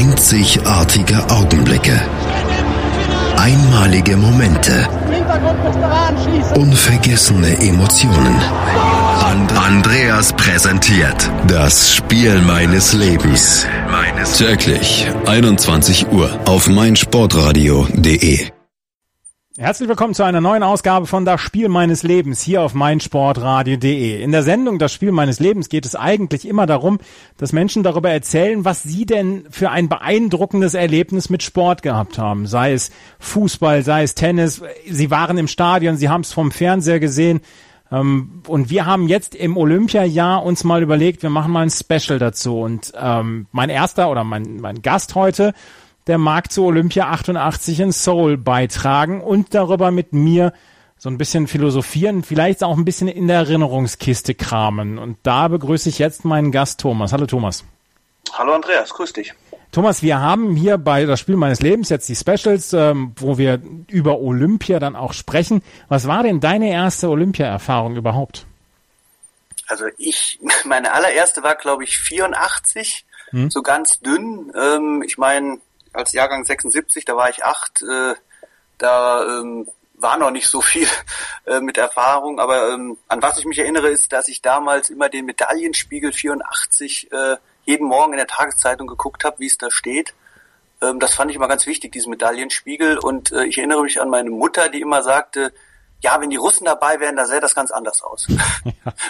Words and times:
Einzigartige 0.00 1.22
Augenblicke. 1.28 2.00
Einmalige 3.36 4.16
Momente. 4.16 4.88
Unvergessene 6.54 7.58
Emotionen. 7.60 8.34
And 9.30 9.52
Andreas 9.52 10.32
präsentiert 10.32 11.30
das 11.48 11.94
Spiel 11.96 12.40
meines 12.40 12.94
Lebens. 12.94 13.66
Täglich 14.38 15.06
21 15.26 16.10
Uhr 16.10 16.30
auf 16.46 16.66
meinsportradio.de. 16.66 18.59
Herzlich 19.58 19.88
willkommen 19.88 20.14
zu 20.14 20.22
einer 20.22 20.40
neuen 20.40 20.62
Ausgabe 20.62 21.08
von 21.08 21.24
Das 21.24 21.40
Spiel 21.40 21.68
meines 21.68 22.04
Lebens 22.04 22.40
hier 22.40 22.62
auf 22.62 22.72
meinsportradio.de. 22.72 24.22
In 24.22 24.30
der 24.30 24.44
Sendung 24.44 24.78
Das 24.78 24.92
Spiel 24.92 25.10
meines 25.10 25.40
Lebens 25.40 25.68
geht 25.68 25.84
es 25.84 25.96
eigentlich 25.96 26.46
immer 26.46 26.66
darum, 26.66 27.00
dass 27.36 27.52
Menschen 27.52 27.82
darüber 27.82 28.10
erzählen, 28.10 28.64
was 28.64 28.84
sie 28.84 29.06
denn 29.06 29.46
für 29.50 29.70
ein 29.70 29.88
beeindruckendes 29.88 30.74
Erlebnis 30.74 31.30
mit 31.30 31.42
Sport 31.42 31.82
gehabt 31.82 32.16
haben. 32.16 32.46
Sei 32.46 32.72
es 32.72 32.92
Fußball, 33.18 33.82
sei 33.82 34.04
es 34.04 34.14
Tennis. 34.14 34.62
Sie 34.88 35.10
waren 35.10 35.36
im 35.36 35.48
Stadion, 35.48 35.96
sie 35.96 36.08
haben 36.08 36.20
es 36.20 36.32
vom 36.32 36.52
Fernseher 36.52 37.00
gesehen. 37.00 37.40
Ähm, 37.90 38.42
und 38.46 38.70
wir 38.70 38.86
haben 38.86 39.08
jetzt 39.08 39.34
im 39.34 39.56
Olympiajahr 39.56 40.44
uns 40.44 40.62
mal 40.62 40.80
überlegt, 40.80 41.24
wir 41.24 41.30
machen 41.30 41.50
mal 41.50 41.62
ein 41.62 41.70
Special 41.70 42.20
dazu. 42.20 42.60
Und 42.60 42.92
ähm, 42.96 43.48
mein 43.50 43.68
erster 43.68 44.12
oder 44.12 44.22
mein, 44.22 44.60
mein 44.60 44.80
Gast 44.80 45.16
heute 45.16 45.54
der 46.06 46.18
mag 46.18 46.50
zu 46.50 46.64
Olympia 46.64 47.08
88 47.08 47.80
in 47.80 47.92
Seoul 47.92 48.36
beitragen 48.36 49.20
und 49.20 49.54
darüber 49.54 49.90
mit 49.90 50.12
mir 50.12 50.52
so 50.96 51.08
ein 51.08 51.16
bisschen 51.16 51.46
philosophieren, 51.46 52.22
vielleicht 52.22 52.62
auch 52.62 52.76
ein 52.76 52.84
bisschen 52.84 53.08
in 53.08 53.26
der 53.26 53.38
Erinnerungskiste 53.38 54.34
kramen. 54.34 54.98
Und 54.98 55.18
da 55.22 55.48
begrüße 55.48 55.88
ich 55.88 55.98
jetzt 55.98 56.24
meinen 56.24 56.52
Gast 56.52 56.80
Thomas. 56.80 57.12
Hallo 57.12 57.26
Thomas. 57.26 57.64
Hallo 58.32 58.52
Andreas, 58.52 58.90
grüß 58.90 59.14
dich. 59.14 59.32
Thomas, 59.72 60.02
wir 60.02 60.20
haben 60.20 60.56
hier 60.56 60.78
bei 60.78 61.06
das 61.06 61.20
Spiel 61.20 61.36
meines 61.36 61.60
Lebens 61.60 61.88
jetzt 61.88 62.08
die 62.08 62.16
Specials, 62.16 62.72
ähm, 62.72 63.12
wo 63.16 63.38
wir 63.38 63.62
über 63.88 64.18
Olympia 64.18 64.78
dann 64.78 64.96
auch 64.96 65.12
sprechen. 65.12 65.62
Was 65.88 66.06
war 66.06 66.22
denn 66.22 66.40
deine 66.40 66.70
erste 66.70 67.08
Olympia-Erfahrung 67.08 67.96
überhaupt? 67.96 68.46
Also 69.68 69.84
ich, 69.96 70.40
meine 70.64 70.92
allererste 70.92 71.42
war 71.42 71.54
glaube 71.54 71.84
ich 71.84 71.96
84, 71.96 73.06
hm? 73.30 73.50
so 73.50 73.62
ganz 73.62 74.00
dünn. 74.00 74.52
Ähm, 74.60 75.02
ich 75.06 75.16
meine, 75.18 75.58
als 75.92 76.12
Jahrgang 76.12 76.44
76, 76.44 77.04
da 77.04 77.16
war 77.16 77.30
ich 77.30 77.44
acht, 77.44 77.82
äh, 77.82 78.14
da 78.78 79.40
ähm, 79.40 79.68
war 79.94 80.16
noch 80.16 80.30
nicht 80.30 80.48
so 80.48 80.60
viel 80.60 80.88
äh, 81.46 81.60
mit 81.60 81.78
Erfahrung, 81.78 82.40
aber 82.40 82.70
ähm, 82.70 82.96
an 83.08 83.22
was 83.22 83.38
ich 83.38 83.44
mich 83.44 83.58
erinnere, 83.58 83.88
ist, 83.88 84.12
dass 84.12 84.28
ich 84.28 84.42
damals 84.42 84.90
immer 84.90 85.08
den 85.08 85.26
Medaillenspiegel 85.26 86.12
84 86.12 87.12
äh, 87.12 87.36
jeden 87.64 87.86
Morgen 87.86 88.12
in 88.12 88.18
der 88.18 88.26
Tageszeitung 88.26 88.86
geguckt 88.86 89.24
habe, 89.24 89.38
wie 89.38 89.46
es 89.46 89.58
da 89.58 89.70
steht. 89.70 90.14
Ähm, 90.80 90.98
das 90.98 91.14
fand 91.14 91.30
ich 91.30 91.36
immer 91.36 91.48
ganz 91.48 91.66
wichtig, 91.66 91.92
diesen 91.92 92.10
Medaillenspiegel. 92.10 92.98
Und 92.98 93.32
äh, 93.32 93.44
ich 93.44 93.58
erinnere 93.58 93.82
mich 93.82 94.00
an 94.00 94.10
meine 94.10 94.30
Mutter, 94.30 94.68
die 94.68 94.80
immer 94.80 95.02
sagte, 95.02 95.52
ja, 96.02 96.18
wenn 96.20 96.30
die 96.30 96.36
Russen 96.36 96.64
dabei 96.64 96.98
wären, 96.98 97.16
da 97.16 97.26
sähe 97.26 97.40
das 97.40 97.54
ganz 97.54 97.70
anders 97.70 98.02
aus. 98.02 98.26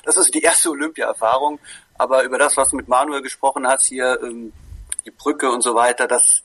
Das 0.05 0.17
ist 0.17 0.35
die 0.35 0.43
erste 0.43 0.71
Olympia-Erfahrung. 0.71 1.61
Aber 1.97 2.25
über 2.25 2.39
das, 2.39 2.57
was 2.57 2.71
du 2.71 2.77
mit 2.77 2.89
Manuel 2.89 3.23
gesprochen 3.23 3.67
hast, 3.67 3.85
hier 3.85 4.19
ähm, 4.23 4.53
die 5.05 5.11
Brücke 5.11 5.51
und 5.51 5.63
so 5.63 5.75
weiter, 5.75 6.09
das 6.09 6.43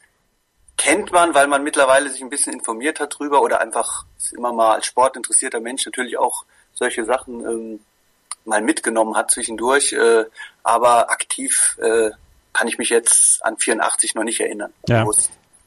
kennt 0.77 1.11
man, 1.11 1.33
weil 1.33 1.47
man 1.47 1.63
mittlerweile 1.63 2.09
sich 2.09 2.21
ein 2.21 2.29
bisschen 2.29 2.53
informiert 2.53 2.99
hat 2.99 3.17
drüber 3.17 3.41
oder 3.41 3.61
einfach 3.61 4.05
immer 4.31 4.51
mal 4.53 4.75
als 4.75 4.85
sportinteressierter 4.87 5.59
Mensch 5.59 5.85
natürlich 5.85 6.17
auch 6.17 6.45
solche 6.73 7.05
Sachen 7.05 7.41
ähm, 7.41 7.79
mal 8.45 8.61
mitgenommen 8.61 9.15
hat 9.15 9.31
zwischendurch. 9.31 9.93
Äh, 9.93 10.25
aber 10.63 11.09
aktiv 11.09 11.77
äh, 11.81 12.11
kann 12.53 12.67
ich 12.67 12.77
mich 12.77 12.89
jetzt 12.89 13.43
an 13.45 13.57
84 13.57 14.15
noch 14.15 14.23
nicht 14.23 14.39
erinnern. 14.39 14.71
Ja. 14.87 15.05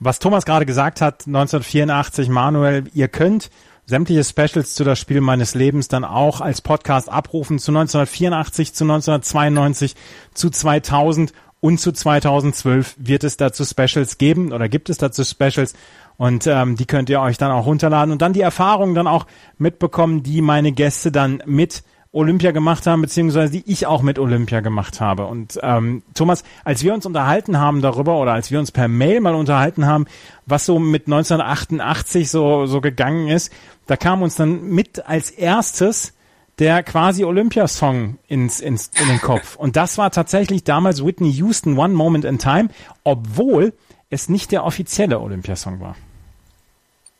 Was 0.00 0.18
Thomas 0.20 0.44
gerade 0.44 0.64
gesagt 0.64 1.00
hat, 1.00 1.26
1984, 1.26 2.28
Manuel, 2.28 2.84
ihr 2.94 3.08
könnt 3.08 3.50
sämtliche 3.86 4.22
Specials 4.22 4.74
zu 4.74 4.84
das 4.84 4.98
Spiel 4.98 5.20
meines 5.20 5.54
Lebens 5.54 5.88
dann 5.88 6.04
auch 6.04 6.40
als 6.40 6.60
Podcast 6.60 7.08
abrufen 7.08 7.58
zu 7.58 7.72
1984, 7.72 8.74
zu 8.74 8.84
1992, 8.84 9.96
zu 10.34 10.50
2000 10.50 11.32
und 11.60 11.78
zu 11.80 11.92
2012 11.92 12.96
wird 12.98 13.24
es 13.24 13.36
dazu 13.36 13.64
Specials 13.64 14.18
geben 14.18 14.52
oder 14.52 14.68
gibt 14.68 14.90
es 14.90 14.98
dazu 14.98 15.24
Specials 15.24 15.74
und 16.16 16.46
ähm, 16.46 16.76
die 16.76 16.86
könnt 16.86 17.10
ihr 17.10 17.20
euch 17.20 17.38
dann 17.38 17.50
auch 17.50 17.66
runterladen 17.66 18.12
und 18.12 18.22
dann 18.22 18.32
die 18.32 18.40
Erfahrungen 18.40 18.94
dann 18.94 19.06
auch 19.06 19.26
mitbekommen, 19.56 20.22
die 20.22 20.40
meine 20.40 20.72
Gäste 20.72 21.10
dann 21.10 21.42
mit 21.46 21.82
Olympia 22.10 22.52
gemacht 22.52 22.86
haben, 22.86 23.02
beziehungsweise 23.02 23.52
die 23.52 23.70
ich 23.70 23.86
auch 23.86 24.02
mit 24.02 24.18
Olympia 24.18 24.60
gemacht 24.60 25.00
habe. 25.00 25.26
Und 25.26 25.58
ähm, 25.62 26.02
Thomas, 26.14 26.42
als 26.64 26.82
wir 26.82 26.94
uns 26.94 27.04
unterhalten 27.04 27.58
haben 27.58 27.82
darüber 27.82 28.18
oder 28.18 28.32
als 28.32 28.50
wir 28.50 28.58
uns 28.58 28.72
per 28.72 28.88
Mail 28.88 29.20
mal 29.20 29.34
unterhalten 29.34 29.86
haben, 29.86 30.06
was 30.46 30.64
so 30.64 30.78
mit 30.78 31.06
1988 31.06 32.30
so, 32.30 32.66
so 32.66 32.80
gegangen 32.80 33.28
ist, 33.28 33.52
da 33.86 33.96
kam 33.96 34.22
uns 34.22 34.36
dann 34.36 34.68
mit 34.70 35.06
als 35.06 35.30
erstes 35.30 36.14
der 36.58 36.82
quasi 36.82 37.24
Olympiasong 37.24 38.18
ins, 38.26 38.60
ins, 38.60 38.90
in 39.00 39.08
den 39.08 39.20
Kopf. 39.20 39.56
Und 39.56 39.76
das 39.76 39.98
war 39.98 40.10
tatsächlich 40.10 40.64
damals 40.64 41.04
Whitney 41.04 41.30
Houston 41.32 41.78
One 41.78 41.94
Moment 41.94 42.24
in 42.24 42.38
Time, 42.38 42.70
obwohl 43.04 43.72
es 44.10 44.28
nicht 44.28 44.50
der 44.52 44.64
offizielle 44.64 45.20
Olympiasong 45.20 45.80
war. 45.80 45.96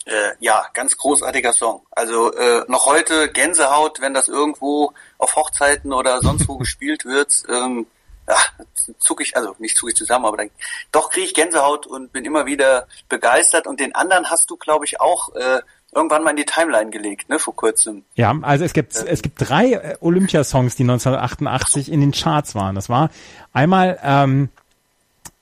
Äh, 0.06 0.32
ja, 0.40 0.66
ganz 0.72 0.96
großartiger 0.96 1.52
Song. 1.52 1.82
Also 1.90 2.32
äh, 2.32 2.64
noch 2.68 2.86
heute 2.86 3.30
Gänsehaut, 3.30 4.00
wenn 4.00 4.14
das 4.14 4.28
irgendwo 4.28 4.92
auf 5.18 5.36
Hochzeiten 5.36 5.92
oder 5.92 6.20
sonst 6.22 6.48
wo 6.48 6.56
gespielt 6.58 7.04
wird. 7.04 7.44
Ähm, 7.48 7.86
ja, 8.26 8.36
zuck 8.98 9.20
ich, 9.20 9.36
also 9.36 9.54
nicht 9.58 9.76
zuck 9.76 9.90
ich 9.90 9.96
zusammen, 9.96 10.24
aber 10.24 10.38
dann, 10.38 10.50
doch 10.92 11.10
kriege 11.10 11.26
ich 11.26 11.34
Gänsehaut 11.34 11.86
und 11.86 12.12
bin 12.12 12.24
immer 12.24 12.46
wieder 12.46 12.88
begeistert. 13.08 13.66
Und 13.66 13.80
den 13.80 13.94
anderen 13.94 14.30
hast 14.30 14.50
du, 14.50 14.56
glaube 14.56 14.86
ich, 14.86 15.00
auch 15.00 15.34
äh, 15.34 15.60
irgendwann 15.94 16.22
mal 16.22 16.30
in 16.30 16.36
die 16.36 16.44
Timeline 16.44 16.90
gelegt, 16.90 17.28
ne, 17.28 17.38
vor 17.38 17.56
kurzem. 17.56 18.04
Ja, 18.14 18.36
also 18.42 18.64
es 18.64 18.72
gibt, 18.72 18.94
es 18.94 19.22
gibt 19.22 19.36
drei 19.38 19.72
äh, 19.72 19.96
Olympiasongs, 20.00 20.76
die 20.76 20.82
1988 20.84 21.90
in 21.90 22.00
den 22.00 22.12
Charts 22.12 22.54
waren. 22.54 22.74
Das 22.74 22.88
war 22.88 23.10
einmal, 23.52 23.98
ähm, 24.02 24.50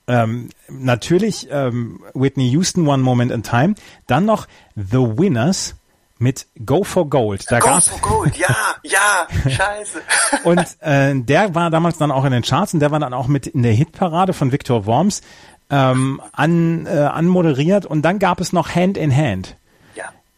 ähm, 0.07 0.49
natürlich 0.69 1.47
ähm, 1.51 2.01
Whitney 2.13 2.49
Houston 2.49 2.87
One 2.87 3.03
Moment 3.03 3.31
in 3.31 3.43
Time, 3.43 3.75
dann 4.07 4.25
noch 4.25 4.47
The 4.75 5.17
Winners 5.17 5.75
mit 6.17 6.47
Go 6.65 6.83
for 6.83 7.09
Gold. 7.09 7.45
Da 7.51 7.59
Go 7.59 7.79
for 7.81 7.99
Gold, 7.99 8.37
ja, 8.37 8.55
ja, 8.83 9.27
scheiße. 9.49 10.01
und 10.45 10.65
äh, 10.79 11.13
der 11.15 11.55
war 11.55 11.69
damals 11.69 11.97
dann 11.97 12.11
auch 12.11 12.25
in 12.25 12.31
den 12.31 12.43
Charts 12.43 12.73
und 12.73 12.79
der 12.79 12.91
war 12.91 12.99
dann 12.99 13.13
auch 13.13 13.27
mit 13.27 13.47
in 13.47 13.63
der 13.63 13.73
Hitparade 13.73 14.33
von 14.33 14.51
Victor 14.51 14.85
Worms 14.85 15.21
ähm, 15.69 16.21
an, 16.31 16.85
äh, 16.85 16.99
anmoderiert 16.99 17.85
und 17.85 18.03
dann 18.03 18.19
gab 18.19 18.39
es 18.39 18.53
noch 18.53 18.73
Hand 18.73 18.97
in 18.97 19.15
Hand. 19.15 19.57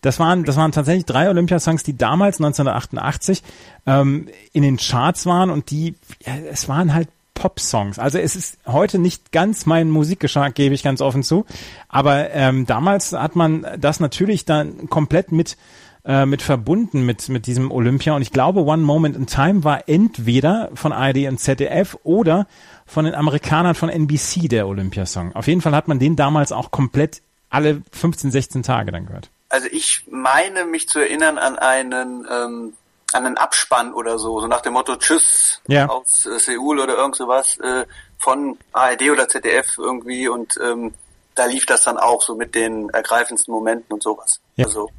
Das 0.01 0.19
waren, 0.19 0.43
das 0.45 0.55
waren 0.55 0.71
tatsächlich 0.71 1.05
drei 1.05 1.29
Olympiasongs, 1.29 1.83
die 1.83 1.97
damals 1.97 2.37
1988 2.37 3.43
ähm, 3.85 4.27
in 4.53 4.63
den 4.63 4.77
Charts 4.77 5.25
waren 5.25 5.49
und 5.49 5.71
die, 5.71 5.95
ja, 6.25 6.35
es 6.49 6.69
waren 6.69 6.93
halt 6.93 7.09
Pop-Songs. 7.33 7.99
Also 7.99 8.17
es 8.17 8.35
ist 8.35 8.57
heute 8.67 8.99
nicht 8.99 9.31
ganz 9.31 9.65
mein 9.65 9.89
Musikgeschmack, 9.89 10.55
gebe 10.55 10.75
ich 10.75 10.83
ganz 10.83 11.01
offen 11.01 11.23
zu. 11.23 11.45
Aber 11.87 12.31
ähm, 12.31 12.65
damals 12.65 13.13
hat 13.13 13.35
man 13.35 13.65
das 13.79 13.99
natürlich 13.99 14.45
dann 14.45 14.89
komplett 14.89 15.31
mit 15.31 15.57
äh, 16.05 16.25
mit 16.25 16.41
verbunden 16.41 17.05
mit 17.05 17.29
mit 17.29 17.47
diesem 17.47 17.71
Olympia. 17.71 18.13
Und 18.13 18.21
ich 18.21 18.31
glaube, 18.31 18.63
One 18.63 18.83
Moment 18.83 19.15
in 19.15 19.25
Time 19.25 19.63
war 19.63 19.87
entweder 19.87 20.69
von 20.73 20.91
ARD 20.91 21.27
und 21.27 21.39
ZDF 21.39 21.97
oder 22.03 22.45
von 22.85 23.05
den 23.05 23.15
Amerikanern 23.15 23.75
von 23.75 23.89
NBC 23.89 24.49
der 24.49 24.67
Olympiasong. 24.67 25.33
Auf 25.33 25.47
jeden 25.47 25.61
Fall 25.61 25.75
hat 25.75 25.87
man 25.87 25.99
den 25.99 26.15
damals 26.15 26.51
auch 26.51 26.71
komplett 26.71 27.21
alle 27.49 27.81
15, 27.91 28.31
16 28.31 28.63
Tage 28.63 28.91
dann 28.91 29.05
gehört 29.05 29.29
also 29.49 29.67
ich 29.71 30.03
meine 30.09 30.65
mich 30.65 30.87
zu 30.87 30.99
erinnern 30.99 31.37
an 31.37 31.57
einen 31.57 32.27
ähm, 32.29 32.73
an 33.11 33.25
einen 33.25 33.37
Abspann 33.37 33.93
oder 33.93 34.19
so, 34.19 34.39
so 34.39 34.47
nach 34.47 34.61
dem 34.61 34.73
Motto 34.73 34.95
Tschüss 34.95 35.61
ja. 35.67 35.87
aus 35.87 36.25
äh, 36.27 36.37
Seoul 36.37 36.79
oder 36.79 36.95
irgend 36.95 37.15
sowas 37.15 37.57
äh, 37.57 37.85
von 38.19 38.57
ARD 38.71 39.09
oder 39.11 39.27
ZDF 39.27 39.77
irgendwie 39.77 40.27
und 40.27 40.59
ähm, 40.63 40.93
da 41.39 41.45
lief 41.45 41.65
das 41.65 41.83
dann 41.83 41.97
auch 41.97 42.21
so 42.21 42.35
mit 42.35 42.53
den 42.53 42.89
ergreifendsten 42.89 43.53
Momenten 43.53 43.93
und 43.93 44.03
sowas. 44.03 44.41
Ja. 44.57 44.65
Also, 44.65 44.89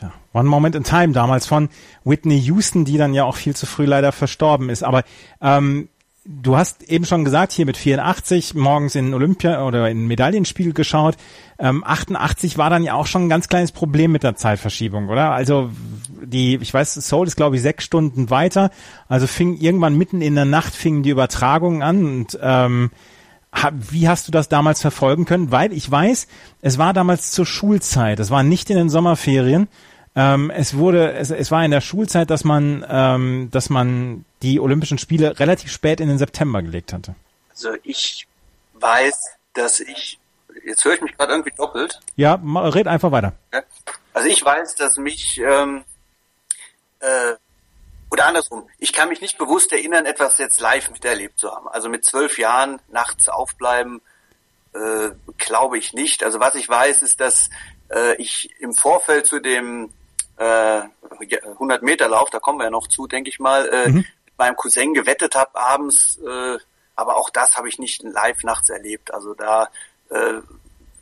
ja. 0.00 0.12
One 0.32 0.48
Moment 0.48 0.74
in 0.74 0.84
Time 0.84 1.12
damals 1.12 1.46
von 1.46 1.70
Whitney 2.04 2.38
Houston, 2.38 2.84
die 2.84 2.98
dann 2.98 3.14
ja 3.14 3.24
auch 3.24 3.36
viel 3.36 3.56
zu 3.56 3.66
früh 3.66 3.86
leider 3.86 4.12
verstorben 4.12 4.68
ist. 4.68 4.84
Aber 4.84 5.02
ähm, 5.40 5.88
du 6.24 6.56
hast 6.56 6.82
eben 6.84 7.06
schon 7.06 7.24
gesagt, 7.24 7.52
hier 7.52 7.66
mit 7.66 7.76
84 7.76 8.54
morgens 8.54 8.94
in 8.94 9.14
Olympia 9.14 9.64
oder 9.64 9.88
in 9.88 10.06
Medaillenspiel 10.06 10.72
geschaut. 10.72 11.16
Ähm, 11.58 11.82
88 11.84 12.58
war 12.58 12.70
dann 12.70 12.82
ja 12.82 12.94
auch 12.94 13.06
schon 13.06 13.26
ein 13.26 13.28
ganz 13.28 13.48
kleines 13.48 13.72
Problem 13.72 14.12
mit 14.12 14.22
der 14.22 14.36
Zeitverschiebung, 14.36 15.08
oder? 15.08 15.32
Also 15.32 15.70
die, 16.22 16.56
ich 16.56 16.72
weiß, 16.72 16.94
Seoul 16.94 17.26
ist 17.26 17.36
glaube 17.36 17.56
ich 17.56 17.62
sechs 17.62 17.84
Stunden 17.84 18.30
weiter. 18.30 18.70
Also 19.08 19.26
fing 19.26 19.56
irgendwann 19.56 19.96
mitten 19.96 20.20
in 20.20 20.34
der 20.34 20.44
Nacht 20.44 20.74
fingen 20.74 21.02
die 21.02 21.10
Übertragungen 21.10 21.82
an 21.82 22.04
und 22.04 22.38
ähm, 22.42 22.90
wie 23.72 24.08
hast 24.08 24.28
du 24.28 24.32
das 24.32 24.48
damals 24.48 24.80
verfolgen 24.80 25.24
können? 25.24 25.50
Weil 25.50 25.72
ich 25.72 25.90
weiß, 25.90 26.28
es 26.60 26.78
war 26.78 26.92
damals 26.92 27.32
zur 27.32 27.46
Schulzeit. 27.46 28.20
Es 28.20 28.30
war 28.30 28.42
nicht 28.42 28.70
in 28.70 28.76
den 28.76 28.90
Sommerferien. 28.90 29.68
Ähm, 30.14 30.50
es 30.50 30.76
wurde, 30.76 31.12
es, 31.12 31.30
es 31.30 31.50
war 31.50 31.64
in 31.64 31.70
der 31.70 31.80
Schulzeit, 31.80 32.30
dass 32.30 32.44
man, 32.44 32.84
ähm, 32.88 33.48
dass 33.50 33.70
man 33.70 34.24
die 34.42 34.60
Olympischen 34.60 34.98
Spiele 34.98 35.38
relativ 35.38 35.70
spät 35.70 36.00
in 36.00 36.08
den 36.08 36.18
September 36.18 36.62
gelegt 36.62 36.92
hatte. 36.92 37.14
Also 37.50 37.70
ich 37.82 38.26
weiß, 38.74 39.36
dass 39.54 39.80
ich, 39.80 40.18
jetzt 40.64 40.84
höre 40.84 40.94
ich 40.94 41.00
mich 41.00 41.16
gerade 41.16 41.32
irgendwie 41.32 41.54
doppelt. 41.56 42.00
Ja, 42.16 42.40
red 42.44 42.86
einfach 42.86 43.12
weiter. 43.12 43.34
Also 44.14 44.28
ich 44.28 44.44
weiß, 44.44 44.76
dass 44.76 44.96
mich, 44.96 45.38
ähm, 45.38 45.84
äh, 47.00 47.34
oder 48.10 48.26
andersrum, 48.26 48.68
ich 48.78 48.92
kann 48.92 49.08
mich 49.08 49.20
nicht 49.20 49.38
bewusst 49.38 49.72
erinnern, 49.72 50.06
etwas 50.06 50.38
jetzt 50.38 50.60
live 50.60 50.90
miterlebt 50.90 51.38
zu 51.38 51.50
haben. 51.50 51.68
Also 51.68 51.88
mit 51.88 52.04
zwölf 52.04 52.38
Jahren 52.38 52.80
nachts 52.88 53.28
aufbleiben, 53.28 54.00
äh, 54.72 55.10
glaube 55.38 55.78
ich 55.78 55.92
nicht. 55.92 56.24
Also 56.24 56.40
was 56.40 56.54
ich 56.54 56.68
weiß, 56.68 57.02
ist, 57.02 57.20
dass 57.20 57.50
äh, 57.92 58.16
ich 58.16 58.50
im 58.58 58.72
Vorfeld 58.72 59.26
zu 59.26 59.38
dem 59.38 59.90
äh, 60.38 60.82
100 61.44 61.82
Meter 61.82 62.08
Lauf, 62.08 62.30
da 62.30 62.40
kommen 62.40 62.58
wir 62.58 62.64
ja 62.64 62.70
noch 62.70 62.88
zu, 62.88 63.06
denke 63.06 63.30
ich 63.30 63.38
mal, 63.38 63.68
äh, 63.68 63.88
mhm. 63.90 64.06
Meinem 64.40 64.56
Cousin 64.56 64.94
gewettet 64.94 65.36
habe 65.36 65.54
abends. 65.54 66.18
Äh, 66.18 66.58
aber 66.96 67.16
auch 67.16 67.30
das 67.30 67.56
habe 67.56 67.68
ich 67.68 67.78
nicht 67.78 68.02
live 68.02 68.42
nachts 68.42 68.68
erlebt. 68.68 69.14
Also 69.14 69.34
da, 69.34 69.68
äh, 70.10 70.40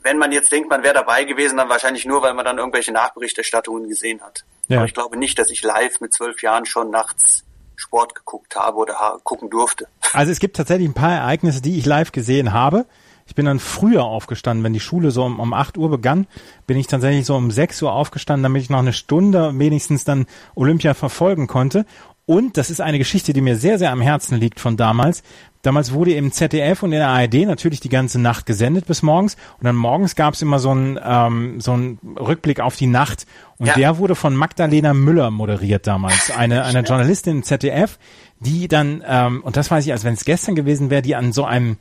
wenn 0.02 0.18
man 0.18 0.30
jetzt 0.32 0.52
denkt, 0.52 0.68
man 0.68 0.82
wäre 0.82 0.94
dabei 0.94 1.24
gewesen, 1.24 1.56
dann 1.56 1.68
wahrscheinlich 1.68 2.04
nur, 2.04 2.22
weil 2.22 2.34
man 2.34 2.44
dann 2.44 2.58
irgendwelche 2.58 2.92
Nachberichterstattungen 2.92 3.88
gesehen 3.88 4.20
hat. 4.20 4.44
Ja. 4.68 4.78
Aber 4.78 4.86
ich 4.86 4.94
glaube 4.94 5.16
nicht, 5.16 5.38
dass 5.38 5.50
ich 5.50 5.62
live 5.62 6.00
mit 6.00 6.12
zwölf 6.12 6.42
Jahren 6.42 6.66
schon 6.66 6.90
nachts 6.90 7.44
Sport 7.74 8.14
geguckt 8.14 8.54
habe 8.56 8.76
oder 8.76 9.18
gucken 9.24 9.50
durfte. 9.50 9.88
Also 10.12 10.30
es 10.32 10.40
gibt 10.40 10.56
tatsächlich 10.56 10.88
ein 10.88 10.94
paar 10.94 11.12
Ereignisse, 11.12 11.62
die 11.62 11.78
ich 11.78 11.86
live 11.86 12.12
gesehen 12.12 12.52
habe. 12.52 12.86
Ich 13.26 13.34
bin 13.34 13.44
dann 13.44 13.58
früher 13.58 14.04
aufgestanden, 14.04 14.64
wenn 14.64 14.72
die 14.72 14.80
Schule 14.80 15.10
so 15.10 15.22
um, 15.24 15.38
um 15.38 15.52
8 15.52 15.76
Uhr 15.76 15.90
begann, 15.90 16.26
bin 16.66 16.78
ich 16.78 16.86
tatsächlich 16.86 17.26
so 17.26 17.36
um 17.36 17.50
6 17.50 17.82
Uhr 17.82 17.92
aufgestanden, 17.92 18.42
damit 18.42 18.62
ich 18.62 18.70
noch 18.70 18.78
eine 18.78 18.94
Stunde 18.94 19.52
wenigstens 19.54 20.04
dann 20.04 20.26
Olympia 20.54 20.94
verfolgen 20.94 21.46
konnte. 21.46 21.84
Und 22.28 22.58
das 22.58 22.68
ist 22.68 22.82
eine 22.82 22.98
Geschichte, 22.98 23.32
die 23.32 23.40
mir 23.40 23.56
sehr, 23.56 23.78
sehr 23.78 23.90
am 23.90 24.02
Herzen 24.02 24.38
liegt 24.38 24.60
von 24.60 24.76
damals. 24.76 25.22
Damals 25.62 25.94
wurde 25.94 26.12
im 26.12 26.30
ZDF 26.30 26.82
und 26.82 26.92
in 26.92 26.98
der 26.98 27.08
ARD 27.08 27.46
natürlich 27.46 27.80
die 27.80 27.88
ganze 27.88 28.20
Nacht 28.20 28.44
gesendet 28.44 28.84
bis 28.84 29.02
morgens. 29.02 29.36
Und 29.58 29.64
dann 29.64 29.74
morgens 29.74 30.14
gab 30.14 30.34
es 30.34 30.42
immer 30.42 30.58
so 30.58 30.68
einen 30.68 31.00
ähm, 31.02 31.58
so 31.58 31.72
einen 31.72 31.98
Rückblick 32.20 32.60
auf 32.60 32.76
die 32.76 32.86
Nacht. 32.86 33.26
Und 33.56 33.68
ja. 33.68 33.72
der 33.72 33.96
wurde 33.96 34.14
von 34.14 34.36
Magdalena 34.36 34.92
Müller 34.92 35.30
moderiert 35.30 35.86
damals. 35.86 36.30
Eine, 36.36 36.64
eine 36.64 36.80
Journalistin 36.80 37.38
im 37.38 37.42
ZDF, 37.44 37.98
die 38.40 38.68
dann, 38.68 39.02
ähm, 39.08 39.42
und 39.42 39.56
das 39.56 39.70
weiß 39.70 39.86
ich, 39.86 39.92
als 39.92 40.04
wenn 40.04 40.12
es 40.12 40.26
gestern 40.26 40.54
gewesen 40.54 40.90
wäre, 40.90 41.00
die 41.00 41.16
an 41.16 41.32
so 41.32 41.46
einem 41.46 41.78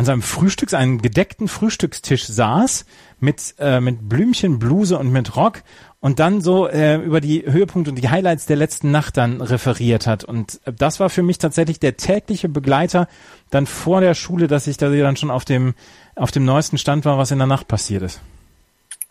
an 0.00 0.06
seinem 0.06 0.22
Frühstücks, 0.22 0.72
einem 0.72 1.02
gedeckten 1.02 1.46
Frühstückstisch 1.46 2.26
saß 2.26 2.86
mit, 3.18 3.54
äh, 3.58 3.80
mit 3.80 4.08
Blümchen, 4.08 4.58
Bluse 4.58 4.98
und 4.98 5.12
mit 5.12 5.36
Rock 5.36 5.62
und 6.00 6.20
dann 6.20 6.40
so 6.40 6.66
äh, 6.66 6.96
über 6.96 7.20
die 7.20 7.44
Höhepunkte 7.44 7.90
und 7.90 7.96
die 7.96 8.08
Highlights 8.08 8.46
der 8.46 8.56
letzten 8.56 8.90
Nacht 8.90 9.18
dann 9.18 9.42
referiert 9.42 10.06
hat. 10.06 10.24
Und 10.24 10.58
äh, 10.64 10.72
das 10.72 11.00
war 11.00 11.10
für 11.10 11.22
mich 11.22 11.36
tatsächlich 11.36 11.80
der 11.80 11.98
tägliche 11.98 12.48
Begleiter 12.48 13.08
dann 13.50 13.66
vor 13.66 14.00
der 14.00 14.14
Schule, 14.14 14.46
dass 14.46 14.66
ich 14.68 14.78
da 14.78 14.88
dann 14.88 15.16
schon 15.16 15.30
auf 15.30 15.44
dem, 15.44 15.74
auf 16.16 16.30
dem 16.30 16.46
neuesten 16.46 16.78
Stand 16.78 17.04
war, 17.04 17.18
was 17.18 17.30
in 17.30 17.36
der 17.36 17.46
Nacht 17.46 17.68
passiert 17.68 18.02
ist. 18.02 18.22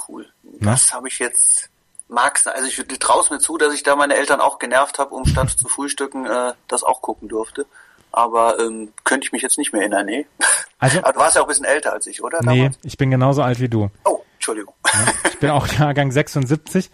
Cool. 0.07 0.25
Das 0.59 0.91
habe 0.91 1.07
ich 1.07 1.19
jetzt 1.19 1.69
mag's. 2.07 2.47
Also 2.47 2.68
ich 2.68 2.83
traue 2.97 3.24
mir 3.30 3.38
zu, 3.38 3.59
dass 3.59 3.75
ich 3.75 3.83
da 3.83 3.95
meine 3.95 4.15
Eltern 4.15 4.41
auch 4.41 4.57
genervt 4.57 4.97
habe, 4.97 5.13
um 5.13 5.27
statt 5.27 5.51
zu 5.51 5.68
frühstücken 5.68 6.25
äh, 6.25 6.53
das 6.68 6.81
auch 6.81 7.03
gucken 7.03 7.30
durfte 7.30 7.68
aber 8.11 8.59
ähm, 8.59 8.91
könnte 9.03 9.25
ich 9.25 9.31
mich 9.31 9.41
jetzt 9.41 9.57
nicht 9.57 9.73
mehr 9.73 9.81
erinnern, 9.81 10.06
nee. 10.06 10.25
Also, 10.81 11.00
aber 11.00 11.11
du 11.11 11.19
warst 11.19 11.35
ja 11.35 11.41
auch 11.41 11.45
ein 11.45 11.50
bisschen 11.50 11.65
älter 11.65 11.91
als 11.91 12.07
ich, 12.07 12.23
oder? 12.23 12.39
Nee, 12.41 12.71
ich 12.83 12.97
bin 12.97 13.11
genauso 13.11 13.41
alt 13.41 13.59
wie 13.59 13.67
du. 13.67 13.89
Oh, 14.06 14.21
Entschuldigung. 14.35 14.73
Ja, 14.85 15.13
ich 15.29 15.39
bin 15.39 15.50
auch 15.50 15.67
Jahrgang 15.79 16.09
76 16.09 16.89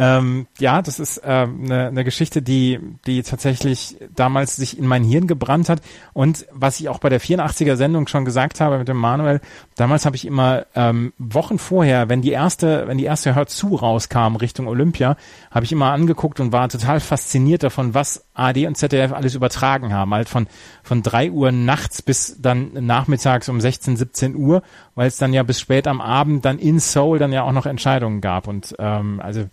ähm, 0.00 0.46
ja, 0.60 0.80
das 0.80 1.00
ist 1.00 1.24
eine, 1.24 1.88
eine 1.88 2.04
Geschichte, 2.04 2.40
die, 2.40 2.78
die 3.04 3.24
tatsächlich 3.24 3.96
damals 4.14 4.54
sich 4.54 4.78
in 4.78 4.86
mein 4.86 5.02
Hirn 5.02 5.26
gebrannt 5.26 5.68
hat. 5.68 5.80
Und 6.12 6.46
was 6.52 6.78
ich 6.78 6.88
auch 6.88 7.00
bei 7.00 7.08
der 7.08 7.20
84er 7.20 7.74
Sendung 7.74 8.06
schon 8.06 8.24
gesagt 8.24 8.60
habe 8.60 8.78
mit 8.78 8.86
dem 8.86 8.96
Manuel, 8.96 9.40
damals 9.74 10.06
habe 10.06 10.14
ich 10.14 10.24
immer 10.24 10.66
ähm, 10.76 11.12
Wochen 11.18 11.58
vorher, 11.58 12.08
wenn 12.08 12.22
die 12.22 12.30
erste, 12.30 12.86
wenn 12.86 12.96
die 12.96 13.06
erste 13.06 13.34
Hör 13.34 13.48
zu 13.48 13.74
rauskam 13.74 14.36
Richtung 14.36 14.68
Olympia, 14.68 15.16
habe 15.50 15.64
ich 15.64 15.72
immer 15.72 15.90
angeguckt 15.90 16.38
und 16.38 16.52
war 16.52 16.68
total 16.68 17.00
fasziniert 17.00 17.64
davon, 17.64 17.92
was 17.92 18.24
AD 18.34 18.68
und 18.68 18.76
ZDF 18.76 19.12
alles 19.12 19.34
übertragen 19.34 19.92
haben. 19.92 20.14
Halt 20.14 20.28
von, 20.28 20.46
von 20.84 21.02
drei 21.02 21.32
Uhr 21.32 21.50
nachts 21.50 22.02
bis 22.02 22.40
dann 22.40 22.70
nachmittags 22.86 23.48
um 23.48 23.60
16, 23.60 23.96
17 23.96 24.36
Uhr, 24.36 24.62
weil 24.94 25.08
es 25.08 25.16
dann 25.16 25.32
ja 25.32 25.42
bis 25.42 25.58
spät 25.58 25.88
am 25.88 26.00
Abend 26.00 26.44
dann 26.44 26.60
in 26.60 26.78
Seoul 26.78 27.18
dann 27.18 27.32
ja 27.32 27.42
auch 27.42 27.52
noch 27.52 27.66
Entscheidungen 27.66 28.20
gab. 28.20 28.46
Und 28.46 28.76
ähm, 28.78 29.20
also 29.20 29.46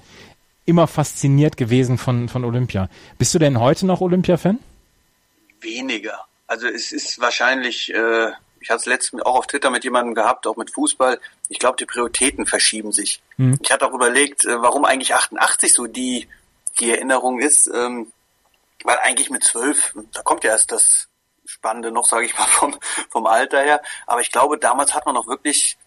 immer 0.65 0.87
fasziniert 0.87 1.57
gewesen 1.57 1.97
von, 1.97 2.29
von 2.29 2.43
Olympia. 2.43 2.89
Bist 3.17 3.33
du 3.33 3.39
denn 3.39 3.59
heute 3.59 3.85
noch 3.85 4.01
Olympia-Fan? 4.01 4.59
Weniger. 5.61 6.25
Also 6.47 6.67
es 6.67 6.91
ist 6.91 7.19
wahrscheinlich, 7.19 7.93
äh, 7.93 8.31
ich 8.59 8.69
hatte 8.69 8.79
es 8.79 8.85
letztens 8.85 9.23
auch 9.23 9.35
auf 9.35 9.47
Twitter 9.47 9.69
mit 9.69 9.83
jemandem 9.83 10.15
gehabt, 10.15 10.47
auch 10.47 10.57
mit 10.57 10.71
Fußball. 10.71 11.19
Ich 11.49 11.59
glaube, 11.59 11.77
die 11.77 11.85
Prioritäten 11.85 12.45
verschieben 12.45 12.91
sich. 12.91 13.21
Mhm. 13.37 13.59
Ich 13.61 13.71
hatte 13.71 13.87
auch 13.87 13.93
überlegt, 13.93 14.45
äh, 14.45 14.61
warum 14.61 14.85
eigentlich 14.85 15.13
88 15.13 15.73
so 15.73 15.87
die, 15.87 16.27
die 16.79 16.91
Erinnerung 16.91 17.39
ist. 17.39 17.67
Ähm, 17.67 18.11
weil 18.83 18.97
eigentlich 18.99 19.29
mit 19.29 19.43
zwölf, 19.43 19.93
da 20.13 20.21
kommt 20.21 20.43
ja 20.43 20.51
erst 20.51 20.71
das 20.71 21.07
Spannende 21.45 21.91
noch, 21.91 22.05
sage 22.05 22.25
ich 22.25 22.37
mal, 22.37 22.45
vom, 22.47 22.75
vom 23.09 23.25
Alter 23.25 23.61
her. 23.61 23.81
Aber 24.05 24.21
ich 24.21 24.31
glaube, 24.31 24.57
damals 24.57 24.93
hat 24.93 25.05
man 25.05 25.15
noch 25.15 25.27
wirklich 25.27 25.77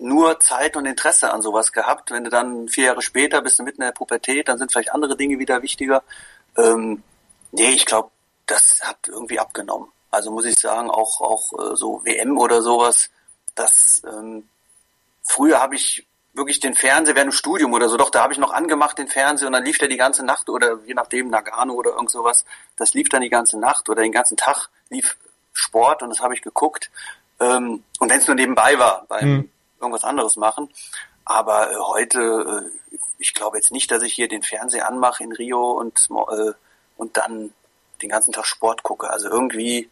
nur 0.00 0.40
Zeit 0.40 0.76
und 0.76 0.86
Interesse 0.86 1.32
an 1.32 1.42
sowas 1.42 1.72
gehabt. 1.72 2.10
Wenn 2.10 2.24
du 2.24 2.30
dann 2.30 2.68
vier 2.68 2.86
Jahre 2.86 3.02
später 3.02 3.42
bist 3.42 3.58
du 3.58 3.62
mitten 3.62 3.82
in 3.82 3.86
der 3.86 3.92
Pubertät, 3.92 4.48
dann 4.48 4.58
sind 4.58 4.72
vielleicht 4.72 4.92
andere 4.92 5.16
Dinge 5.16 5.38
wieder 5.38 5.62
wichtiger. 5.62 6.02
Ähm, 6.56 7.02
nee, 7.52 7.70
ich 7.70 7.86
glaube, 7.86 8.10
das 8.46 8.80
hat 8.82 9.08
irgendwie 9.08 9.38
abgenommen. 9.38 9.88
Also 10.10 10.30
muss 10.30 10.44
ich 10.44 10.58
sagen, 10.58 10.90
auch 10.90 11.20
auch 11.20 11.52
äh, 11.52 11.76
so 11.76 12.04
WM 12.04 12.38
oder 12.38 12.62
sowas, 12.62 13.10
das 13.54 14.02
ähm, 14.04 14.48
früher 15.22 15.60
habe 15.60 15.76
ich 15.76 16.06
wirklich 16.32 16.60
den 16.60 16.74
Fernseher 16.74 17.14
während 17.14 17.32
dem 17.32 17.36
Studium 17.36 17.72
oder 17.72 17.88
so, 17.88 17.96
doch, 17.96 18.10
da 18.10 18.22
habe 18.22 18.32
ich 18.32 18.38
noch 18.38 18.52
angemacht 18.52 18.98
den 18.98 19.08
Fernseher 19.08 19.48
und 19.48 19.52
dann 19.52 19.64
lief 19.64 19.78
der 19.78 19.88
die 19.88 19.96
ganze 19.96 20.24
Nacht 20.24 20.48
oder 20.48 20.78
je 20.86 20.94
nachdem 20.94 21.28
Nagano 21.28 21.74
oder 21.74 21.90
irgend 21.90 22.10
sowas, 22.10 22.44
das 22.76 22.94
lief 22.94 23.08
dann 23.08 23.22
die 23.22 23.28
ganze 23.28 23.58
Nacht 23.58 23.88
oder 23.88 24.02
den 24.02 24.12
ganzen 24.12 24.36
Tag 24.36 24.68
lief 24.88 25.16
Sport 25.52 26.02
und 26.02 26.10
das 26.10 26.20
habe 26.20 26.34
ich 26.34 26.42
geguckt. 26.42 26.90
Ähm, 27.40 27.84
und 27.98 28.10
wenn 28.10 28.20
es 28.20 28.26
nur 28.26 28.36
nebenbei 28.36 28.78
war, 28.78 29.04
beim, 29.08 29.28
mhm 29.28 29.50
irgendwas 29.80 30.04
anderes 30.04 30.36
machen. 30.36 30.68
Aber 31.24 31.70
äh, 31.70 31.76
heute, 31.76 32.70
äh, 32.72 33.00
ich 33.18 33.34
glaube 33.34 33.56
jetzt 33.58 33.72
nicht, 33.72 33.90
dass 33.90 34.02
ich 34.02 34.14
hier 34.14 34.28
den 34.28 34.42
Fernseher 34.42 34.88
anmache 34.88 35.22
in 35.22 35.32
Rio 35.32 35.72
und, 35.72 36.08
äh, 36.10 36.52
und 36.96 37.16
dann 37.16 37.52
den 38.02 38.08
ganzen 38.08 38.32
Tag 38.32 38.46
Sport 38.46 38.82
gucke. 38.82 39.10
Also 39.10 39.28
irgendwie, 39.28 39.90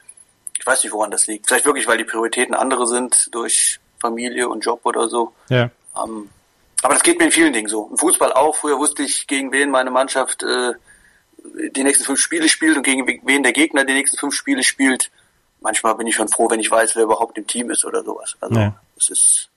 ich 0.59 0.67
weiß 0.67 0.83
nicht, 0.83 0.93
woran 0.93 1.11
das 1.11 1.27
liegt. 1.27 1.47
Vielleicht 1.47 1.67
wirklich, 1.67 1.87
weil 1.87 1.99
die 1.99 2.05
Prioritäten 2.05 2.55
andere 2.55 2.87
sind 2.87 3.29
durch 3.33 3.79
Familie 4.01 4.49
und 4.49 4.65
Job 4.65 4.81
oder 4.85 5.09
so. 5.09 5.33
Ja. 5.49 5.71
Ähm, 6.03 6.31
aber 6.83 6.95
das 6.95 7.03
geht 7.03 7.19
mir 7.19 7.27
in 7.27 7.33
vielen 7.33 7.53
Dingen 7.53 7.69
so. 7.69 7.89
Im 7.91 7.99
Fußball 7.99 8.33
auch. 8.33 8.57
Früher 8.57 8.79
wusste 8.79 9.03
ich, 9.03 9.27
gegen 9.27 9.53
wen 9.53 9.71
meine 9.71 9.91
Mannschaft 9.91 10.43
äh, 10.43 10.73
die 11.75 11.83
nächsten 11.83 12.05
fünf 12.05 12.21
Spiele 12.21 12.49
spielt 12.49 12.77
und 12.77 12.83
gegen 12.83 13.07
wen 13.07 13.43
der 13.43 13.53
Gegner 13.53 13.85
die 13.85 13.95
nächsten 13.95 14.17
fünf 14.17 14.35
Spiele 14.35 14.63
spielt. 14.63 15.11
Manchmal 15.61 15.97
bin 15.97 16.07
ich 16.07 16.15
schon 16.15 16.29
froh, 16.29 16.49
wenn 16.51 16.61
ich 16.61 16.71
weiß, 16.71 16.95
wer 16.95 17.03
überhaupt 17.03 17.37
im 17.37 17.47
Team 17.47 17.71
ist 17.71 17.85
oder 17.85 18.05
sowas. 18.05 18.37
Also 18.41 18.61
ja. 18.61 18.81
es 18.97 19.11
ist 19.11 19.51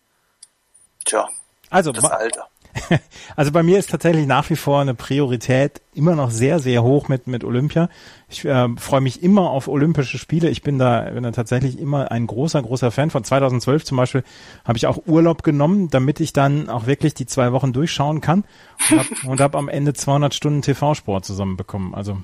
Tja, 1.05 1.29
also, 1.69 1.91
das 1.91 2.05
Alter. 2.05 2.47
Also 3.35 3.51
bei 3.51 3.63
mir 3.63 3.79
ist 3.79 3.89
tatsächlich 3.89 4.27
nach 4.27 4.49
wie 4.49 4.55
vor 4.55 4.81
eine 4.81 4.93
Priorität 4.93 5.81
immer 5.93 6.15
noch 6.15 6.31
sehr, 6.31 6.59
sehr 6.59 6.83
hoch 6.83 7.07
mit, 7.07 7.27
mit 7.27 7.43
Olympia. 7.43 7.89
Ich 8.29 8.45
äh, 8.45 8.67
freue 8.77 9.01
mich 9.01 9.23
immer 9.23 9.49
auf 9.49 9.67
Olympische 9.67 10.17
Spiele. 10.17 10.49
Ich 10.49 10.61
bin 10.61 10.79
da, 10.79 11.01
bin 11.01 11.23
da 11.23 11.31
tatsächlich 11.31 11.79
immer 11.79 12.11
ein 12.11 12.27
großer, 12.27 12.61
großer 12.61 12.91
Fan. 12.91 13.09
Von 13.09 13.23
2012 13.23 13.85
zum 13.85 13.97
Beispiel 13.97 14.23
habe 14.65 14.77
ich 14.77 14.87
auch 14.87 14.99
Urlaub 15.05 15.43
genommen, 15.43 15.89
damit 15.89 16.19
ich 16.19 16.33
dann 16.33 16.69
auch 16.69 16.85
wirklich 16.85 17.13
die 17.13 17.25
zwei 17.25 17.51
Wochen 17.51 17.73
durchschauen 17.73 18.21
kann 18.21 18.43
und 18.89 18.99
habe 19.29 19.43
hab 19.43 19.55
am 19.55 19.69
Ende 19.69 19.93
200 19.93 20.33
Stunden 20.33 20.61
TV-Sport 20.61 21.25
zusammenbekommen. 21.25 21.95
Also 21.95 22.17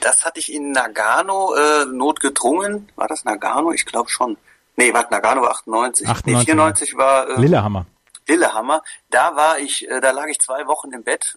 das 0.00 0.24
hatte 0.24 0.38
ich 0.40 0.52
in 0.52 0.72
Nagano 0.72 1.54
äh, 1.54 1.86
notgedrungen. 1.86 2.88
War 2.96 3.08
das 3.08 3.24
Nagano? 3.24 3.72
Ich 3.72 3.86
glaube 3.86 4.08
schon. 4.08 4.36
Nee, 4.76 4.94
warte, 4.94 5.12
Nagano 5.12 5.42
war 5.42 5.50
98. 5.50 6.08
98 6.08 6.26
nee, 6.26 6.44
94 6.44 6.96
war 6.96 7.28
äh, 7.28 7.40
Lillehammer. 7.40 7.86
Lillehammer. 8.26 8.82
Da 9.10 9.36
war 9.36 9.58
ich, 9.58 9.88
äh, 9.88 10.00
da 10.00 10.10
lag 10.10 10.26
ich 10.28 10.40
zwei 10.40 10.66
Wochen 10.66 10.92
im 10.92 11.02
Bett, 11.02 11.36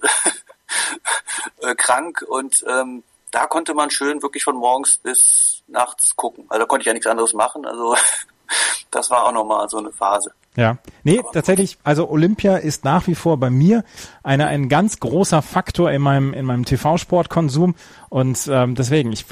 äh, 1.62 1.76
krank 1.76 2.24
und 2.28 2.64
ähm, 2.68 3.04
da 3.32 3.48
konnte 3.48 3.74
man 3.74 3.90
schön 3.90 4.22
wirklich 4.22 4.44
von 4.44 4.56
morgens 4.56 5.00
bis 5.00 5.64
nachts 5.68 6.16
gucken. 6.16 6.46
Also 6.50 6.60
da 6.60 6.68
konnte 6.68 6.82
ich 6.84 6.88
ja 6.88 6.94
nichts 6.94 7.08
anderes 7.08 7.34
machen. 7.34 7.66
Also 7.66 7.96
das 8.92 9.10
war 9.10 9.26
auch 9.26 9.32
nochmal 9.32 9.68
so 9.70 9.78
eine 9.78 9.92
Phase. 9.92 10.34
Ja, 10.56 10.78
nee, 11.04 11.20
tatsächlich, 11.34 11.80
also 11.84 12.08
Olympia 12.10 12.58
ist 12.58 12.86
nach 12.86 13.08
wie 13.08 13.16
vor 13.16 13.38
bei 13.38 13.50
mir 13.50 13.84
eine, 14.22 14.46
ein 14.46 14.70
ganz 14.70 15.00
großer 15.00 15.42
Faktor 15.42 15.92
in 15.92 16.02
meinem, 16.04 16.32
in 16.32 16.46
meinem 16.46 16.64
TV-Sportkonsum 16.64 17.74
und 18.10 18.48
ähm, 18.52 18.76
deswegen, 18.76 19.12
ich, 19.12 19.26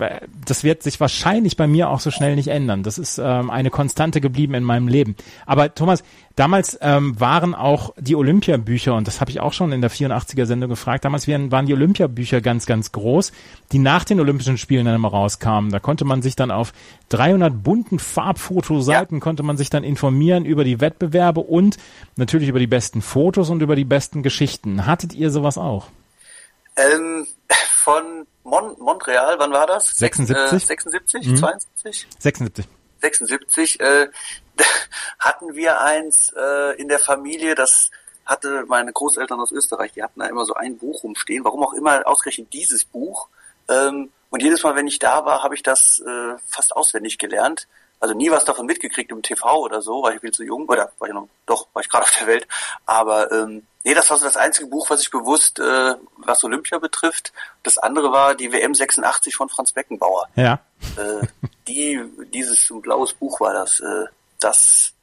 das 0.43 0.63
wird 0.63 0.81
sich 0.81 0.99
wahrscheinlich 0.99 1.57
bei 1.57 1.67
mir 1.67 1.89
auch 1.89 1.99
so 1.99 2.09
schnell 2.09 2.35
nicht 2.35 2.47
ändern. 2.47 2.81
Das 2.81 2.97
ist 2.97 3.19
ähm, 3.19 3.51
eine 3.51 3.69
Konstante 3.69 4.19
geblieben 4.19 4.55
in 4.55 4.63
meinem 4.63 4.87
Leben. 4.87 5.15
Aber 5.45 5.75
Thomas, 5.75 6.03
damals 6.35 6.79
ähm, 6.81 7.19
waren 7.19 7.53
auch 7.53 7.93
die 7.99 8.15
Olympiabücher, 8.15 8.95
und 8.95 9.05
das 9.05 9.21
habe 9.21 9.29
ich 9.29 9.39
auch 9.39 9.53
schon 9.53 9.71
in 9.71 9.81
der 9.81 9.91
84er-Sendung 9.91 10.71
gefragt, 10.71 11.05
damals 11.05 11.27
waren, 11.27 11.51
waren 11.51 11.67
die 11.67 11.75
Olympiabücher 11.75 12.41
ganz, 12.41 12.65
ganz 12.65 12.91
groß, 12.91 13.31
die 13.71 13.77
nach 13.77 14.03
den 14.05 14.19
Olympischen 14.19 14.57
Spielen 14.57 14.85
dann 14.85 14.95
immer 14.95 15.09
rauskamen. 15.09 15.69
Da 15.69 15.79
konnte 15.79 16.03
man 16.03 16.23
sich 16.23 16.35
dann 16.35 16.49
auf 16.49 16.73
300 17.09 17.61
bunten 17.61 17.99
Farbfotoseiten, 17.99 19.17
ja. 19.17 19.21
konnte 19.21 19.43
man 19.43 19.57
sich 19.57 19.69
dann 19.69 19.83
informieren 19.83 20.45
über 20.45 20.63
die 20.63 20.81
Wettbewerbe 20.81 21.10
und 21.41 21.77
natürlich 22.15 22.49
über 22.49 22.59
die 22.59 22.67
besten 22.67 23.01
Fotos 23.01 23.49
und 23.49 23.61
über 23.61 23.75
die 23.75 23.85
besten 23.85 24.23
Geschichten. 24.23 24.85
Hattet 24.85 25.13
ihr 25.13 25.31
sowas 25.31 25.57
auch? 25.57 25.87
Ähm, 26.75 27.27
von 27.75 28.27
Mon 28.43 28.75
Montreal, 28.79 29.37
wann 29.39 29.51
war 29.51 29.67
das? 29.67 29.97
76? 29.97 30.63
Äh, 30.63 30.65
76, 30.65 31.27
mhm. 31.27 31.37
72? 31.37 32.07
76. 32.19 32.67
76, 33.01 33.79
äh, 33.79 34.07
hatten 35.19 35.55
wir 35.55 35.81
eins 35.81 36.33
äh, 36.37 36.79
in 36.79 36.87
der 36.87 36.99
Familie, 36.99 37.55
das 37.55 37.89
hatte 38.25 38.65
meine 38.67 38.93
Großeltern 38.93 39.39
aus 39.39 39.51
Österreich, 39.51 39.93
die 39.93 40.03
hatten 40.03 40.19
da 40.19 40.27
immer 40.27 40.45
so 40.45 40.53
ein 40.53 40.77
Buch 40.77 41.03
rumstehen, 41.03 41.43
warum 41.43 41.63
auch 41.63 41.73
immer 41.73 42.05
ausgerechnet 42.05 42.53
dieses 42.53 42.85
Buch. 42.85 43.27
Ähm, 43.67 44.11
und 44.29 44.41
jedes 44.41 44.63
Mal, 44.63 44.75
wenn 44.75 44.87
ich 44.87 44.99
da 44.99 45.25
war, 45.25 45.43
habe 45.43 45.55
ich 45.55 45.63
das 45.63 45.99
äh, 45.99 46.35
fast 46.47 46.75
auswendig 46.75 47.17
gelernt 47.17 47.67
also 48.01 48.15
nie 48.15 48.31
was 48.31 48.45
davon 48.45 48.65
mitgekriegt 48.65 49.11
im 49.11 49.21
TV 49.21 49.59
oder 49.59 49.81
so, 49.81 50.01
war 50.01 50.13
ich 50.13 50.21
viel 50.21 50.31
zu 50.31 50.43
jung, 50.43 50.67
oder 50.67 50.91
war 50.97 51.07
ich 51.07 51.13
noch, 51.13 51.27
doch, 51.45 51.67
war 51.73 51.83
ich 51.83 51.87
gerade 51.87 52.03
auf 52.03 52.17
der 52.17 52.27
Welt. 52.27 52.47
Aber 52.87 53.31
ähm, 53.31 53.61
nee, 53.83 53.93
das 53.93 54.09
war 54.09 54.17
so 54.17 54.25
das 54.25 54.37
einzige 54.37 54.67
Buch, 54.67 54.89
was 54.89 55.03
ich 55.03 55.11
bewusst, 55.11 55.59
äh, 55.59 55.93
was 56.17 56.43
Olympia 56.43 56.79
betrifft. 56.79 57.31
Das 57.61 57.77
andere 57.77 58.11
war 58.11 58.33
die 58.33 58.51
WM 58.51 58.73
86 58.73 59.35
von 59.35 59.49
Franz 59.49 59.71
Beckenbauer. 59.71 60.27
Ja. 60.35 60.59
Äh, 60.97 61.27
die, 61.67 62.03
dieses 62.33 62.67
ein 62.71 62.81
blaues 62.81 63.13
Buch 63.13 63.39
war 63.39 63.53
das. 63.53 63.79
Äh, 63.79 64.05
das, 64.39 64.93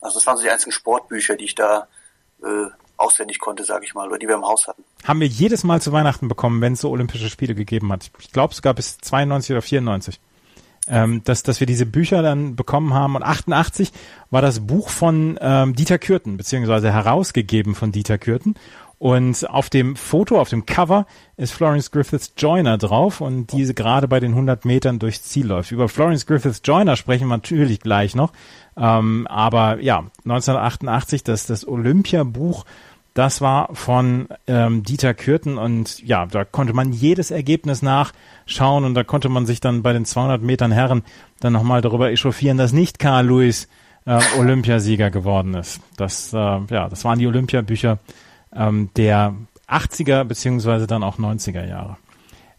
also 0.00 0.18
das 0.18 0.26
waren 0.26 0.36
so 0.36 0.44
die 0.44 0.50
einzigen 0.50 0.70
Sportbücher, 0.70 1.34
die 1.34 1.46
ich 1.46 1.56
da 1.56 1.88
äh, 2.44 2.66
auswendig 2.96 3.40
konnte, 3.40 3.64
sage 3.64 3.84
ich 3.84 3.94
mal, 3.94 4.06
oder 4.06 4.18
die 4.18 4.28
wir 4.28 4.36
im 4.36 4.46
Haus 4.46 4.68
hatten. 4.68 4.84
Haben 5.02 5.18
wir 5.18 5.26
jedes 5.26 5.64
Mal 5.64 5.82
zu 5.82 5.90
Weihnachten 5.90 6.28
bekommen, 6.28 6.60
wenn 6.60 6.74
es 6.74 6.82
so 6.82 6.90
Olympische 6.90 7.28
Spiele 7.28 7.56
gegeben 7.56 7.90
hat. 7.90 8.12
Ich 8.20 8.30
glaube 8.30 8.54
sogar 8.54 8.74
bis 8.74 8.98
92 8.98 9.50
oder 9.50 9.62
94 9.62 10.20
ähm, 10.88 11.22
dass, 11.24 11.42
dass 11.42 11.60
wir 11.60 11.66
diese 11.66 11.86
Bücher 11.86 12.22
dann 12.22 12.56
bekommen 12.56 12.94
haben. 12.94 13.16
Und 13.16 13.22
88 13.22 13.92
war 14.30 14.42
das 14.42 14.60
Buch 14.60 14.88
von 14.88 15.38
ähm, 15.40 15.74
Dieter 15.74 15.98
Kürten, 15.98 16.36
beziehungsweise 16.36 16.92
herausgegeben 16.92 17.74
von 17.74 17.92
Dieter 17.92 18.18
Kürten. 18.18 18.54
Und 18.98 19.50
auf 19.50 19.70
dem 19.70 19.96
Foto, 19.96 20.40
auf 20.40 20.48
dem 20.48 20.66
Cover 20.66 21.06
ist 21.36 21.52
Florence 21.52 21.90
Griffiths 21.90 22.32
Joyner 22.36 22.78
drauf 22.78 23.20
und 23.20 23.52
diese 23.52 23.74
gerade 23.74 24.08
bei 24.08 24.20
den 24.20 24.30
100 24.30 24.64
Metern 24.64 24.98
durchs 24.98 25.24
Ziel 25.24 25.46
läuft. 25.46 25.72
Über 25.72 25.88
Florence 25.88 26.26
Griffiths 26.26 26.62
Joyner 26.64 26.96
sprechen 26.96 27.28
wir 27.28 27.36
natürlich 27.36 27.80
gleich 27.80 28.14
noch. 28.14 28.32
Ähm, 28.76 29.26
aber 29.26 29.80
ja, 29.80 30.06
1988 30.24 31.22
das, 31.22 31.46
das 31.46 31.66
Olympia-Buch 31.66 32.64
das 33.14 33.40
war 33.40 33.74
von 33.74 34.28
ähm, 34.48 34.82
Dieter 34.82 35.14
Kürten 35.14 35.56
und 35.56 36.02
ja, 36.02 36.26
da 36.26 36.44
konnte 36.44 36.72
man 36.72 36.92
jedes 36.92 37.30
Ergebnis 37.30 37.80
nachschauen 37.80 38.84
und 38.84 38.94
da 38.94 39.04
konnte 39.04 39.28
man 39.28 39.46
sich 39.46 39.60
dann 39.60 39.82
bei 39.82 39.92
den 39.92 40.04
200 40.04 40.42
Metern 40.42 40.72
Herren 40.72 41.04
dann 41.38 41.52
nochmal 41.52 41.80
darüber 41.80 42.10
echauffieren, 42.10 42.58
dass 42.58 42.72
nicht 42.72 42.98
Karl 42.98 43.26
Lewis 43.26 43.68
äh, 44.04 44.18
Olympiasieger 44.36 45.10
geworden 45.10 45.54
ist. 45.54 45.80
Das, 45.96 46.32
äh, 46.32 46.36
ja, 46.36 46.88
das 46.88 47.04
waren 47.04 47.20
die 47.20 47.28
Olympiabücher 47.28 47.98
ähm, 48.52 48.90
der 48.96 49.34
80er 49.68 50.24
beziehungsweise 50.24 50.88
dann 50.88 51.04
auch 51.04 51.18
90er 51.18 51.66
Jahre. 51.66 51.96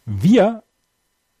Wir 0.06 0.62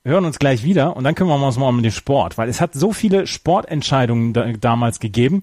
hören 0.04 0.24
uns 0.24 0.38
gleich 0.38 0.62
wieder 0.62 0.96
und 0.96 1.04
dann 1.04 1.14
kümmern 1.14 1.40
wir 1.40 1.46
uns 1.46 1.58
mal 1.58 1.68
um 1.68 1.82
den 1.82 1.90
Sport, 1.90 2.38
weil 2.38 2.48
es 2.48 2.60
hat 2.60 2.74
so 2.74 2.92
viele 2.92 3.26
Sportentscheidungen 3.26 4.32
da, 4.32 4.52
damals 4.52 5.00
gegeben, 5.00 5.42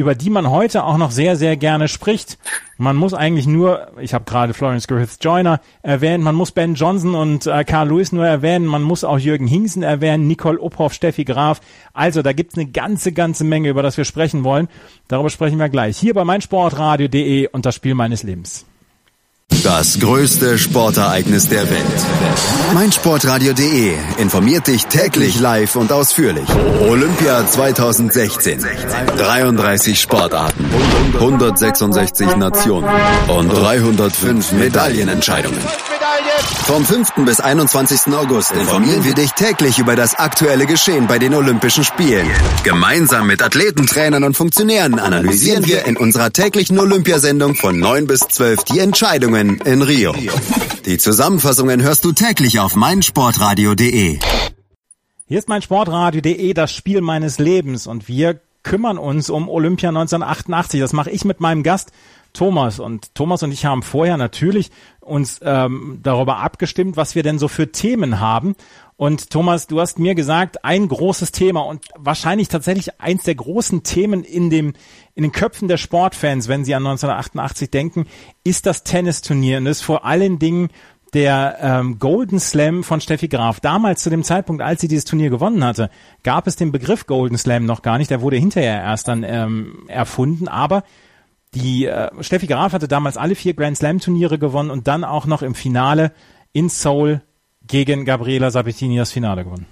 über 0.00 0.14
die 0.14 0.30
man 0.30 0.50
heute 0.50 0.84
auch 0.84 0.96
noch 0.96 1.10
sehr, 1.10 1.36
sehr 1.36 1.56
gerne 1.56 1.86
spricht. 1.86 2.38
Man 2.78 2.96
muss 2.96 3.12
eigentlich 3.12 3.46
nur, 3.46 3.88
ich 4.00 4.14
habe 4.14 4.24
gerade 4.24 4.54
Florence 4.54 4.88
Griffith 4.88 5.18
Joyner 5.20 5.60
erwähnt, 5.82 6.24
man 6.24 6.34
muss 6.34 6.52
Ben 6.52 6.74
Johnson 6.74 7.14
und 7.14 7.46
äh, 7.46 7.64
Carl 7.64 7.88
Lewis 7.88 8.10
nur 8.10 8.26
erwähnen, 8.26 8.64
man 8.64 8.82
muss 8.82 9.04
auch 9.04 9.18
Jürgen 9.18 9.46
Hingsen 9.46 9.82
erwähnen, 9.82 10.26
Nicole 10.26 10.58
Uphoff, 10.58 10.94
Steffi 10.94 11.24
Graf. 11.24 11.60
Also 11.92 12.22
da 12.22 12.32
gibt's 12.32 12.56
eine 12.56 12.66
ganze, 12.66 13.12
ganze 13.12 13.44
Menge, 13.44 13.68
über 13.68 13.82
das 13.82 13.98
wir 13.98 14.06
sprechen 14.06 14.42
wollen. 14.42 14.68
Darüber 15.08 15.28
sprechen 15.28 15.58
wir 15.58 15.68
gleich. 15.68 15.98
Hier 15.98 16.14
bei 16.14 16.24
meinsportradio.de 16.24 17.48
und 17.48 17.66
das 17.66 17.74
Spiel 17.74 17.94
meines 17.94 18.22
Lebens. 18.22 18.64
Das 19.72 20.00
größte 20.00 20.58
Sportereignis 20.58 21.48
der 21.48 21.70
Welt. 21.70 21.84
meinsportradio.de 22.74 23.94
informiert 24.18 24.66
dich 24.66 24.86
täglich 24.86 25.38
live 25.38 25.76
und 25.76 25.92
ausführlich. 25.92 26.48
Olympia 26.80 27.46
2016. 27.46 28.66
33 29.16 30.00
Sportarten, 30.00 30.68
166 31.14 32.34
Nationen 32.34 32.90
und 33.28 33.48
305 33.50 34.50
Medaillenentscheidungen. 34.54 35.60
Vom 36.66 36.84
5. 36.84 37.24
bis 37.24 37.40
21. 37.40 38.12
August 38.14 38.52
informieren 38.52 39.04
wir 39.04 39.14
dich 39.14 39.32
täglich 39.32 39.78
über 39.78 39.96
das 39.96 40.14
aktuelle 40.14 40.66
Geschehen 40.66 41.06
bei 41.06 41.18
den 41.18 41.34
Olympischen 41.34 41.84
Spielen. 41.84 42.28
Gemeinsam 42.62 43.26
mit 43.26 43.42
Athleten, 43.42 43.86
Trainern 43.86 44.24
und 44.24 44.36
Funktionären 44.36 44.98
analysieren 44.98 45.66
wir 45.66 45.86
in 45.86 45.96
unserer 45.96 46.32
täglichen 46.32 46.78
Olympiasendung 46.78 47.54
von 47.54 47.78
9 47.78 48.06
bis 48.06 48.20
12 48.20 48.64
die 48.64 48.78
Entscheidungen 48.78 49.59
in 49.64 49.82
Rio. 49.82 50.14
Die 50.86 50.98
Zusammenfassungen 50.98 51.82
hörst 51.82 52.04
du 52.04 52.12
täglich 52.12 52.60
auf 52.60 52.76
meinsportradio.de. 52.76 54.18
Hier 55.26 55.38
ist 55.38 55.48
meinsportradio.de, 55.48 56.54
das 56.54 56.72
Spiel 56.72 57.00
meines 57.00 57.38
Lebens 57.38 57.86
und 57.86 58.08
wir 58.08 58.40
kümmern 58.62 58.98
uns 58.98 59.30
um 59.30 59.48
Olympia 59.48 59.90
1988. 59.90 60.80
Das 60.80 60.92
mache 60.92 61.10
ich 61.10 61.24
mit 61.24 61.40
meinem 61.40 61.62
Gast 61.62 61.92
Thomas. 62.32 62.78
Und 62.78 63.14
Thomas 63.14 63.42
und 63.42 63.52
ich 63.52 63.64
haben 63.64 63.82
vorher 63.82 64.16
natürlich 64.16 64.70
uns 65.00 65.40
ähm, 65.42 66.00
darüber 66.02 66.38
abgestimmt, 66.38 66.96
was 66.96 67.14
wir 67.14 67.22
denn 67.22 67.38
so 67.38 67.48
für 67.48 67.72
Themen 67.72 68.20
haben. 68.20 68.54
Und 68.96 69.30
Thomas, 69.30 69.66
du 69.66 69.80
hast 69.80 69.98
mir 69.98 70.14
gesagt, 70.14 70.64
ein 70.64 70.86
großes 70.86 71.32
Thema 71.32 71.60
und 71.60 71.86
wahrscheinlich 71.96 72.48
tatsächlich 72.48 73.00
eins 73.00 73.22
der 73.24 73.34
großen 73.34 73.82
Themen 73.82 74.22
in 74.24 74.50
dem 74.50 74.74
in 75.14 75.22
den 75.22 75.32
Köpfen 75.32 75.68
der 75.68 75.78
Sportfans, 75.78 76.48
wenn 76.48 76.64
sie 76.64 76.74
an 76.74 76.86
1988 76.86 77.70
denken, 77.70 78.06
ist 78.44 78.66
das 78.66 78.84
Tennisturnier 78.84 79.58
und 79.58 79.66
ist 79.66 79.82
vor 79.82 80.04
allen 80.04 80.38
Dingen 80.38 80.68
der 81.12 81.58
ähm, 81.60 81.98
Golden 81.98 82.38
Slam 82.38 82.84
von 82.84 83.00
Steffi 83.00 83.28
Graf. 83.28 83.60
Damals 83.60 84.02
zu 84.02 84.10
dem 84.10 84.22
Zeitpunkt, 84.22 84.62
als 84.62 84.80
sie 84.80 84.88
dieses 84.88 85.04
Turnier 85.04 85.30
gewonnen 85.30 85.64
hatte, 85.64 85.90
gab 86.22 86.46
es 86.46 86.56
den 86.56 86.72
Begriff 86.72 87.06
Golden 87.06 87.36
Slam 87.36 87.64
noch 87.64 87.82
gar 87.82 87.98
nicht. 87.98 88.10
Der 88.10 88.20
wurde 88.20 88.36
hinterher 88.36 88.80
erst 88.80 89.08
dann 89.08 89.24
ähm, 89.24 89.84
erfunden. 89.88 90.46
Aber 90.46 90.84
die 91.54 91.86
äh, 91.86 92.10
Steffi 92.22 92.46
Graf 92.46 92.72
hatte 92.72 92.88
damals 92.88 93.16
alle 93.16 93.34
vier 93.34 93.54
Grand 93.54 93.76
Slam 93.76 94.00
Turniere 94.00 94.38
gewonnen 94.38 94.70
und 94.70 94.86
dann 94.86 95.04
auch 95.04 95.26
noch 95.26 95.42
im 95.42 95.54
Finale 95.54 96.12
in 96.52 96.68
Seoul 96.68 97.22
gegen 97.66 98.04
Gabriela 98.04 98.50
Sabatini 98.50 98.96
das 98.96 99.12
Finale 99.12 99.44
gewonnen. 99.44 99.66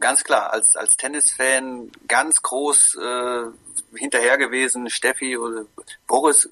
Ganz 0.00 0.24
klar, 0.24 0.52
als 0.52 0.76
als 0.76 0.96
Tennisfan 0.96 1.90
ganz 2.08 2.42
groß 2.42 2.96
äh, 2.96 3.98
hinterher 3.98 4.38
gewesen, 4.38 4.90
Steffi 4.90 5.36
oder 5.36 5.64
Boris. 6.06 6.48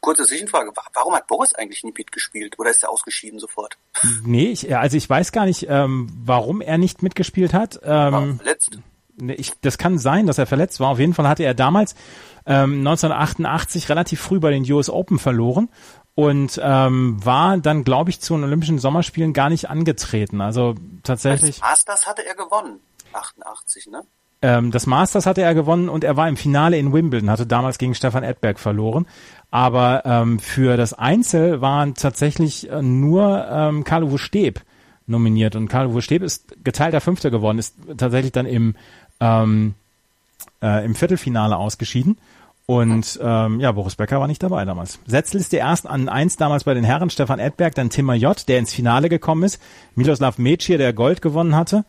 Kurze 0.00 0.26
Zwischenfrage, 0.26 0.72
warum 0.92 1.14
hat 1.14 1.28
Boris 1.28 1.54
eigentlich 1.54 1.84
nie 1.84 1.94
mitgespielt 1.96 2.58
oder 2.58 2.70
ist 2.70 2.82
er 2.82 2.90
ausgeschieden 2.90 3.38
sofort? 3.38 3.78
Nee, 4.24 4.48
ich, 4.48 4.76
also 4.76 4.96
ich 4.96 5.08
weiß 5.08 5.30
gar 5.30 5.44
nicht, 5.44 5.66
ähm, 5.68 6.08
warum 6.24 6.60
er 6.60 6.78
nicht 6.78 7.04
mitgespielt 7.04 7.54
hat. 7.54 7.78
Ähm, 7.84 8.12
war 8.12 8.34
verletzt? 8.34 8.80
Ich, 9.36 9.52
das 9.60 9.78
kann 9.78 9.98
sein, 9.98 10.26
dass 10.26 10.38
er 10.38 10.46
verletzt 10.46 10.80
war. 10.80 10.90
Auf 10.90 10.98
jeden 10.98 11.14
Fall 11.14 11.28
hatte 11.28 11.44
er 11.44 11.54
damals 11.54 11.94
ähm, 12.46 12.78
1988 12.86 13.88
relativ 13.88 14.20
früh 14.20 14.40
bei 14.40 14.50
den 14.50 14.70
US 14.72 14.88
Open 14.88 15.18
verloren 15.18 15.68
und 16.14 16.60
ähm, 16.62 17.24
war 17.24 17.58
dann, 17.58 17.84
glaube 17.84 18.10
ich, 18.10 18.20
zu 18.20 18.34
den 18.34 18.44
Olympischen 18.44 18.78
Sommerspielen 18.78 19.32
gar 19.32 19.50
nicht 19.50 19.68
angetreten. 19.68 20.40
Also 20.40 20.74
tatsächlich. 21.02 21.60
Das 21.60 21.68
Masters 21.68 22.06
hatte 22.06 22.26
er 22.26 22.34
gewonnen, 22.34 22.80
88, 23.12 23.88
ne? 23.88 24.02
Ähm, 24.42 24.70
das 24.70 24.86
Masters 24.86 25.26
hatte 25.26 25.42
er 25.42 25.54
gewonnen 25.54 25.88
und 25.88 26.04
er 26.04 26.16
war 26.16 26.28
im 26.28 26.36
Finale 26.36 26.78
in 26.78 26.92
Wimbledon, 26.92 27.30
hatte 27.30 27.46
damals 27.46 27.78
gegen 27.78 27.94
Stefan 27.94 28.22
Edberg 28.22 28.58
verloren. 28.58 29.06
Aber 29.50 30.02
ähm, 30.04 30.38
für 30.38 30.76
das 30.76 30.92
Einzel 30.92 31.60
waren 31.60 31.94
tatsächlich 31.94 32.70
äh, 32.70 32.82
nur 32.82 33.46
ähm, 33.50 33.84
Karl-Uwe 33.84 34.18
Steb 34.18 34.60
nominiert. 35.06 35.56
Und 35.56 35.68
Karl-Uwe 35.68 36.02
Steb 36.02 36.22
ist 36.22 36.64
geteilter 36.64 37.00
Fünfter 37.00 37.30
geworden, 37.30 37.58
ist 37.58 37.74
tatsächlich 37.96 38.32
dann 38.32 38.46
im, 38.46 38.74
ähm, 39.20 39.74
äh, 40.62 40.84
im 40.84 40.94
Viertelfinale 40.94 41.56
ausgeschieden. 41.56 42.18
Und 42.66 43.20
ähm, 43.22 43.60
ja, 43.60 43.70
Boris 43.70 43.94
Becker 43.94 44.18
war 44.18 44.26
nicht 44.26 44.42
dabei 44.42 44.64
damals. 44.64 44.98
Setzliste 45.06 45.56
erst 45.56 45.86
an 45.86 46.08
eins 46.08 46.36
damals 46.36 46.64
bei 46.64 46.74
den 46.74 46.82
Herren, 46.82 47.10
Stefan 47.10 47.38
Edberg, 47.38 47.76
dann 47.76 47.90
Timmer 47.90 48.14
J., 48.14 48.48
der 48.48 48.58
ins 48.58 48.74
Finale 48.74 49.08
gekommen 49.08 49.44
ist, 49.44 49.62
Miloslav 49.94 50.38
Mecier, 50.38 50.76
der 50.76 50.92
Gold 50.92 51.22
gewonnen 51.22 51.54
hatte 51.54 51.84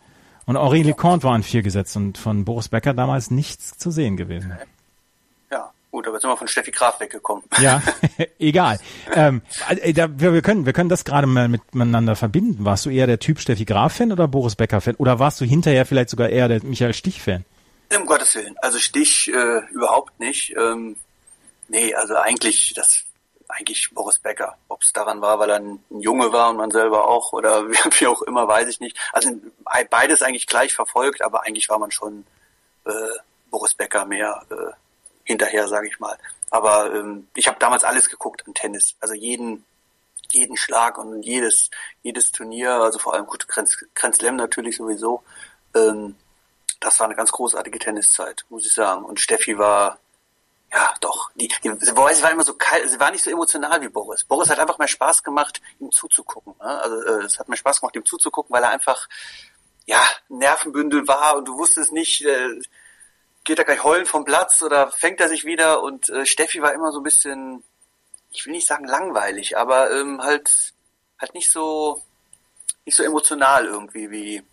und 0.48 0.56
Henri 0.56 0.82
Leconte 0.82 1.26
war 1.26 1.34
an 1.34 1.44
vier 1.44 1.62
gesetzt 1.62 1.98
und 1.98 2.18
von 2.18 2.46
Boris 2.46 2.70
Becker 2.70 2.94
damals 2.94 3.32
nichts 3.32 3.78
zu 3.78 3.92
sehen 3.92 4.16
gewesen. 4.18 4.54
Ja, 5.52 5.72
Gut, 5.92 6.06
aber 6.06 6.16
jetzt 6.16 6.22
sind 6.22 6.32
wir 6.32 6.38
von 6.38 6.48
Steffi 6.48 6.72
Graf 6.72 7.00
weggekommen. 7.00 7.44
Ja, 7.60 7.82
egal. 8.40 8.80
ähm, 9.14 9.42
äh, 9.68 9.94
da, 9.94 10.08
wir, 10.20 10.34
wir, 10.34 10.42
können, 10.42 10.66
wir 10.66 10.74
können 10.74 10.90
das 10.90 11.04
gerade 11.06 11.28
mal 11.28 11.50
miteinander 11.50 12.16
verbinden. 12.16 12.64
Warst 12.64 12.86
du 12.86 12.90
eher 12.90 13.08
der 13.08 13.20
Typ 13.20 13.40
Steffi 13.40 13.66
Graf-Fan 13.66 14.12
oder 14.12 14.28
Boris 14.28 14.56
Becker-Fan? 14.56 14.96
Oder 14.96 15.20
warst 15.20 15.42
du 15.42 15.46
hinterher 15.46 15.86
vielleicht 15.86 16.12
sogar 16.12 16.30
eher 16.30 16.48
der 16.48 16.64
Michael 16.64 16.94
Stich-Fan? 16.94 17.44
Um 17.96 18.06
Gottes 18.06 18.36
Willen. 18.36 18.58
Also 18.60 18.80
Stich 18.80 19.30
äh, 19.30 19.60
überhaupt 19.72 20.20
nicht. 20.20 20.56
Ähm, 20.58 20.98
nee, 21.68 21.94
also 21.94 22.16
eigentlich 22.16 22.74
das 22.74 23.04
eigentlich 23.48 23.90
Boris 23.94 24.20
Becker. 24.20 24.58
Ob 24.68 24.82
es 24.82 24.94
daran 24.94 25.22
war, 25.22 25.40
weil 25.40 25.50
er 25.50 25.58
ein, 25.58 25.84
Junge 25.90 26.32
war 26.32 26.50
und 26.50 26.58
man 26.58 26.72
selber 26.72 27.08
auch 27.08 27.34
oder 27.34 27.70
wie 28.00 28.08
auch 28.08 28.22
immer, 28.24 28.48
weiß 28.48 28.68
ich 28.68 28.80
nicht. 28.80 28.98
Also 29.14 29.32
beides 29.90 30.22
eigentlich 30.22 30.48
gleich 30.48 30.74
verfolgt, 30.74 31.22
aber 31.22 31.46
eigentlich 31.46 31.70
war 31.70 31.80
man 31.80 31.92
schon 31.92 32.26
äh, 32.86 32.92
Boris 33.50 33.74
Becker 33.74 34.06
mehr 34.06 34.46
äh, 34.50 34.74
hinterher, 35.24 35.68
sage 35.68 35.88
ich 35.88 36.00
mal. 36.00 36.18
Aber 36.50 36.94
ähm, 36.94 37.28
ich 37.36 37.48
habe 37.48 37.60
damals 37.60 37.84
alles 37.84 38.10
geguckt 38.10 38.46
an 38.48 38.54
Tennis, 38.54 38.96
also 39.00 39.14
jeden 39.14 39.66
jeden 40.30 40.58
Schlag 40.58 40.98
und 40.98 41.22
jedes 41.24 41.70
jedes 42.04 42.34
Turnier, 42.34 42.72
also 42.72 43.00
vor 43.00 43.14
allem 43.14 43.26
gut 43.26 43.48
Grand 43.48 44.16
Slam 44.16 44.36
natürlich 44.36 44.76
sowieso. 44.76 45.24
Ähm, 45.74 46.16
das 46.80 47.00
war 47.00 47.08
eine 47.08 47.16
ganz 47.16 47.32
großartige 47.32 47.80
Tenniszeit, 47.80 48.46
muss 48.50 48.66
ich 48.66 48.74
sagen. 48.74 49.06
Und 49.06 49.20
Steffi 49.20 49.58
war 49.58 50.00
ja, 50.72 50.94
doch. 51.00 51.32
Die, 51.36 51.48
die, 51.48 51.72
sie 51.80 51.96
war 51.96 52.32
immer 52.32 52.44
so 52.44 52.54
kalt, 52.54 52.90
sie 52.90 53.00
war 53.00 53.12
nicht 53.12 53.24
so 53.24 53.32
emotional 53.32 53.82
wie 53.82 53.88
Boris. 53.88 54.26
Boris 54.26 54.50
hat 54.50 54.60
einfach 54.60 54.78
mehr 54.78 54.88
Spaß 54.88 55.24
gemacht, 55.24 55.62
ihm 55.80 55.92
zuzugucken. 55.92 56.56
Ne? 56.60 56.82
Also 56.82 57.02
äh, 57.04 57.24
es 57.24 57.40
hat 57.40 57.48
mir 57.48 57.58
Spaß 57.58 57.80
gemacht, 57.80 57.96
ihm 57.96 58.06
zuzugucken, 58.06 58.54
weil 58.54 58.64
er 58.64 58.72
einfach 58.72 59.08
ja 59.86 60.02
Nervenbündel 60.28 61.08
war 61.08 61.38
und 61.38 61.48
du 61.48 61.58
wusstest 61.58 61.94
nicht, 61.94 62.26
äh, 62.26 62.60
geht 63.46 63.60
er 63.60 63.66
gleich 63.66 63.84
heulen 63.84 64.06
vom 64.06 64.26
Platz 64.26 64.62
oder 64.62 64.92
fängt 64.92 65.22
er 65.22 65.30
sich 65.30 65.46
wieder 65.46 65.82
und 65.82 66.10
äh, 66.10 66.26
Steffi 66.26 66.62
war 66.62 66.74
immer 66.74 66.92
so 66.92 67.00
ein 67.00 67.04
bisschen, 67.04 67.64
ich 68.32 68.46
will 68.46 68.52
nicht 68.52 68.68
sagen 68.68 68.86
langweilig, 68.86 69.58
aber 69.58 69.90
ähm, 69.92 70.22
halt 70.22 70.74
halt 71.18 71.34
nicht 71.34 71.50
so 71.50 72.04
nicht 72.86 72.96
so 72.96 73.04
emotional 73.04 73.66
irgendwie 73.66 74.12
wie 74.12 74.44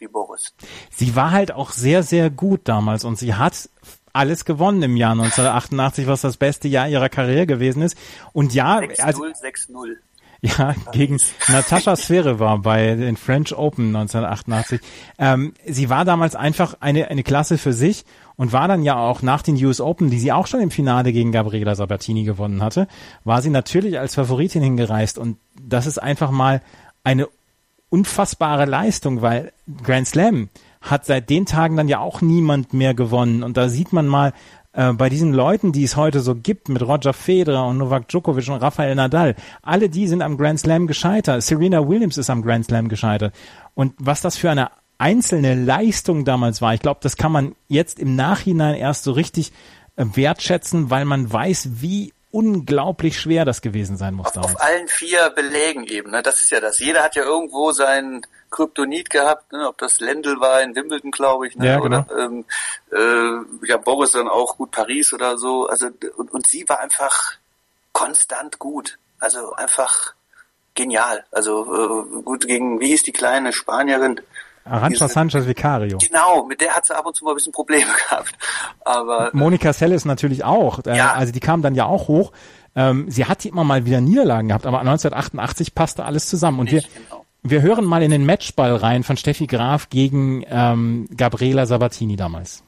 wie 0.00 0.08
Boris. 0.08 0.54
Sie 0.90 1.16
war 1.16 1.30
halt 1.30 1.52
auch 1.52 1.70
sehr 1.70 2.02
sehr 2.02 2.30
gut 2.30 2.62
damals 2.64 3.04
und 3.04 3.18
sie 3.18 3.34
hat 3.34 3.68
alles 4.12 4.44
gewonnen 4.44 4.82
im 4.82 4.96
Jahr 4.96 5.12
1988, 5.12 6.06
was 6.06 6.22
das 6.22 6.38
beste 6.38 6.68
Jahr 6.68 6.88
ihrer 6.88 7.08
Karriere 7.08 7.46
gewesen 7.46 7.82
ist. 7.82 7.96
Und 8.32 8.54
ja, 8.54 8.78
6 8.78 9.00
also 9.00 9.24
6-0. 9.24 9.96
Ja, 10.42 10.74
gegen 10.92 11.18
Natascha 11.48 11.94
war 12.38 12.58
bei 12.58 12.94
den 12.94 13.16
French 13.16 13.56
Open 13.56 13.94
1988. 13.94 14.80
Ähm, 15.18 15.54
sie 15.66 15.88
war 15.88 16.04
damals 16.04 16.34
einfach 16.34 16.76
eine, 16.80 17.08
eine 17.08 17.22
Klasse 17.22 17.58
für 17.58 17.72
sich 17.72 18.04
und 18.36 18.52
war 18.52 18.68
dann 18.68 18.82
ja 18.82 18.96
auch 18.96 19.22
nach 19.22 19.42
den 19.42 19.56
US 19.64 19.80
Open, 19.80 20.10
die 20.10 20.18
sie 20.18 20.32
auch 20.32 20.46
schon 20.46 20.60
im 20.60 20.70
Finale 20.70 21.12
gegen 21.12 21.32
Gabriela 21.32 21.74
Sabatini 21.74 22.24
gewonnen 22.24 22.62
hatte, 22.62 22.86
war 23.24 23.40
sie 23.42 23.50
natürlich 23.50 23.98
als 23.98 24.14
Favoritin 24.14 24.62
hingereist 24.62 25.18
und 25.18 25.38
das 25.60 25.86
ist 25.86 25.98
einfach 25.98 26.30
mal 26.30 26.60
eine 27.02 27.28
unfassbare 27.96 28.66
Leistung, 28.66 29.22
weil 29.22 29.52
Grand 29.82 30.06
Slam 30.06 30.50
hat 30.82 31.06
seit 31.06 31.30
den 31.30 31.46
Tagen 31.46 31.76
dann 31.76 31.88
ja 31.88 31.98
auch 31.98 32.20
niemand 32.20 32.74
mehr 32.74 32.92
gewonnen. 32.92 33.42
Und 33.42 33.56
da 33.56 33.68
sieht 33.68 33.92
man 33.92 34.06
mal, 34.06 34.34
äh, 34.74 34.92
bei 34.92 35.08
diesen 35.08 35.32
Leuten, 35.32 35.72
die 35.72 35.82
es 35.82 35.96
heute 35.96 36.20
so 36.20 36.34
gibt, 36.34 36.68
mit 36.68 36.82
Roger 36.82 37.14
Federer 37.14 37.66
und 37.66 37.78
Novak 37.78 38.08
Djokovic 38.08 38.48
und 38.48 38.60
Rafael 38.62 38.94
Nadal, 38.94 39.34
alle 39.62 39.88
die 39.88 40.06
sind 40.06 40.20
am 40.20 40.36
Grand 40.36 40.60
Slam 40.60 40.86
gescheitert. 40.86 41.42
Serena 41.42 41.88
Williams 41.88 42.18
ist 42.18 42.28
am 42.28 42.42
Grand 42.42 42.66
Slam 42.66 42.88
gescheitert. 42.88 43.34
Und 43.74 43.94
was 43.98 44.20
das 44.20 44.36
für 44.36 44.50
eine 44.50 44.70
einzelne 44.98 45.54
Leistung 45.54 46.26
damals 46.26 46.60
war, 46.60 46.74
ich 46.74 46.80
glaube, 46.80 47.00
das 47.02 47.16
kann 47.16 47.32
man 47.32 47.54
jetzt 47.68 47.98
im 47.98 48.14
Nachhinein 48.14 48.74
erst 48.74 49.04
so 49.04 49.12
richtig 49.12 49.52
äh, 49.96 50.04
wertschätzen, 50.14 50.90
weil 50.90 51.06
man 51.06 51.32
weiß, 51.32 51.80
wie 51.80 52.12
unglaublich 52.36 53.18
schwer 53.18 53.46
das 53.46 53.62
gewesen 53.62 53.96
sein 53.96 54.12
muss. 54.12 54.36
Auf, 54.36 54.44
auf 54.44 54.60
allen 54.60 54.88
vier 54.88 55.30
Belägen 55.30 55.84
eben. 55.84 56.10
Ne? 56.10 56.22
Das 56.22 56.42
ist 56.42 56.50
ja 56.50 56.60
das. 56.60 56.78
Jeder 56.78 57.02
hat 57.02 57.16
ja 57.16 57.22
irgendwo 57.22 57.72
sein 57.72 58.26
Kryptonit 58.50 59.08
gehabt, 59.08 59.52
ne? 59.52 59.66
ob 59.66 59.78
das 59.78 60.00
Lendl 60.00 60.38
war 60.38 60.60
in 60.60 60.74
Wimbledon, 60.76 61.10
glaube 61.10 61.48
ich, 61.48 61.56
ne? 61.56 61.66
ja, 61.66 61.80
genau. 61.80 62.00
oder 62.00 62.18
ähm, 62.18 62.44
äh, 62.92 63.66
ja 63.66 63.78
Boris 63.78 64.12
dann 64.12 64.28
auch 64.28 64.58
gut 64.58 64.70
Paris 64.70 65.14
oder 65.14 65.38
so. 65.38 65.66
Also 65.66 65.88
und, 66.16 66.30
und 66.30 66.46
sie 66.46 66.68
war 66.68 66.80
einfach 66.80 67.36
konstant 67.92 68.58
gut. 68.58 68.98
Also 69.18 69.54
einfach 69.54 70.12
genial. 70.74 71.24
Also 71.30 71.62
äh, 71.62 72.22
gut 72.22 72.46
gegen, 72.46 72.80
wie 72.80 72.88
hieß 72.88 73.02
die 73.04 73.12
kleine 73.12 73.54
Spanierin? 73.54 74.20
Arancha 74.66 75.08
Sanchez 75.08 75.46
Vicario. 75.46 75.98
Genau, 75.98 76.44
mit 76.44 76.60
der 76.60 76.74
hat 76.74 76.86
sie 76.86 76.96
ab 76.96 77.06
und 77.06 77.14
zu 77.14 77.24
mal 77.24 77.32
ein 77.32 77.36
bisschen 77.36 77.52
Probleme 77.52 77.90
gehabt. 78.08 78.32
Aber 78.84 79.30
Monika 79.32 79.72
Seles 79.72 80.04
natürlich 80.04 80.44
auch. 80.44 80.80
Äh, 80.86 80.96
ja. 80.96 81.12
Also 81.12 81.32
die 81.32 81.40
kam 81.40 81.62
dann 81.62 81.74
ja 81.74 81.86
auch 81.86 82.08
hoch. 82.08 82.32
Ähm, 82.74 83.10
sie 83.10 83.24
hat 83.24 83.44
immer 83.46 83.64
mal 83.64 83.86
wieder 83.86 84.00
Niederlagen 84.00 84.48
gehabt, 84.48 84.66
aber 84.66 84.80
1988 84.80 85.74
passte 85.74 86.04
alles 86.04 86.28
zusammen. 86.28 86.60
Und 86.60 86.70
wir, 86.70 86.82
genau. 86.82 87.24
wir 87.42 87.62
hören 87.62 87.84
mal 87.84 88.02
in 88.02 88.10
den 88.10 88.26
Matchball 88.26 88.76
rein 88.76 89.02
von 89.02 89.16
Steffi 89.16 89.46
Graf 89.46 89.88
gegen 89.88 90.44
ähm, 90.48 91.08
Gabriela 91.16 91.64
Sabatini 91.64 92.16
damals. 92.16 92.62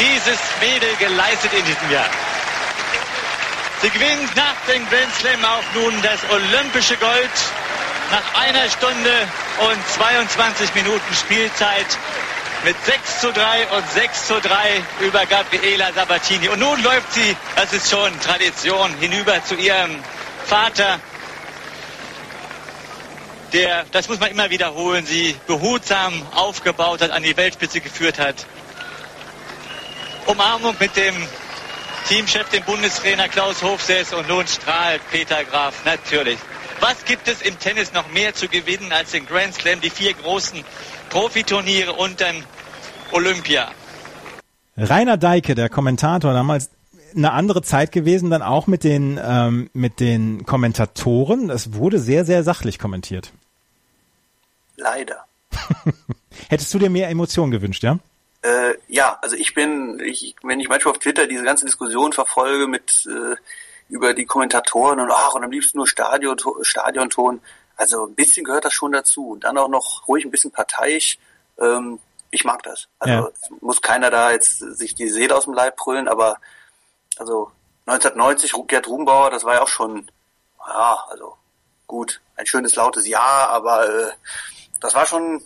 Dieses 0.00 0.40
Mädel 0.60 0.96
geleistet 0.96 1.52
in 1.52 1.64
diesem 1.64 1.90
Jahr. 1.90 2.08
Sie 3.82 3.90
gewinnt 3.90 4.34
nach 4.36 4.56
dem 4.66 4.88
Grand 4.88 5.14
Slam 5.14 5.44
auch 5.44 5.62
nun 5.74 6.02
das 6.02 6.20
olympische 6.30 6.96
Gold 6.96 7.30
nach 8.10 8.42
einer 8.42 8.68
Stunde 8.68 9.28
und 9.70 9.88
22 9.88 10.74
Minuten 10.74 11.14
Spielzeit 11.14 11.86
mit 12.64 12.76
6 12.84 13.20
zu 13.20 13.32
3 13.32 13.68
und 13.68 13.90
6 13.90 14.26
zu 14.26 14.40
3 14.40 14.82
über 15.00 15.24
Gabriela 15.26 15.92
Sabatini. 15.94 16.48
Und 16.48 16.58
nun 16.58 16.82
läuft 16.82 17.12
sie, 17.14 17.36
das 17.56 17.72
ist 17.72 17.90
schon 17.90 18.18
Tradition, 18.20 18.92
hinüber 19.00 19.42
zu 19.44 19.54
ihrem 19.54 19.96
Vater, 20.44 21.00
der, 23.52 23.84
das 23.92 24.08
muss 24.08 24.20
man 24.20 24.30
immer 24.30 24.50
wiederholen, 24.50 25.06
sie 25.06 25.36
behutsam 25.46 26.26
aufgebaut 26.34 27.00
hat, 27.00 27.10
an 27.10 27.22
die 27.22 27.36
Weltspitze 27.36 27.80
geführt 27.80 28.18
hat. 28.18 28.46
Umarmung 30.30 30.76
mit 30.78 30.94
dem 30.96 31.14
Teamchef, 32.06 32.48
dem 32.50 32.62
Bundestrainer 32.62 33.28
Klaus 33.28 33.62
Hofses 33.64 34.12
und 34.12 34.28
nun 34.28 34.46
strahlt 34.46 35.00
Peter 35.10 35.42
Graf 35.44 35.84
natürlich. 35.84 36.38
Was 36.78 37.04
gibt 37.04 37.26
es 37.26 37.42
im 37.42 37.58
Tennis 37.58 37.92
noch 37.92 38.08
mehr 38.12 38.32
zu 38.32 38.46
gewinnen 38.46 38.92
als 38.92 39.10
den 39.10 39.26
Grand 39.26 39.54
Slam, 39.54 39.80
die 39.80 39.90
vier 39.90 40.14
großen 40.14 40.62
Profiturniere 41.08 41.94
und 41.94 42.20
dann 42.20 42.44
Olympia? 43.10 43.72
Rainer 44.76 45.16
Deike, 45.16 45.56
der 45.56 45.68
Kommentator, 45.68 46.32
damals 46.32 46.70
eine 47.16 47.32
andere 47.32 47.62
Zeit 47.62 47.90
gewesen, 47.90 48.30
dann 48.30 48.42
auch 48.42 48.68
mit 48.68 48.84
den, 48.84 49.18
ähm, 49.20 49.68
mit 49.72 49.98
den 49.98 50.46
Kommentatoren. 50.46 51.50
Es 51.50 51.74
wurde 51.74 51.98
sehr, 51.98 52.24
sehr 52.24 52.44
sachlich 52.44 52.78
kommentiert. 52.78 53.32
Leider. 54.76 55.24
Hättest 56.48 56.72
du 56.72 56.78
dir 56.78 56.88
mehr 56.88 57.08
Emotionen 57.08 57.50
gewünscht, 57.50 57.82
ja? 57.82 57.98
Äh, 58.42 58.74
ja, 58.88 59.18
also 59.20 59.36
ich 59.36 59.54
bin, 59.54 60.00
ich, 60.00 60.34
wenn 60.42 60.60
ich 60.60 60.68
manchmal 60.68 60.92
auf 60.92 60.98
Twitter 60.98 61.26
diese 61.26 61.44
ganze 61.44 61.66
Diskussion 61.66 62.12
verfolge 62.12 62.66
mit 62.66 63.06
äh, 63.06 63.36
über 63.88 64.14
die 64.14 64.24
Kommentatoren 64.24 65.00
und 65.00 65.10
ach 65.10 65.34
und 65.34 65.44
am 65.44 65.50
liebsten 65.50 65.78
nur 65.78 65.86
Stadion, 65.86 66.38
Stadionton, 66.62 67.40
also 67.76 68.06
ein 68.06 68.14
bisschen 68.14 68.44
gehört 68.44 68.64
das 68.64 68.72
schon 68.72 68.92
dazu. 68.92 69.30
Und 69.30 69.44
dann 69.44 69.58
auch 69.58 69.68
noch 69.68 70.06
ruhig 70.08 70.24
ein 70.24 70.30
bisschen 70.30 70.52
parteiisch. 70.52 71.18
Ähm, 71.58 71.98
ich 72.30 72.44
mag 72.44 72.62
das. 72.62 72.88
Also 72.98 73.14
ja. 73.14 73.30
muss 73.60 73.82
keiner 73.82 74.10
da 74.10 74.30
jetzt 74.30 74.58
sich 74.58 74.94
die 74.94 75.08
Seele 75.08 75.36
aus 75.36 75.44
dem 75.44 75.54
Leib 75.54 75.76
brüllen, 75.76 76.08
aber 76.08 76.38
also 77.18 77.50
1990 77.86 78.52
Gerd 78.68 78.86
Rumbauer, 78.86 79.30
das 79.30 79.44
war 79.44 79.54
ja 79.54 79.62
auch 79.62 79.68
schon, 79.68 80.10
ja, 80.66 81.04
also 81.08 81.36
gut, 81.86 82.20
ein 82.36 82.46
schönes 82.46 82.76
lautes 82.76 83.06
Ja, 83.06 83.48
aber 83.48 83.88
äh, 83.88 84.12
das 84.80 84.94
war 84.94 85.06
schon 85.06 85.42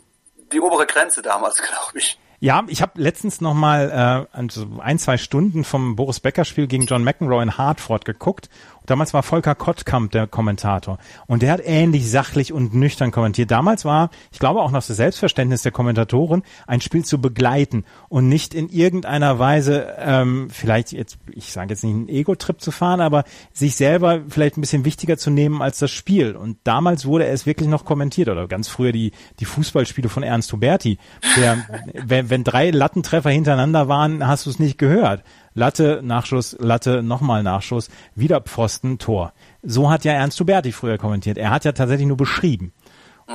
die 0.52 0.60
obere 0.60 0.86
Grenze 0.86 1.22
damals, 1.22 1.56
glaube 1.62 1.98
ich. 1.98 2.18
Ja, 2.40 2.64
ich 2.68 2.82
habe 2.82 3.00
letztens 3.00 3.40
noch 3.40 3.54
mal 3.54 4.26
äh, 4.32 4.36
also 4.36 4.66
ein, 4.80 4.98
zwei 4.98 5.16
Stunden 5.16 5.64
vom 5.64 5.96
Boris 5.96 6.20
Becker 6.20 6.44
Spiel 6.44 6.66
gegen 6.66 6.86
John 6.86 7.04
McEnroe 7.04 7.42
in 7.42 7.56
Hartford 7.56 8.04
geguckt 8.04 8.48
Damals 8.86 9.14
war 9.14 9.22
Volker 9.22 9.54
Kottkamp 9.54 10.12
der 10.12 10.26
Kommentator 10.26 10.98
und 11.26 11.42
der 11.42 11.52
hat 11.52 11.60
ähnlich 11.64 12.10
sachlich 12.10 12.52
und 12.52 12.74
nüchtern 12.74 13.10
kommentiert. 13.10 13.50
Damals 13.50 13.84
war, 13.84 14.10
ich 14.32 14.38
glaube 14.38 14.60
auch 14.60 14.70
noch 14.70 14.84
das 14.84 14.96
Selbstverständnis 14.96 15.62
der 15.62 15.72
Kommentatoren, 15.72 16.42
ein 16.66 16.80
Spiel 16.80 17.04
zu 17.04 17.20
begleiten 17.20 17.84
und 18.08 18.28
nicht 18.28 18.54
in 18.54 18.68
irgendeiner 18.68 19.38
Weise, 19.38 19.94
ähm, 19.98 20.48
vielleicht 20.50 20.92
jetzt, 20.92 21.18
ich 21.30 21.52
sage 21.52 21.70
jetzt 21.70 21.82
nicht 21.82 21.94
einen 21.94 22.08
Ego-Trip 22.08 22.60
zu 22.60 22.70
fahren, 22.70 23.00
aber 23.00 23.24
sich 23.52 23.76
selber 23.76 24.20
vielleicht 24.28 24.58
ein 24.58 24.60
bisschen 24.60 24.84
wichtiger 24.84 25.16
zu 25.16 25.30
nehmen 25.30 25.62
als 25.62 25.78
das 25.78 25.90
Spiel. 25.90 26.36
Und 26.36 26.58
damals 26.64 27.06
wurde 27.06 27.26
es 27.26 27.46
wirklich 27.46 27.68
noch 27.68 27.84
kommentiert 27.84 28.28
oder 28.28 28.46
ganz 28.48 28.68
früher 28.68 28.92
die, 28.92 29.12
die 29.40 29.44
Fußballspiele 29.44 30.08
von 30.08 30.22
Ernst 30.22 30.52
Huberti. 30.52 30.98
Der, 31.36 31.58
wenn, 32.04 32.30
wenn 32.30 32.44
drei 32.44 32.70
Lattentreffer 32.70 33.30
hintereinander 33.30 33.88
waren, 33.88 34.26
hast 34.26 34.46
du 34.46 34.50
es 34.50 34.58
nicht 34.58 34.78
gehört. 34.78 35.22
Latte, 35.54 36.00
Nachschuss, 36.02 36.56
Latte, 36.58 37.02
nochmal 37.02 37.42
Nachschuss, 37.42 37.88
wieder 38.14 38.40
Pfosten, 38.40 38.98
Tor. 38.98 39.32
So 39.62 39.90
hat 39.90 40.04
ja 40.04 40.12
Ernst 40.12 40.38
Huberti 40.40 40.72
früher 40.72 40.98
kommentiert. 40.98 41.38
Er 41.38 41.50
hat 41.50 41.64
ja 41.64 41.72
tatsächlich 41.72 42.08
nur 42.08 42.16
beschrieben. 42.16 42.72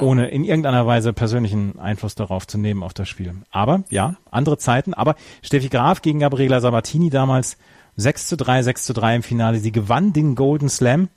ohne 0.01 0.27
in 0.27 0.43
irgendeiner 0.43 0.85
Weise 0.85 1.13
persönlichen 1.13 1.79
Einfluss 1.79 2.15
darauf 2.15 2.45
zu 2.45 2.57
nehmen 2.57 2.83
auf 2.83 2.93
das 2.93 3.09
Spiel. 3.09 3.33
Aber 3.49 3.83
ja, 3.89 4.15
andere 4.29 4.57
Zeiten. 4.57 4.93
Aber 4.93 5.15
Steffi 5.41 5.69
Graf 5.69 6.01
gegen 6.01 6.19
Gabriela 6.19 6.59
Sabatini 6.61 7.09
damals 7.09 7.57
6 7.95 8.27
zu 8.27 8.37
3, 8.37 8.63
6 8.63 8.85
zu 8.85 8.93
3 8.93 9.15
im 9.17 9.23
Finale. 9.23 9.59
Sie 9.59 9.71
gewann 9.71 10.13
den 10.13 10.35
Golden 10.35 10.69
Slam 10.69 11.09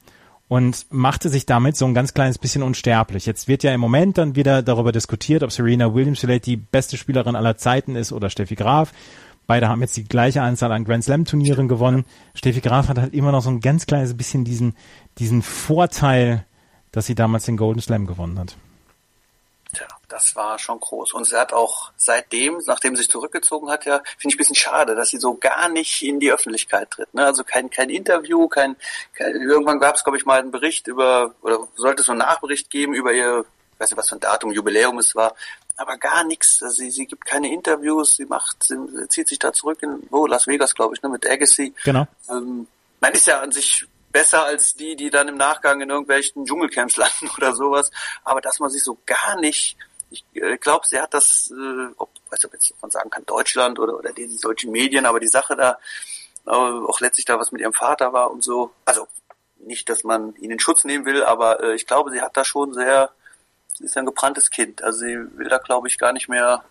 und 0.49 0.87
machte 0.91 1.29
sich 1.29 1.47
damit 1.47 1.77
so 1.77 1.87
ein 1.87 1.95
ganz 1.95 2.15
kleines 2.15 2.39
bisschen 2.39 2.63
unsterblich. 2.63 3.27
Jetzt 3.27 3.49
wird 3.49 3.63
ja 3.63 3.73
im 3.73 3.81
Moment 3.81 4.19
dann 4.19 4.37
wieder 4.37 4.63
darüber 4.63 4.93
diskutiert, 4.93 5.43
ob 5.43 5.53
Serena 5.53 5.95
Williams 5.95 6.21
vielleicht 6.21 6.47
die 6.47 6.57
beste 6.57 6.97
Spielerin 6.97 7.37
aller 7.37 7.57
Zeiten 7.57 7.95
ist 7.95 8.13
oder 8.13 8.31
Steffi 8.31 8.55
Graf. 8.55 8.93
Beide 9.47 9.69
haben 9.69 9.81
jetzt 9.81 9.97
die 9.97 10.05
gleiche 10.05 10.43
Anzahl 10.43 10.73
an 10.73 10.85
Grand 10.85 11.05
Slam 11.05 11.25
Turnieren 11.25 11.69
gewonnen. 11.69 12.05
Steffi 12.35 12.61
Graf 12.61 12.89
hat 12.89 12.99
halt 12.99 13.15
immer 13.15 13.33
noch 13.33 13.43
so 13.43 13.51
ein 13.51 13.61
ganz 13.61 13.87
kleines 13.87 14.17
bisschen 14.17 14.45
diesen, 14.45 14.77
diesen 15.19 15.43
Vorteil, 15.43 16.47
dass 16.93 17.07
sie 17.07 17.15
damals 17.15 17.45
den 17.45 17.57
Golden 17.57 17.81
Slam 17.81 18.07
gewonnen 18.07 18.39
hat. 18.39 18.57
Tja, 19.75 19.87
das 20.09 20.37
war 20.37 20.59
schon 20.59 20.79
groß. 20.79 21.15
Und 21.15 21.27
sie 21.27 21.37
hat 21.37 21.55
auch 21.55 21.93
seitdem, 21.97 22.61
nachdem 22.67 22.95
sie 22.95 23.03
sich 23.03 23.11
zurückgezogen 23.11 23.71
hat, 23.71 23.87
ja, 23.87 24.03
finde 24.19 24.29
ich 24.29 24.35
ein 24.35 24.39
bisschen 24.39 24.55
schade, 24.55 24.95
dass 24.95 25.09
sie 25.09 25.19
so 25.19 25.35
gar 25.35 25.69
nicht 25.71 26.03
in 26.03 26.21
die 26.21 26.31
Öffentlichkeit 26.31 26.91
tritt. 26.91 27.13
Ne? 27.15 27.25
Also 27.25 27.43
kein, 27.43 27.71
kein 27.71 27.89
Interview, 27.89 28.49
kein, 28.49 28.77
kein 29.15 29.35
irgendwann 29.35 29.81
gab 29.81 29.97
es, 29.97 30.05
glaube 30.05 30.19
ich, 30.19 30.27
mal 30.27 30.41
einen 30.41 30.51
Bericht 30.51 30.87
über, 30.89 31.35
oder 31.41 31.67
sollte 31.77 32.01
es 32.01 32.07
so 32.07 32.13
einen 32.13 32.19
Nachbericht 32.19 32.69
geben 32.69 32.93
über 32.93 33.13
ihr, 33.13 33.47
ich 33.75 33.81
weiß 33.81 33.91
nicht, 33.91 33.99
was 33.99 34.11
für 34.11 34.17
ein 34.17 34.21
Datum, 34.21 34.53
Jubiläum 34.53 34.99
es 34.99 35.15
war, 35.17 35.35
aber 35.77 35.97
gar 35.97 36.25
nichts. 36.25 36.63
Also 36.63 36.77
sie, 36.77 36.91
sie 36.91 37.07
gibt 37.07 37.25
keine 37.25 37.53
Interviews, 37.53 38.17
sie 38.17 38.27
macht, 38.27 38.65
sie 38.65 38.77
zieht 39.09 39.29
sich 39.29 39.39
da 39.39 39.53
zurück 39.53 39.83
in 39.83 40.03
wo, 40.11 40.27
Las 40.27 40.47
Vegas, 40.47 40.75
glaube 40.75 40.95
ich, 40.95 41.03
ne, 41.03 41.09
mit 41.09 41.29
Agassi. 41.29 41.75
Genau. 41.85 42.07
Ähm, 42.29 42.67
man 43.01 43.13
ist 43.13 43.27
ja 43.27 43.41
an 43.41 43.53
sich 43.53 43.87
besser 44.13 44.45
als 44.45 44.75
die, 44.75 44.95
die 44.95 45.11
dann 45.11 45.29
im 45.29 45.37
Nachgang 45.37 45.81
in 45.81 45.91
irgendwelchen 45.91 46.45
Dschungelcamps 46.45 46.97
landen 46.99 47.31
oder 47.37 47.55
sowas. 47.55 47.91
Aber 48.25 48.41
dass 48.41 48.61
man 48.61 48.71
sich 48.71 48.85
so 48.85 48.99
gar 49.07 49.41
nicht, 49.41 49.77
ich 50.11 50.25
äh, 50.35 50.59
glaube, 50.59 50.87
sie 50.87 51.01
hat 51.01 51.15
das, 51.15 51.51
äh, 51.51 51.93
ob, 51.97 52.11
weiß 52.31 52.45
ob 52.45 52.53
jetzt 52.53 52.73
man 52.81 52.91
sagen 52.91 53.11
kann, 53.11 53.25
Deutschland 53.27 53.79
oder, 53.79 53.99
oder 53.99 54.13
die, 54.13 54.29
die 54.29 54.39
deutschen 54.39 54.71
Medien, 54.71 55.07
aber 55.07 55.21
die 55.21 55.29
Sache 55.29 55.57
da, 55.57 55.79
äh, 56.47 56.51
auch 56.51 57.01
letztlich 57.01 57.25
da 57.25 57.39
was 57.39 57.53
mit 57.53 57.61
ihrem 57.61 57.73
Vater 57.73 58.13
war 58.13 58.31
und 58.31 58.45
so. 58.45 58.73
Also 58.85 59.09
nicht, 59.59 59.89
dass 59.89 60.05
man 60.05 60.35
ihn 60.37 60.51
in 60.51 60.61
Schutz 60.61 60.85
nehmen 60.85 61.07
will, 61.07 61.25
aber 61.25 61.63
äh, 61.63 61.75
ich 61.75 61.87
glaube, 61.87 62.11
sie 62.11 62.21
hat 62.21 62.37
da 62.37 62.45
schon 62.45 62.75
sehr, 62.75 63.11
sie 63.75 63.85
ist 63.85 63.97
ein 63.97 64.07
gebranntes 64.07 64.51
Kind. 64.51 64.83
Also 64.83 65.01
sie 65.01 65.19
will 65.37 65.49
da, 65.49 65.59
glaube 65.59 65.89
ich, 65.89 65.99
gar 65.99 66.13
nicht 66.13 66.29
mehr 66.29 66.63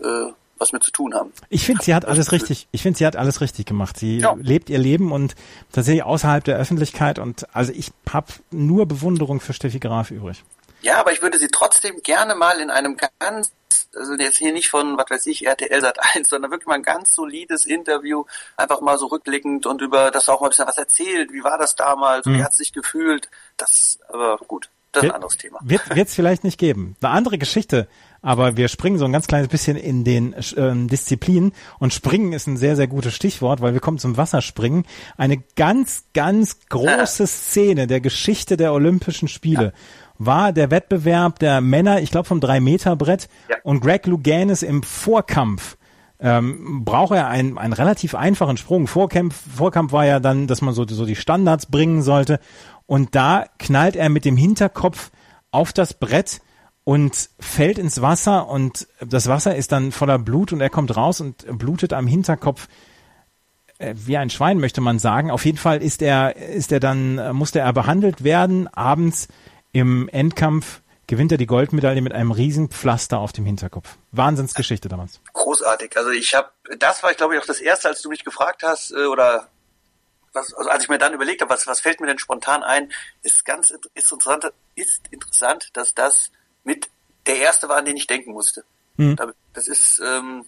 äh, 0.00 0.32
was 0.60 0.72
mit 0.72 0.82
zu 0.82 0.92
tun 0.92 1.14
haben. 1.14 1.32
Ich 1.48 1.64
finde, 1.64 1.82
sie 1.82 1.94
hat 1.94 2.04
alles 2.04 2.32
richtig, 2.32 2.68
ich 2.70 2.82
finde, 2.82 2.98
sie 2.98 3.06
hat 3.06 3.16
alles 3.16 3.40
richtig 3.40 3.66
gemacht. 3.66 3.96
Sie 3.98 4.18
ja. 4.18 4.36
lebt 4.38 4.70
ihr 4.70 4.78
Leben 4.78 5.10
und 5.10 5.34
tatsächlich 5.72 6.04
außerhalb 6.04 6.44
der 6.44 6.58
Öffentlichkeit 6.58 7.18
und 7.18 7.46
also 7.54 7.72
ich 7.72 7.90
habe 8.12 8.28
nur 8.50 8.86
Bewunderung 8.86 9.40
für 9.40 9.54
Steffi 9.54 9.80
Graf 9.80 10.10
übrig. 10.10 10.44
Ja, 10.82 10.98
aber 10.98 11.12
ich 11.12 11.20
würde 11.20 11.38
sie 11.38 11.48
trotzdem 11.48 12.02
gerne 12.02 12.34
mal 12.34 12.58
in 12.58 12.70
einem 12.70 12.96
ganz, 13.18 13.52
also 13.94 14.14
jetzt 14.14 14.38
hier 14.38 14.52
nicht 14.52 14.70
von, 14.70 14.96
was 14.96 15.10
weiß 15.10 15.26
ich, 15.26 15.46
RTL 15.46 15.80
Sat 15.80 15.98
1, 16.14 16.28
sondern 16.28 16.50
wirklich 16.50 16.66
mal 16.66 16.74
ein 16.74 16.82
ganz 16.82 17.14
solides 17.14 17.66
Interview, 17.66 18.24
einfach 18.56 18.80
mal 18.80 18.98
so 18.98 19.06
rückblickend 19.06 19.66
und 19.66 19.82
über 19.82 20.10
das 20.10 20.28
auch 20.28 20.40
mal 20.40 20.46
ein 20.46 20.50
bisschen 20.50 20.66
was 20.66 20.78
erzählt. 20.78 21.32
Wie 21.32 21.44
war 21.44 21.58
das 21.58 21.74
damals? 21.74 22.26
Mhm. 22.26 22.38
Wie 22.38 22.44
hat 22.44 22.54
sich 22.54 22.72
gefühlt? 22.72 23.28
Das, 23.56 23.98
aber 24.08 24.38
gut. 24.38 24.70
Das 24.92 25.04
ist 25.04 25.10
ein 25.10 25.14
anderes 25.14 25.36
Thema. 25.36 25.58
Wird 25.62 25.82
es 25.96 26.14
vielleicht 26.14 26.42
nicht 26.42 26.58
geben. 26.58 26.96
Eine 27.00 27.12
andere 27.12 27.38
Geschichte, 27.38 27.86
aber 28.22 28.56
wir 28.56 28.68
springen 28.68 28.98
so 28.98 29.04
ein 29.04 29.12
ganz 29.12 29.28
kleines 29.28 29.48
bisschen 29.48 29.76
in 29.76 30.04
den 30.04 30.34
ähm, 30.56 30.88
Disziplinen 30.88 31.52
und 31.78 31.94
springen 31.94 32.32
ist 32.32 32.48
ein 32.48 32.56
sehr, 32.56 32.76
sehr 32.76 32.88
gutes 32.88 33.14
Stichwort, 33.14 33.60
weil 33.60 33.72
wir 33.72 33.80
kommen 33.80 33.98
zum 33.98 34.16
Wasserspringen. 34.16 34.84
Eine 35.16 35.42
ganz, 35.56 36.04
ganz 36.12 36.58
große 36.68 37.26
Szene 37.28 37.86
der 37.86 38.00
Geschichte 38.00 38.56
der 38.56 38.72
Olympischen 38.72 39.28
Spiele. 39.28 39.64
Ja. 39.64 39.72
war 40.18 40.52
der 40.52 40.70
Wettbewerb 40.70 41.38
der 41.38 41.60
Männer, 41.60 42.00
ich 42.00 42.10
glaube 42.10 42.26
vom 42.26 42.40
Drei-Meter-Brett 42.40 43.28
ja. 43.48 43.56
und 43.62 43.80
Greg 43.80 44.06
Louganis 44.06 44.62
im 44.62 44.82
Vorkampf 44.82 45.76
ähm, 46.20 46.84
braucht 46.84 47.14
er 47.14 47.28
einen, 47.28 47.56
einen 47.58 47.72
relativ 47.72 48.14
einfachen 48.14 48.56
Sprung. 48.56 48.86
Vorkampf, 48.86 49.34
Vorkampf 49.56 49.92
war 49.92 50.04
ja 50.04 50.20
dann, 50.20 50.46
dass 50.46 50.60
man 50.60 50.74
so, 50.74 50.86
so 50.86 51.06
die 51.06 51.16
Standards 51.16 51.66
bringen 51.66 52.02
sollte. 52.02 52.40
Und 52.86 53.14
da 53.14 53.46
knallt 53.58 53.96
er 53.96 54.08
mit 54.08 54.24
dem 54.24 54.36
Hinterkopf 54.36 55.10
auf 55.50 55.72
das 55.72 55.94
Brett 55.94 56.40
und 56.84 57.30
fällt 57.38 57.78
ins 57.78 58.00
Wasser 58.00 58.48
und 58.48 58.88
das 59.06 59.28
Wasser 59.28 59.54
ist 59.54 59.72
dann 59.72 59.92
voller 59.92 60.18
Blut 60.18 60.52
und 60.52 60.60
er 60.60 60.70
kommt 60.70 60.96
raus 60.96 61.20
und 61.20 61.46
blutet 61.58 61.92
am 61.92 62.06
Hinterkopf 62.06 62.68
äh, 63.78 63.94
wie 63.96 64.16
ein 64.16 64.30
Schwein 64.30 64.58
möchte 64.58 64.80
man 64.80 64.98
sagen. 64.98 65.30
Auf 65.30 65.44
jeden 65.44 65.58
Fall 65.58 65.82
ist 65.82 66.02
er 66.02 66.36
ist 66.36 66.72
er 66.72 66.80
dann 66.80 67.36
musste 67.36 67.60
er 67.60 67.72
behandelt 67.72 68.24
werden. 68.24 68.66
Abends 68.68 69.28
im 69.72 70.08
Endkampf 70.08 70.79
gewinnt 71.10 71.32
er 71.32 71.38
die 71.38 71.46
Goldmedaille 71.46 72.02
mit 72.02 72.12
einem 72.12 72.30
riesen 72.30 72.70
Pflaster 72.70 73.18
auf 73.18 73.32
dem 73.32 73.44
Hinterkopf. 73.44 73.96
Wahnsinnsgeschichte 74.12 74.88
damals. 74.88 75.20
Großartig. 75.32 75.96
Also 75.96 76.10
ich 76.10 76.36
habe 76.36 76.50
das 76.78 77.02
war 77.02 77.10
ich 77.10 77.16
glaube 77.16 77.34
ich 77.34 77.42
auch 77.42 77.46
das 77.46 77.60
erste, 77.60 77.88
als 77.88 78.00
du 78.00 78.08
mich 78.08 78.24
gefragt 78.24 78.62
hast 78.62 78.92
äh, 78.92 79.06
oder 79.06 79.48
was, 80.32 80.54
also 80.54 80.70
als 80.70 80.84
ich 80.84 80.88
mir 80.88 80.98
dann 80.98 81.12
überlegt 81.12 81.42
habe, 81.42 81.52
was, 81.52 81.66
was 81.66 81.80
fällt 81.80 82.00
mir 82.00 82.06
denn 82.06 82.20
spontan 82.20 82.62
ein, 82.62 82.92
ist 83.22 83.44
ganz 83.44 83.72
ist 83.94 84.12
interessant, 84.12 84.52
ist 84.76 85.02
interessant, 85.10 85.70
dass 85.72 85.94
das 85.94 86.30
mit 86.62 86.88
der 87.26 87.38
erste 87.38 87.68
war, 87.68 87.78
an 87.78 87.84
den 87.84 87.96
ich 87.96 88.06
denken 88.06 88.30
musste. 88.30 88.64
Mhm. 88.96 89.16
Das 89.52 89.66
ist 89.66 90.00
ähm, 90.04 90.44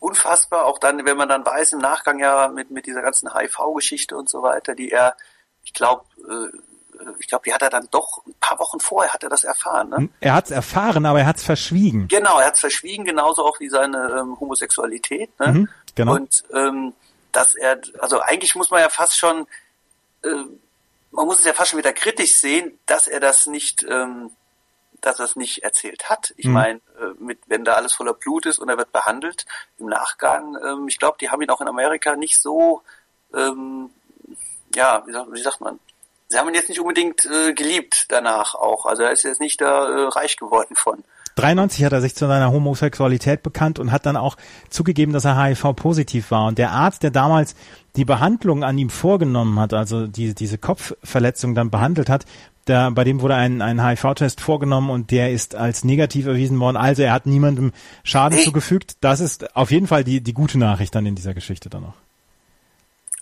unfassbar, 0.00 0.64
auch 0.64 0.80
dann, 0.80 1.04
wenn 1.04 1.16
man 1.16 1.28
dann 1.28 1.46
weiß, 1.46 1.74
im 1.74 1.78
Nachgang 1.78 2.18
ja 2.18 2.48
mit, 2.48 2.72
mit 2.72 2.86
dieser 2.86 3.02
ganzen 3.02 3.32
HIV-Geschichte 3.32 4.16
und 4.16 4.28
so 4.28 4.42
weiter, 4.42 4.74
die 4.74 4.90
er, 4.90 5.16
ich 5.62 5.72
glaube, 5.72 6.04
äh, 6.28 6.71
ich 7.18 7.26
glaube, 7.26 7.44
die 7.46 7.52
hat 7.52 7.62
er 7.62 7.70
dann 7.70 7.88
doch 7.90 8.24
ein 8.26 8.34
paar 8.40 8.58
Wochen 8.58 8.80
vorher 8.80 9.12
hat 9.12 9.22
er 9.22 9.30
das 9.30 9.44
erfahren. 9.44 9.88
Ne? 9.90 10.08
Er 10.20 10.34
hat 10.34 10.46
es 10.46 10.50
erfahren, 10.50 11.06
aber 11.06 11.20
er 11.20 11.26
hat 11.26 11.36
es 11.36 11.44
verschwiegen. 11.44 12.08
Genau, 12.08 12.38
er 12.38 12.46
hat 12.46 12.54
es 12.54 12.60
verschwiegen, 12.60 13.04
genauso 13.04 13.44
auch 13.44 13.60
wie 13.60 13.68
seine 13.68 14.18
ähm, 14.20 14.38
Homosexualität. 14.38 15.30
Ne? 15.40 15.46
Mhm, 15.48 15.68
genau. 15.94 16.14
Und 16.14 16.44
ähm, 16.52 16.92
dass 17.32 17.54
er, 17.54 17.80
also 17.98 18.20
eigentlich 18.20 18.54
muss 18.54 18.70
man 18.70 18.80
ja 18.80 18.88
fast 18.88 19.16
schon, 19.16 19.46
äh, 20.22 20.28
man 21.10 21.26
muss 21.26 21.40
es 21.40 21.44
ja 21.44 21.52
fast 21.52 21.70
schon 21.70 21.78
wieder 21.78 21.92
kritisch 21.92 22.34
sehen, 22.34 22.78
dass 22.86 23.06
er 23.06 23.20
das 23.20 23.46
nicht 23.46 23.84
ähm, 23.88 24.30
dass 25.02 25.18
er 25.18 25.26
es 25.26 25.36
nicht 25.36 25.62
erzählt 25.62 26.08
hat. 26.08 26.32
Ich 26.36 26.46
mhm. 26.46 26.52
meine, 26.52 26.80
äh, 26.98 27.12
mit 27.18 27.40
wenn 27.46 27.64
da 27.64 27.74
alles 27.74 27.92
voller 27.92 28.14
Blut 28.14 28.46
ist 28.46 28.58
und 28.58 28.68
er 28.68 28.78
wird 28.78 28.92
behandelt 28.92 29.44
im 29.78 29.86
Nachgang, 29.86 30.56
ähm, 30.64 30.88
ich 30.88 30.98
glaube, 30.98 31.18
die 31.20 31.28
haben 31.28 31.42
ihn 31.42 31.50
auch 31.50 31.60
in 31.60 31.68
Amerika 31.68 32.16
nicht 32.16 32.40
so, 32.40 32.82
ähm, 33.34 33.90
ja, 34.74 35.02
wie 35.06 35.12
sagt, 35.12 35.32
wie 35.32 35.42
sagt 35.42 35.60
man, 35.60 35.80
sie 36.32 36.38
haben 36.38 36.48
ihn 36.48 36.54
jetzt 36.54 36.68
nicht 36.68 36.80
unbedingt 36.80 37.26
äh, 37.26 37.52
geliebt 37.52 38.06
danach 38.08 38.54
auch. 38.54 38.86
Also 38.86 39.02
er 39.02 39.12
ist 39.12 39.22
jetzt 39.22 39.40
nicht 39.40 39.60
da 39.60 39.88
äh, 39.88 40.08
reich 40.08 40.36
geworden 40.36 40.74
von. 40.74 41.04
93 41.36 41.84
hat 41.84 41.92
er 41.92 42.00
sich 42.00 42.14
zu 42.14 42.26
seiner 42.26 42.52
Homosexualität 42.52 43.42
bekannt 43.42 43.78
und 43.78 43.90
hat 43.90 44.04
dann 44.04 44.16
auch 44.16 44.36
zugegeben, 44.68 45.12
dass 45.12 45.24
er 45.24 45.42
HIV-positiv 45.42 46.30
war. 46.30 46.46
Und 46.46 46.58
der 46.58 46.72
Arzt, 46.72 47.02
der 47.02 47.10
damals 47.10 47.54
die 47.96 48.04
Behandlung 48.04 48.64
an 48.64 48.76
ihm 48.76 48.90
vorgenommen 48.90 49.58
hat, 49.58 49.72
also 49.72 50.06
die, 50.06 50.34
diese 50.34 50.58
Kopfverletzung 50.58 51.54
dann 51.54 51.70
behandelt 51.70 52.10
hat, 52.10 52.26
da, 52.66 52.90
bei 52.90 53.04
dem 53.04 53.20
wurde 53.22 53.34
ein, 53.34 53.60
ein 53.62 53.84
HIV-Test 53.84 54.40
vorgenommen 54.40 54.90
und 54.90 55.10
der 55.10 55.32
ist 55.32 55.54
als 55.54 55.84
negativ 55.84 56.26
erwiesen 56.26 56.60
worden. 56.60 56.76
Also 56.76 57.02
er 57.02 57.12
hat 57.12 57.26
niemandem 57.26 57.72
Schaden 58.04 58.36
hey. 58.36 58.44
zugefügt. 58.44 58.96
Das 59.00 59.20
ist 59.20 59.56
auf 59.56 59.70
jeden 59.70 59.86
Fall 59.86 60.04
die, 60.04 60.20
die 60.22 60.34
gute 60.34 60.58
Nachricht 60.58 60.94
dann 60.94 61.06
in 61.06 61.14
dieser 61.14 61.34
Geschichte 61.34 61.70
dann 61.70 61.82
noch. 61.82 61.94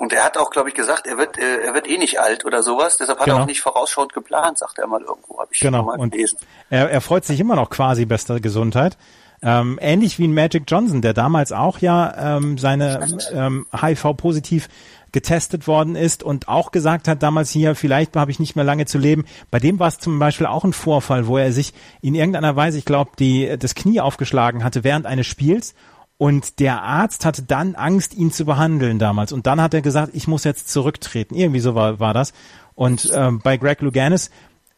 Und 0.01 0.15
er 0.15 0.25
hat 0.25 0.39
auch, 0.39 0.49
glaube 0.49 0.71
ich, 0.71 0.75
gesagt, 0.75 1.07
er 1.07 1.19
wird, 1.19 1.37
äh, 1.37 1.59
er 1.59 1.75
wird 1.75 1.87
eh 1.87 1.99
nicht 1.99 2.19
alt 2.21 2.47
oder 2.47 2.63
sowas. 2.63 2.97
Deshalb 2.97 3.19
hat 3.19 3.27
genau. 3.27 3.37
er 3.37 3.43
auch 3.43 3.47
nicht 3.47 3.61
vorausschauend 3.61 4.15
geplant, 4.15 4.57
sagt 4.57 4.79
er 4.79 4.87
mal 4.87 5.03
irgendwo. 5.03 5.39
Habe 5.39 5.51
ich 5.53 5.61
genau. 5.61 5.83
mal 5.83 5.99
gelesen. 5.99 6.39
Und 6.39 6.47
er, 6.71 6.91
er 6.91 7.03
freut 7.03 7.27
sich 7.27 7.39
immer 7.39 7.55
noch 7.55 7.69
quasi 7.69 8.07
bester 8.07 8.41
Gesundheit. 8.41 8.97
Ähm, 9.43 9.79
ähnlich 9.79 10.19
wie 10.19 10.27
ein 10.27 10.33
Magic 10.33 10.65
Johnson, 10.67 11.03
der 11.03 11.13
damals 11.13 11.53
auch 11.53 11.81
ja 11.81 12.39
ähm, 12.39 12.57
seine 12.57 13.07
ähm, 13.35 13.67
HIV-positiv 13.79 14.69
getestet 15.13 15.67
worden 15.67 15.97
ist 15.97 16.23
und 16.23 16.49
auch 16.49 16.73
gesagt 16.73 17.07
hat 17.07 17.23
damals 17.23 17.51
hier, 17.51 17.75
vielleicht 17.75 18.17
habe 18.17 18.31
ich 18.31 18.41
nicht 18.41 18.57
mehr 18.57 18.65
lange 18.65 18.87
zu 18.87 18.97
leben. 18.97 19.27
Bei 19.51 19.59
dem 19.59 19.79
war 19.79 19.89
es 19.89 19.99
zum 19.99 20.19
Beispiel 20.19 20.47
auch 20.47 20.65
ein 20.65 20.73
Vorfall, 20.73 21.27
wo 21.27 21.37
er 21.37 21.53
sich 21.53 21.75
in 22.01 22.15
irgendeiner 22.15 22.57
Weise, 22.57 22.79
ich 22.79 22.87
glaube, 22.87 23.11
die 23.19 23.55
das 23.59 23.75
Knie 23.75 24.01
aufgeschlagen 24.01 24.65
hatte 24.65 24.83
während 24.83 25.05
eines 25.05 25.27
Spiels 25.27 25.75
und 26.21 26.61
der 26.61 26.83
Arzt 26.83 27.25
hatte 27.25 27.43
dann 27.43 27.75
Angst, 27.75 28.15
ihn 28.15 28.31
zu 28.31 28.45
behandeln 28.45 28.99
damals. 28.99 29.33
Und 29.33 29.47
dann 29.47 29.59
hat 29.59 29.73
er 29.73 29.81
gesagt, 29.81 30.11
ich 30.15 30.29
muss 30.29 30.45
jetzt 30.45 30.69
zurücktreten. 30.69 31.35
Irgendwie 31.35 31.61
so 31.61 31.75
war, 31.75 31.99
war 31.99 32.13
das. 32.13 32.35
Und 32.75 33.11
ähm, 33.15 33.41
bei 33.43 33.57
Greg 33.57 33.81
Louganis, 33.81 34.31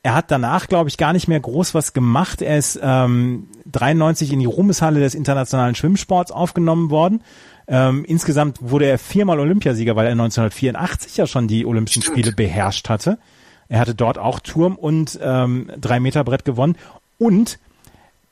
er 0.04 0.14
hat 0.14 0.30
danach, 0.30 0.68
glaube 0.68 0.88
ich, 0.88 0.98
gar 0.98 1.12
nicht 1.12 1.26
mehr 1.26 1.40
groß 1.40 1.74
was 1.74 1.94
gemacht. 1.94 2.42
Er 2.42 2.58
ist 2.58 2.78
ähm, 2.80 3.48
93 3.66 4.32
in 4.32 4.38
die 4.38 4.46
Ruhmeshalle 4.46 5.00
des 5.00 5.16
internationalen 5.16 5.74
Schwimmsports 5.74 6.30
aufgenommen 6.30 6.90
worden 6.90 7.22
ähm, 7.68 8.04
insgesamt 8.04 8.58
wurde 8.60 8.86
er 8.86 8.98
viermal 8.98 9.40
Olympiasieger, 9.40 9.96
weil 9.96 10.06
er 10.06 10.12
1984 10.12 11.16
ja 11.16 11.26
schon 11.26 11.48
die 11.48 11.64
Olympischen 11.64 12.02
Stimmt. 12.02 12.18
Spiele 12.18 12.34
beherrscht 12.34 12.88
hatte. 12.88 13.18
Er 13.68 13.78
hatte 13.78 13.94
dort 13.94 14.18
auch 14.18 14.40
Turm 14.40 14.76
und 14.76 15.18
ähm, 15.22 15.70
drei 15.80 16.00
Meter 16.00 16.24
Brett 16.24 16.44
gewonnen 16.44 16.76
und 17.18 17.58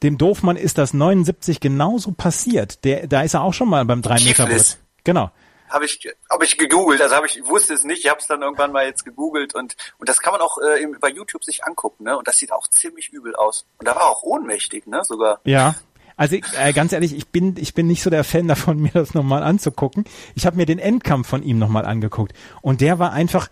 dem 0.03 0.19
Doofmann 0.19 0.57
ist 0.57 0.79
das 0.79 0.95
79 0.95 1.61
genauso 1.61 2.13
passiert. 2.13 2.85
Der, 2.85 3.07
da 3.07 3.23
ist 3.23 3.35
er 3.35 3.43
auch 3.43 3.55
schon 3.55 3.69
mal 3.69 3.85
beim 3.85 4.03
drei 4.03 4.21
Meter 4.21 4.47
Brett. 4.47 4.79
Genau. 5.05 5.31
habe 5.69 5.85
ich, 5.85 6.09
habe 6.31 6.45
ich 6.45 6.59
gegoogelt. 6.59 7.01
Also 7.01 7.15
habe 7.15 7.27
ich, 7.27 7.45
wusste 7.47 7.75
es 7.75 7.85
nicht. 7.85 8.05
Ich 8.05 8.11
habe 8.11 8.21
es 8.21 8.27
dann 8.27 8.43
irgendwann 8.43 8.73
mal 8.73 8.87
jetzt 8.87 9.05
gegoogelt 9.05 9.55
und 9.55 9.77
und 9.99 10.09
das 10.09 10.21
kann 10.21 10.33
man 10.33 10.41
auch 10.41 10.59
äh, 10.59 10.87
bei 11.01 11.11
YouTube 11.11 11.45
sich 11.45 11.65
angucken. 11.65 12.05
Ne? 12.05 12.17
Und 12.17 12.27
das 12.29 12.39
sieht 12.39 12.53
auch 12.53 12.69
ziemlich 12.69 13.11
übel 13.11 13.35
aus. 13.37 13.67
Und 13.79 13.87
da 13.87 13.95
war 13.95 14.09
auch 14.11 14.23
ohnmächtig, 14.23 14.87
ne? 14.87 15.03
Sogar. 15.05 15.41
Ja. 15.45 15.75
Also 16.17 16.37
äh, 16.37 16.73
ganz 16.75 16.93
ehrlich, 16.93 17.15
ich 17.15 17.29
bin 17.29 17.57
ich 17.59 17.73
bin 17.73 17.87
nicht 17.87 18.03
so 18.03 18.11
der 18.11 18.25
Fan 18.25 18.49
davon, 18.49 18.79
mir 18.83 18.93
das 18.93 19.15
nochmal 19.15 19.43
anzugucken. 19.43 20.05
Ich 20.35 20.47
habe 20.47 20.57
mir 20.57 20.67
den 20.67 20.79
Endkampf 20.79 21.29
von 21.29 21.43
ihm 21.43 21.59
nochmal 21.59 21.87
angeguckt 21.87 22.33
und 22.63 22.81
der 22.81 22.99
war 22.99 23.13
einfach 23.13 23.49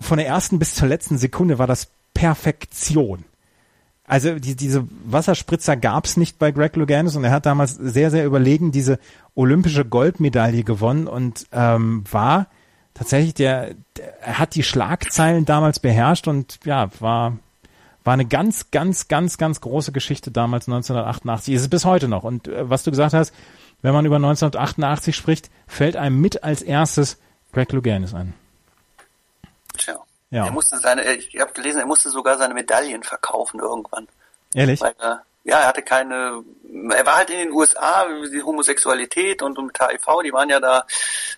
von 0.00 0.18
der 0.18 0.26
ersten 0.26 0.58
bis 0.58 0.74
zur 0.74 0.88
letzten 0.88 1.18
Sekunde 1.18 1.58
war 1.58 1.66
das 1.66 1.88
Perfektion. 2.14 3.24
Also 4.10 4.40
die, 4.40 4.56
diese 4.56 4.88
Wasserspritzer 5.04 5.76
gab's 5.76 6.16
nicht 6.16 6.40
bei 6.40 6.50
Greg 6.50 6.74
Louganis 6.74 7.14
und 7.14 7.22
er 7.22 7.30
hat 7.30 7.46
damals 7.46 7.76
sehr, 7.76 8.10
sehr 8.10 8.26
überlegen 8.26 8.72
diese 8.72 8.98
olympische 9.36 9.84
Goldmedaille 9.84 10.64
gewonnen 10.64 11.06
und 11.06 11.46
ähm, 11.52 12.02
war 12.10 12.48
tatsächlich 12.92 13.34
der, 13.34 13.76
der, 13.96 14.20
er 14.20 14.40
hat 14.40 14.56
die 14.56 14.64
Schlagzeilen 14.64 15.44
damals 15.44 15.78
beherrscht 15.78 16.26
und 16.26 16.58
ja, 16.64 16.90
war, 16.98 17.38
war 18.02 18.14
eine 18.14 18.26
ganz, 18.26 18.72
ganz, 18.72 19.06
ganz, 19.06 19.38
ganz 19.38 19.60
große 19.60 19.92
Geschichte 19.92 20.32
damals 20.32 20.66
1988. 20.66 21.54
Ist 21.54 21.62
es 21.62 21.68
bis 21.68 21.84
heute 21.84 22.08
noch. 22.08 22.24
Und 22.24 22.48
äh, 22.48 22.68
was 22.68 22.82
du 22.82 22.90
gesagt 22.90 23.14
hast, 23.14 23.32
wenn 23.80 23.94
man 23.94 24.06
über 24.06 24.16
1988 24.16 25.14
spricht, 25.14 25.50
fällt 25.68 25.94
einem 25.94 26.20
mit 26.20 26.42
als 26.42 26.62
erstes 26.62 27.16
Greg 27.52 27.70
Louganis 27.70 28.12
ein. 28.12 28.34
Tja. 29.78 29.94
Ja. 30.30 30.46
Er 30.46 30.52
musste 30.52 30.78
seine, 30.78 31.14
ich 31.14 31.40
habe 31.40 31.52
gelesen, 31.52 31.80
er 31.80 31.86
musste 31.86 32.08
sogar 32.08 32.38
seine 32.38 32.54
Medaillen 32.54 33.02
verkaufen 33.02 33.60
irgendwann. 33.60 34.08
Ehrlich? 34.54 34.80
Weil, 34.80 34.94
äh, 35.00 35.16
ja, 35.42 35.60
er 35.60 35.66
hatte 35.66 35.82
keine, 35.82 36.44
er 36.90 37.06
war 37.06 37.16
halt 37.16 37.30
in 37.30 37.38
den 37.38 37.52
USA, 37.52 38.06
die 38.32 38.42
Homosexualität 38.42 39.42
und, 39.42 39.58
mit 39.58 39.78
HIV, 39.80 40.22
die 40.24 40.32
waren 40.32 40.48
ja 40.48 40.60
da 40.60 40.86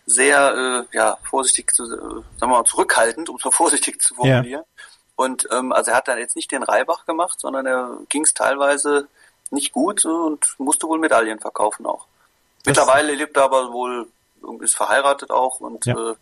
sehr, 0.06 0.86
äh, 0.92 0.96
ja, 0.96 1.16
vorsichtig, 1.22 1.72
zu, 1.72 1.84
äh, 1.84 1.88
sagen 1.88 2.24
wir 2.40 2.46
mal, 2.48 2.64
zurückhaltend, 2.64 3.28
um 3.28 3.36
es 3.36 3.44
mal 3.44 3.50
vorsichtig 3.52 4.02
zu 4.02 4.14
formulieren. 4.14 4.64
Ja. 4.66 4.84
Und 5.14 5.46
ähm, 5.50 5.72
also 5.72 5.90
er 5.92 5.96
hat 5.96 6.08
dann 6.08 6.18
jetzt 6.18 6.36
nicht 6.36 6.50
den 6.50 6.62
Reibach 6.62 7.06
gemacht, 7.06 7.40
sondern 7.40 7.66
er 7.66 7.98
ging 8.08 8.24
es 8.24 8.34
teilweise 8.34 9.08
nicht 9.50 9.72
gut 9.72 10.04
und 10.04 10.54
musste 10.58 10.88
wohl 10.88 10.98
Medaillen 10.98 11.38
verkaufen 11.38 11.86
auch. 11.86 12.06
Das 12.64 12.76
Mittlerweile 12.76 13.14
lebt 13.14 13.36
er 13.36 13.44
aber 13.44 13.72
wohl, 13.72 14.08
ist 14.60 14.76
verheiratet 14.76 15.30
auch 15.30 15.60
und 15.60 15.86
ja. 15.86 15.94
Äh, 15.94 16.14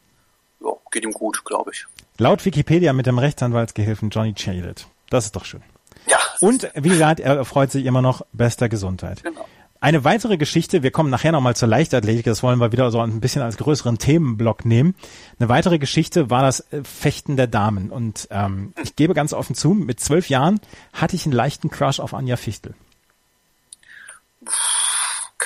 geht 0.91 1.05
ihm 1.05 1.13
gut, 1.13 1.45
glaube 1.45 1.71
ich. 1.73 1.87
Laut 2.19 2.45
Wikipedia 2.45 2.93
mit 2.93 3.07
dem 3.07 3.19
Rechtsanwaltsgehilfen 3.19 4.11
Johnny 4.11 4.35
Chalet. 4.35 4.87
Das 5.09 5.27
ist 5.27 5.37
doch 5.37 5.45
schön. 5.45 5.63
Ja. 6.09 6.19
Und 6.41 6.71
wie 6.75 6.89
gesagt, 6.89 7.21
er 7.21 7.45
freut 7.45 7.71
sich 7.71 7.85
immer 7.85 8.03
noch 8.03 8.23
bester 8.33 8.69
Gesundheit. 8.69 9.23
Genau. 9.23 9.47
Eine 9.83 10.05
weitere 10.05 10.37
Geschichte, 10.37 10.83
wir 10.83 10.91
kommen 10.91 11.09
nachher 11.09 11.33
nochmal 11.33 11.57
zur 11.57 11.69
Leichtathletik, 11.69 12.27
das 12.27 12.43
wollen 12.43 12.59
wir 12.59 12.71
wieder 12.71 12.91
so 12.91 13.01
ein 13.01 13.21
bisschen 13.21 13.41
als 13.41 13.57
größeren 13.57 13.97
Themenblock 13.97 14.67
nehmen. 14.67 14.95
Eine 15.39 15.49
weitere 15.49 15.79
Geschichte 15.79 16.29
war 16.29 16.43
das 16.43 16.61
äh, 16.73 16.85
Fechten 16.85 17.39
der 17.39 17.47
Damen. 17.47 17.91
Und 17.91 18.29
ähm, 18.31 18.75
ich 18.83 18.95
gebe 18.95 19.15
ganz 19.15 19.33
offen 19.33 19.55
zu, 19.55 19.71
mit 19.71 19.99
zwölf 19.99 20.29
Jahren 20.29 20.61
hatte 20.93 21.17
ich 21.17 21.25
einen 21.25 21.33
leichten 21.33 21.71
Crush 21.71 21.99
auf 21.99 22.13
Anja 22.13 22.37
Fichtel 22.37 22.75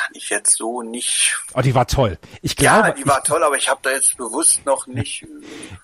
kann 0.05 0.15
ich 0.15 0.29
jetzt 0.29 0.57
so 0.57 0.83
nicht. 0.83 1.37
Oh, 1.55 1.61
die 1.61 1.75
war 1.75 1.87
toll. 1.87 2.19
Ich 2.43 2.57
glaube, 2.57 2.89
ja, 2.89 2.95
die 2.95 3.07
war 3.07 3.19
ich, 3.19 3.29
toll, 3.29 3.43
aber 3.43 3.57
ich 3.57 3.71
habe 3.71 3.81
da 3.83 3.91
jetzt 3.91 4.17
bewusst 4.17 4.67
noch 4.67 4.87
nicht. 4.87 5.23
Äh, 5.23 5.27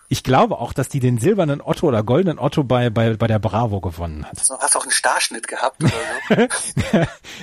ich 0.08 0.22
glaube 0.22 0.58
auch, 0.58 0.72
dass 0.72 0.88
die 0.88 1.00
den 1.00 1.18
silbernen 1.18 1.60
Otto 1.62 1.86
oder 1.86 2.02
goldenen 2.02 2.38
Otto 2.38 2.64
bei 2.64 2.90
bei 2.90 3.14
bei 3.14 3.26
der 3.26 3.38
Bravo 3.38 3.80
gewonnen 3.80 4.26
hat. 4.26 4.36
Du 4.48 4.58
hast 4.58 4.76
auch 4.76 4.82
einen 4.82 4.90
Starschnitt 4.90 5.48
gehabt 5.48 5.82
oder 5.82 6.48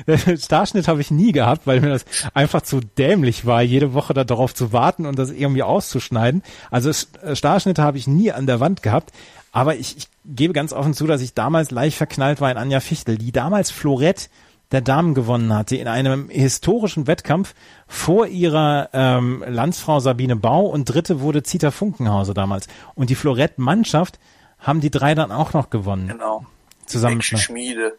so? 0.06 0.38
Starschnitt 0.38 0.88
habe 0.88 1.02
ich 1.02 1.10
nie 1.10 1.32
gehabt, 1.32 1.66
weil 1.66 1.82
mir 1.82 1.90
das 1.90 2.06
einfach 2.34 2.62
zu 2.62 2.80
dämlich 2.80 3.46
war, 3.46 3.62
jede 3.62 3.94
Woche 3.94 4.14
da 4.14 4.24
darauf 4.24 4.54
zu 4.54 4.72
warten 4.72 5.06
und 5.06 5.18
das 5.18 5.32
irgendwie 5.32 5.64
auszuschneiden. 5.64 6.44
Also 6.70 6.92
äh, 7.22 7.36
Starschnitte 7.36 7.82
habe 7.82 7.98
ich 7.98 8.08
nie 8.08 8.32
an 8.32 8.46
der 8.46 8.60
Wand 8.60 8.84
gehabt. 8.84 9.12
Aber 9.52 9.76
ich, 9.76 9.98
ich 9.98 10.08
gebe 10.26 10.54
ganz 10.54 10.74
offen 10.74 10.94
zu, 10.94 11.08
dass 11.08 11.22
ich 11.22 11.34
damals 11.34 11.72
leicht 11.72 11.98
verknallt 11.98 12.42
war 12.42 12.52
in 12.52 12.58
Anja 12.58 12.80
Fichtel, 12.80 13.18
die 13.18 13.32
damals 13.32 13.72
Florett 13.72 14.30
der 14.72 14.82
Damen 14.82 15.14
gewonnen 15.14 15.54
hatte 15.54 15.76
in 15.78 15.88
einem 15.88 16.30
historischen 16.30 17.08
Wettkampf 17.08 17.54
vor 17.88 18.28
ihrer 18.28 18.90
ähm, 18.94 19.44
Landsfrau 19.48 20.00
Sabine 20.00 20.36
Bau 20.36 20.66
und 20.66 20.86
dritte 20.86 21.22
wurde 21.22 21.44
Zita 21.44 21.72
Funkenhause 21.72 22.34
damals. 22.34 22.68
Und 22.96 23.10
die 23.10 23.16
Florett-Mannschaft 23.16 24.20
haben 24.60 24.82
die 24.82 24.92
drei 24.92 25.16
dann 25.16 25.32
auch 25.32 25.54
noch 25.54 25.70
gewonnen. 25.70 26.10
Genau. 26.10 26.46
Zusammen 26.86 27.22
Schmiede. 27.22 27.98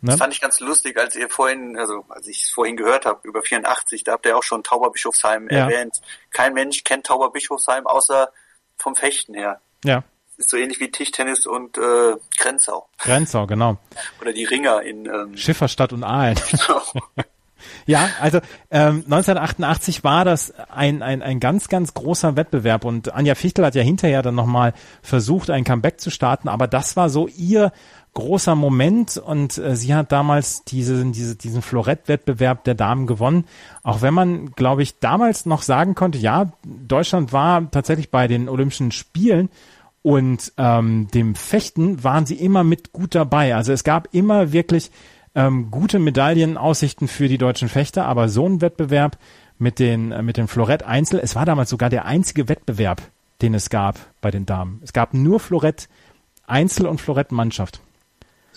Ne? 0.00 0.10
Das 0.10 0.18
fand 0.18 0.34
ich 0.34 0.40
ganz 0.40 0.60
lustig, 0.60 0.98
als 0.98 1.16
ihr 1.16 1.30
vorhin, 1.30 1.78
also 1.78 2.04
als 2.08 2.26
ich 2.26 2.42
es 2.42 2.50
vorhin 2.50 2.76
gehört 2.76 3.06
habe, 3.06 3.26
über 3.26 3.42
84, 3.42 4.04
da 4.04 4.12
habt 4.12 4.26
ihr 4.26 4.36
auch 4.36 4.42
schon 4.42 4.62
Tauberbischofsheim 4.62 5.48
ja. 5.50 5.68
erwähnt. 5.68 6.00
Kein 6.30 6.52
Mensch 6.52 6.84
kennt 6.84 7.06
Tauberbischofsheim 7.06 7.86
außer 7.86 8.30
vom 8.76 8.94
Fechten 8.94 9.34
her. 9.34 9.60
Ja 9.84 10.04
ist 10.36 10.50
so 10.50 10.56
ähnlich 10.56 10.80
wie 10.80 10.90
Tischtennis 10.90 11.46
und 11.46 11.78
äh, 11.78 12.16
Grenzau. 12.36 12.88
Grenzau, 12.98 13.46
genau. 13.46 13.78
Oder 14.20 14.32
die 14.32 14.44
Ringer 14.44 14.82
in 14.82 15.06
ähm, 15.06 15.36
Schifferstadt 15.36 15.92
und 15.92 16.04
Aalen. 16.04 16.36
Genau. 16.50 16.82
ja, 17.86 18.08
also 18.20 18.38
ähm, 18.70 19.04
1988 19.04 20.04
war 20.04 20.24
das 20.24 20.52
ein, 20.70 21.02
ein, 21.02 21.22
ein 21.22 21.40
ganz, 21.40 21.68
ganz 21.68 21.94
großer 21.94 22.36
Wettbewerb 22.36 22.84
und 22.84 23.12
Anja 23.12 23.34
Fichtel 23.34 23.64
hat 23.64 23.74
ja 23.74 23.82
hinterher 23.82 24.22
dann 24.22 24.34
nochmal 24.34 24.74
versucht, 25.02 25.50
ein 25.50 25.64
Comeback 25.64 26.00
zu 26.00 26.10
starten, 26.10 26.48
aber 26.48 26.66
das 26.66 26.96
war 26.96 27.10
so 27.10 27.28
ihr 27.28 27.72
großer 28.14 28.54
Moment 28.54 29.16
und 29.18 29.58
äh, 29.58 29.76
sie 29.76 29.94
hat 29.94 30.12
damals 30.12 30.64
diese, 30.64 31.04
diese, 31.04 31.36
diesen 31.36 31.62
Florett-Wettbewerb 31.62 32.64
der 32.64 32.74
Damen 32.74 33.06
gewonnen. 33.06 33.44
Auch 33.82 34.02
wenn 34.02 34.14
man, 34.14 34.52
glaube 34.52 34.82
ich, 34.82 35.00
damals 35.00 35.46
noch 35.46 35.62
sagen 35.62 35.94
konnte, 35.94 36.18
ja, 36.18 36.52
Deutschland 36.64 37.32
war 37.32 37.70
tatsächlich 37.70 38.10
bei 38.10 38.28
den 38.28 38.48
Olympischen 38.48 38.92
Spielen 38.92 39.50
und 40.04 40.52
ähm, 40.58 41.08
dem 41.14 41.34
Fechten 41.34 42.04
waren 42.04 42.26
sie 42.26 42.34
immer 42.34 42.62
mit 42.62 42.92
gut 42.92 43.14
dabei. 43.14 43.54
Also 43.54 43.72
es 43.72 43.84
gab 43.84 44.12
immer 44.12 44.52
wirklich 44.52 44.90
ähm, 45.34 45.70
gute 45.70 45.98
Medaillenaussichten 45.98 47.08
für 47.08 47.26
die 47.26 47.38
deutschen 47.38 47.70
Fechter, 47.70 48.04
aber 48.04 48.28
so 48.28 48.46
ein 48.46 48.60
Wettbewerb 48.60 49.16
mit 49.56 49.78
den 49.78 50.12
äh, 50.12 50.20
mit 50.20 50.36
den 50.36 50.46
Florett 50.46 50.82
Einzel, 50.82 51.20
es 51.20 51.34
war 51.34 51.46
damals 51.46 51.70
sogar 51.70 51.88
der 51.88 52.04
einzige 52.04 52.50
Wettbewerb, 52.50 53.00
den 53.40 53.54
es 53.54 53.70
gab 53.70 53.98
bei 54.20 54.30
den 54.30 54.44
Damen. 54.44 54.82
Es 54.84 54.92
gab 54.92 55.14
nur 55.14 55.40
Florett 55.40 55.88
Einzel 56.46 56.86
und 56.86 57.00
Florett 57.00 57.32
Mannschaft. 57.32 57.80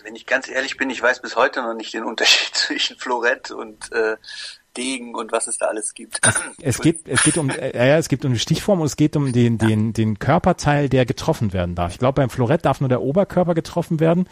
Wenn 0.04 0.16
ich 0.16 0.26
ganz 0.26 0.50
ehrlich 0.50 0.76
bin, 0.76 0.90
ich 0.90 1.02
weiß 1.02 1.22
bis 1.22 1.38
heute 1.38 1.62
noch 1.62 1.76
nicht 1.76 1.94
den 1.94 2.04
Unterschied 2.04 2.54
zwischen 2.56 2.98
Florett 2.98 3.52
und 3.52 3.90
äh, 3.94 4.18
Degen 4.76 5.16
und 5.16 5.32
was 5.32 5.48
es 5.48 5.58
da 5.58 5.68
alles 5.68 5.94
gibt. 5.94 6.20
Es, 6.62 6.80
geht, 6.80 7.08
es 7.08 7.24
geht 7.24 7.38
um, 7.38 7.50
äh, 7.50 7.76
ja, 7.76 7.98
es 7.98 8.10
geht 8.10 8.26
um 8.26 8.34
die 8.34 8.40
Stichform 8.40 8.82
und 8.82 8.86
es 8.86 8.96
geht 8.96 9.16
um 9.16 9.32
den, 9.32 9.58
den, 9.58 9.94
den 9.94 10.20
Körperteil, 10.20 10.90
der 10.90 11.06
getroffen 11.06 11.54
werden 11.54 11.76
darf. 11.76 11.94
Ich 11.94 12.00
glaube, 12.00 12.22
beim 12.22 12.30
Florett 12.30 12.66
darf 12.66 12.80
nur 12.80 12.90
der 12.90 13.02
Oberkörper 13.02 13.56
getroffen 13.56 14.00
werden. 14.00 14.28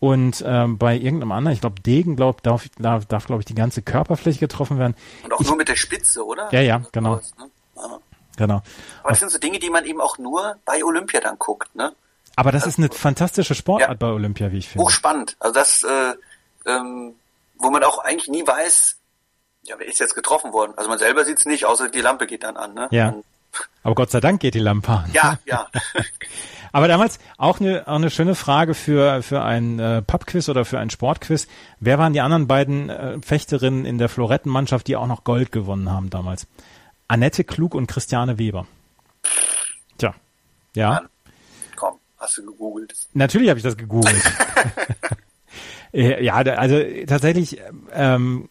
Und 0.00 0.42
ähm, 0.44 0.78
bei 0.78 0.96
irgendeinem 0.96 1.30
anderen, 1.30 1.54
ich 1.54 1.60
glaube 1.60 1.80
Degen, 1.80 2.16
glaub, 2.16 2.42
darf, 2.42 2.68
darf, 2.78 3.06
darf 3.06 3.26
glaube 3.26 3.42
ich, 3.42 3.46
die 3.46 3.54
ganze 3.54 3.82
Körperfläche 3.82 4.40
getroffen 4.40 4.78
werden. 4.78 4.96
Und 5.22 5.32
auch 5.32 5.40
ich, 5.40 5.46
nur 5.46 5.56
mit 5.56 5.68
der 5.68 5.76
Spitze, 5.76 6.26
oder? 6.26 6.48
Ja, 6.52 6.60
ja, 6.60 6.82
genau. 6.90 7.16
Ne? 7.16 7.50
ja. 7.76 7.98
Genau. 8.36 8.62
Aber 9.02 9.10
das 9.10 9.20
sind 9.20 9.30
so 9.30 9.38
Dinge, 9.38 9.58
die 9.58 9.70
man 9.70 9.84
eben 9.84 10.00
auch 10.00 10.18
nur 10.18 10.56
bei 10.64 10.82
Olympia 10.82 11.20
dann 11.20 11.38
guckt, 11.38 11.74
ne? 11.76 11.94
Aber 12.34 12.50
das 12.50 12.64
also, 12.64 12.70
ist 12.70 12.78
eine 12.78 12.88
fantastische 12.88 13.54
Sportart 13.54 13.90
ja, 13.90 13.94
bei 13.94 14.08
Olympia, 14.08 14.50
wie 14.52 14.58
ich 14.58 14.68
finde. 14.68 14.84
Hochspannend. 14.84 15.36
Also 15.38 15.54
das, 15.54 15.82
äh, 15.82 16.14
ähm, 16.66 17.14
wo 17.58 17.70
man 17.70 17.84
auch 17.84 17.98
eigentlich 17.98 18.28
nie 18.28 18.46
weiß, 18.46 18.96
ja, 19.64 19.76
wer 19.78 19.86
ist 19.86 20.00
jetzt 20.00 20.14
getroffen 20.14 20.52
worden? 20.52 20.72
Also 20.76 20.88
man 20.88 20.98
selber 20.98 21.24
sieht's 21.24 21.46
nicht, 21.46 21.64
außer 21.64 21.88
die 21.88 22.00
Lampe 22.00 22.26
geht 22.26 22.42
dann 22.42 22.56
an. 22.56 22.74
Ne? 22.74 22.88
Ja. 22.90 23.14
Aber 23.82 23.94
Gott 23.94 24.10
sei 24.10 24.20
Dank 24.20 24.40
geht 24.40 24.54
die 24.54 24.60
Lampe 24.60 24.90
an. 24.90 25.10
Ja, 25.12 25.38
ja. 25.44 25.68
Aber 26.72 26.88
damals 26.88 27.18
auch 27.36 27.60
eine, 27.60 27.86
auch 27.86 27.96
eine 27.96 28.10
schöne 28.10 28.34
Frage 28.34 28.74
für, 28.74 29.22
für 29.22 29.42
ein 29.42 29.78
äh, 29.78 30.02
Pubquiz 30.02 30.48
oder 30.48 30.64
für 30.64 30.78
ein 30.78 30.90
Sportquiz. 30.90 31.46
Wer 31.80 31.98
waren 31.98 32.14
die 32.14 32.22
anderen 32.22 32.48
beiden 32.48 32.88
äh, 32.88 33.18
Fechterinnen 33.22 33.84
in 33.84 33.98
der 33.98 34.08
Florettenmannschaft, 34.08 34.86
die 34.88 34.96
auch 34.96 35.06
noch 35.06 35.24
Gold 35.24 35.52
gewonnen 35.52 35.90
haben 35.90 36.08
damals? 36.08 36.46
Annette 37.08 37.44
Klug 37.44 37.74
und 37.74 37.88
Christiane 37.88 38.38
Weber. 38.38 38.66
Tja, 39.98 40.14
ja. 40.74 40.90
Mann. 40.94 41.08
Komm, 41.76 42.00
hast 42.18 42.38
du 42.38 42.46
gegoogelt? 42.46 42.94
Natürlich 43.12 43.50
habe 43.50 43.58
ich 43.58 43.64
das 43.64 43.76
gegoogelt. 43.76 44.22
ja, 45.92 46.36
also 46.36 46.80
tatsächlich 47.06 47.60
ähm, 47.92 48.48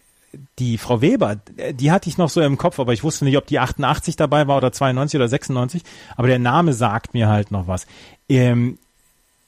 die 0.60 0.78
Frau 0.78 1.02
Weber, 1.02 1.38
die 1.74 1.92
hatte 1.92 2.10
ich 2.10 2.18
noch 2.18 2.30
so 2.30 2.42
im 2.42 2.58
Kopf, 2.58 2.80
aber 2.80 2.94
ich 2.94 3.04
wusste 3.04 3.26
nicht, 3.26 3.38
ob 3.38 3.48
die 3.48 3.60
88 3.60 4.16
dabei 4.16 4.48
war 4.48 4.58
oder 4.58 4.72
92 4.72 5.18
oder 5.18 5.28
96, 5.28 5.84
aber 6.16 6.28
der 6.28 6.40
Name 6.40 6.74
sagt 6.74 7.14
mir 7.14 7.28
halt 7.28 7.52
noch 7.52 7.68
was. 7.68 7.86
Ähm, 8.30 8.78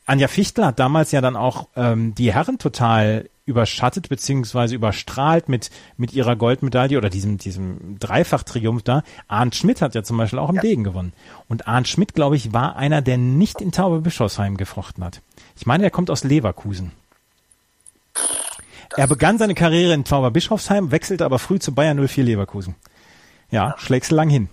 Anja 0.06 0.28
Fichtel 0.28 0.66
hat 0.66 0.80
damals 0.80 1.12
ja 1.12 1.22
dann 1.22 1.36
auch 1.36 1.68
ähm, 1.76 2.14
die 2.16 2.34
Herren 2.34 2.58
total 2.58 3.30
überschattet 3.46 4.08
beziehungsweise 4.08 4.76
überstrahlt 4.76 5.50
mit 5.50 5.70
mit 5.98 6.14
ihrer 6.14 6.36
Goldmedaille 6.36 6.98
oder 6.98 7.10
diesem 7.10 7.38
diesem 7.38 8.00
Dreifach-Triumph 8.00 8.84
da. 8.84 9.04
Arndt 9.28 9.56
Schmidt 9.56 9.82
hat 9.82 9.96
ja 9.96 10.04
zum 10.04 10.18
Beispiel 10.18 10.40
auch 10.40 10.50
im 10.50 10.56
ja. 10.56 10.62
Degen 10.62 10.84
gewonnen. 10.84 11.14
Und 11.50 11.68
Arndt 11.68 11.88
Schmidt, 11.90 12.14
glaube 12.14 12.38
ich, 12.38 12.54
war 12.54 12.78
einer, 12.78 13.02
der 13.02 13.18
nicht 13.18 13.60
in 13.60 13.72
Tauberbischofsheim 13.72 14.56
gefrochten 14.56 15.04
hat. 15.04 15.22
Ich 15.58 15.66
meine, 15.66 15.84
er 15.84 15.92
kommt 15.92 16.10
aus 16.10 16.24
Leverkusen. 16.24 16.92
Er 18.96 19.08
begann 19.08 19.38
seine 19.38 19.56
Karriere 19.56 19.94
in 19.94 20.06
Zauberbischofsheim, 20.06 20.92
wechselte 20.92 21.26
aber 21.26 21.40
früh 21.40 21.60
zu 21.60 21.74
Bayern 21.74 22.06
04 22.08 22.24
Leverkusen. 22.24 22.76
Ja, 23.50 23.76
schlägst 23.78 24.12
du 24.12 24.16
lang 24.16 24.30
hin. 24.30 24.50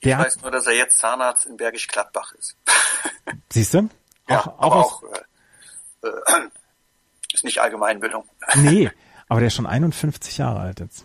Ich 0.00 0.16
weiß 0.16 0.42
nur, 0.42 0.50
dass 0.50 0.66
er 0.66 0.74
jetzt 0.74 0.98
Zahnarzt 0.98 1.46
in 1.46 1.56
Bergisch 1.56 1.88
Gladbach 1.88 2.32
ist. 2.38 2.56
Siehst 3.52 3.74
du? 3.74 3.88
Ja, 4.28 4.40
auch, 4.58 4.58
auch 4.58 5.02
äh, 6.02 6.08
äh, 6.08 6.10
ist 7.32 7.44
nicht 7.44 7.60
Allgemeinbildung. 7.60 8.24
Nee, 8.54 8.90
aber 9.28 9.40
der 9.40 9.48
ist 9.48 9.54
schon 9.54 9.66
51 9.66 10.38
Jahre 10.38 10.60
alt 10.60 10.80
jetzt. 10.80 11.04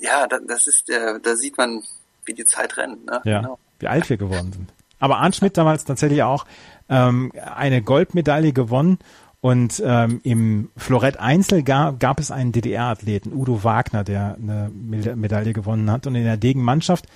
Ja, 0.00 0.26
das 0.26 0.66
ist, 0.66 0.88
äh, 0.90 1.18
da 1.20 1.34
sieht 1.34 1.58
man, 1.58 1.82
wie 2.24 2.34
die 2.34 2.44
Zeit 2.44 2.76
rennt. 2.76 3.06
Ne? 3.06 3.20
Ja, 3.24 3.40
genau. 3.40 3.58
wie 3.80 3.88
alt 3.88 4.08
wir 4.08 4.16
geworden 4.16 4.52
sind. 4.52 4.72
Aber 4.98 5.18
Arndt 5.18 5.36
Schmidt 5.36 5.56
damals 5.56 5.84
tatsächlich 5.84 6.22
auch 6.22 6.46
ähm, 6.88 7.32
eine 7.34 7.82
Goldmedaille 7.82 8.52
gewonnen 8.52 8.98
und 9.46 9.80
ähm, 9.86 10.20
im 10.24 10.70
Florett 10.76 11.20
Einzel 11.20 11.62
gab, 11.62 12.00
gab 12.00 12.18
es 12.18 12.32
einen 12.32 12.50
DDR-Athleten, 12.50 13.32
Udo 13.32 13.62
Wagner, 13.62 14.02
der 14.02 14.34
eine 14.42 14.72
Medaille 14.74 15.52
gewonnen 15.52 15.88
hat. 15.88 16.08
Und 16.08 16.16
in 16.16 16.24
der 16.24 16.36
Degenmannschaft 16.36 17.06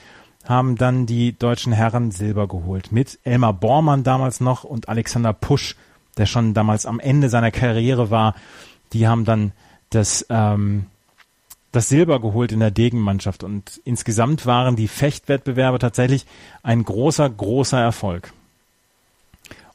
haben 0.45 0.77
dann 0.77 1.07
die 1.07 1.37
deutschen 1.37 1.73
Herren 1.73 2.13
Silber 2.13 2.47
geholt. 2.47 2.93
Mit 2.93 3.19
Elmar 3.25 3.53
Bormann 3.53 4.05
damals 4.05 4.39
noch 4.39 4.63
und 4.63 4.89
Alexander 4.89 5.33
Pusch, 5.33 5.75
der 6.19 6.27
schon 6.27 6.55
damals 6.55 6.87
am 6.87 7.01
Ende 7.01 7.31
seiner 7.31 7.51
Karriere 7.51 8.13
war. 8.13 8.37
Die 8.93 9.09
haben 9.09 9.25
dann 9.25 9.51
das, 9.91 10.25
ähm, 10.31 10.87
das 11.73 11.89
Silber 11.89 12.21
geholt 12.21 12.53
in 12.53 12.61
der 12.61 12.71
Degenmannschaft. 12.71 13.43
Und 13.43 13.81
insgesamt 13.83 14.47
waren 14.47 14.77
die 14.77 14.87
Fechtwettbewerbe 14.87 15.81
tatsächlich 15.81 16.27
ein 16.63 16.85
großer, 16.85 17.29
großer 17.29 17.81
Erfolg. 17.81 18.33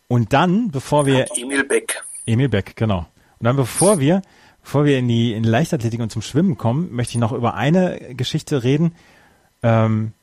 Und 0.08 0.32
dann, 0.32 0.72
bevor 0.72 1.06
wir... 1.06 1.28
Emil 1.36 1.65
Beck. 1.65 2.05
Emil 2.26 2.50
Beck, 2.50 2.76
genau. 2.76 3.06
Und 3.40 3.46
dann 3.46 3.56
bevor 3.56 4.00
wir, 4.00 4.22
bevor 4.64 4.86
wir 4.86 4.98
in 4.98 5.08
die, 5.08 5.34
in 5.34 5.44
Leichtathletik 5.44 6.00
und 6.00 6.12
zum 6.12 6.22
Schwimmen 6.22 6.58
kommen, 6.58 6.94
möchte 6.94 7.12
ich 7.12 7.20
noch 7.20 7.32
über 7.32 7.54
eine 7.56 8.00
Geschichte 8.16 8.64
reden. 8.64 8.96
Ähm, 9.64 10.14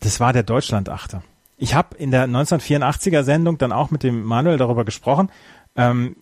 das 0.00 0.20
war 0.20 0.32
der 0.32 0.42
Deutschlandachter. 0.42 1.22
Ich 1.56 1.74
habe 1.74 1.96
in 1.96 2.10
der 2.10 2.26
1984er 2.28 3.24
Sendung 3.24 3.58
dann 3.58 3.72
auch 3.72 3.90
mit 3.90 4.02
dem 4.02 4.22
Manuel 4.22 4.58
darüber 4.58 4.84
gesprochen, 4.84 5.30
ähm, 5.76 6.16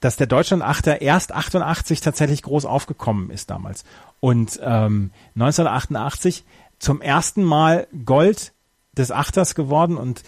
dass 0.00 0.16
der 0.16 0.28
Deutschlandachter 0.28 1.00
erst 1.00 1.32
88 1.32 2.00
tatsächlich 2.00 2.42
groß 2.42 2.64
aufgekommen 2.64 3.30
ist 3.30 3.50
damals. 3.50 3.84
Und 4.20 4.60
ähm, 4.62 5.10
1988 5.34 6.44
zum 6.78 7.00
ersten 7.00 7.42
Mal 7.42 7.88
Gold 8.04 8.52
des 8.96 9.10
Achters 9.10 9.56
geworden 9.56 9.96
und 9.96 10.22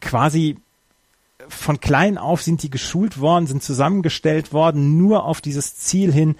quasi 0.00 0.56
von 1.50 1.80
klein 1.80 2.18
auf 2.18 2.42
sind 2.42 2.62
die 2.62 2.70
geschult 2.70 3.20
worden, 3.20 3.46
sind 3.46 3.62
zusammengestellt 3.62 4.52
worden, 4.52 4.98
nur 4.98 5.24
auf 5.24 5.40
dieses 5.40 5.76
Ziel 5.76 6.12
hin, 6.12 6.36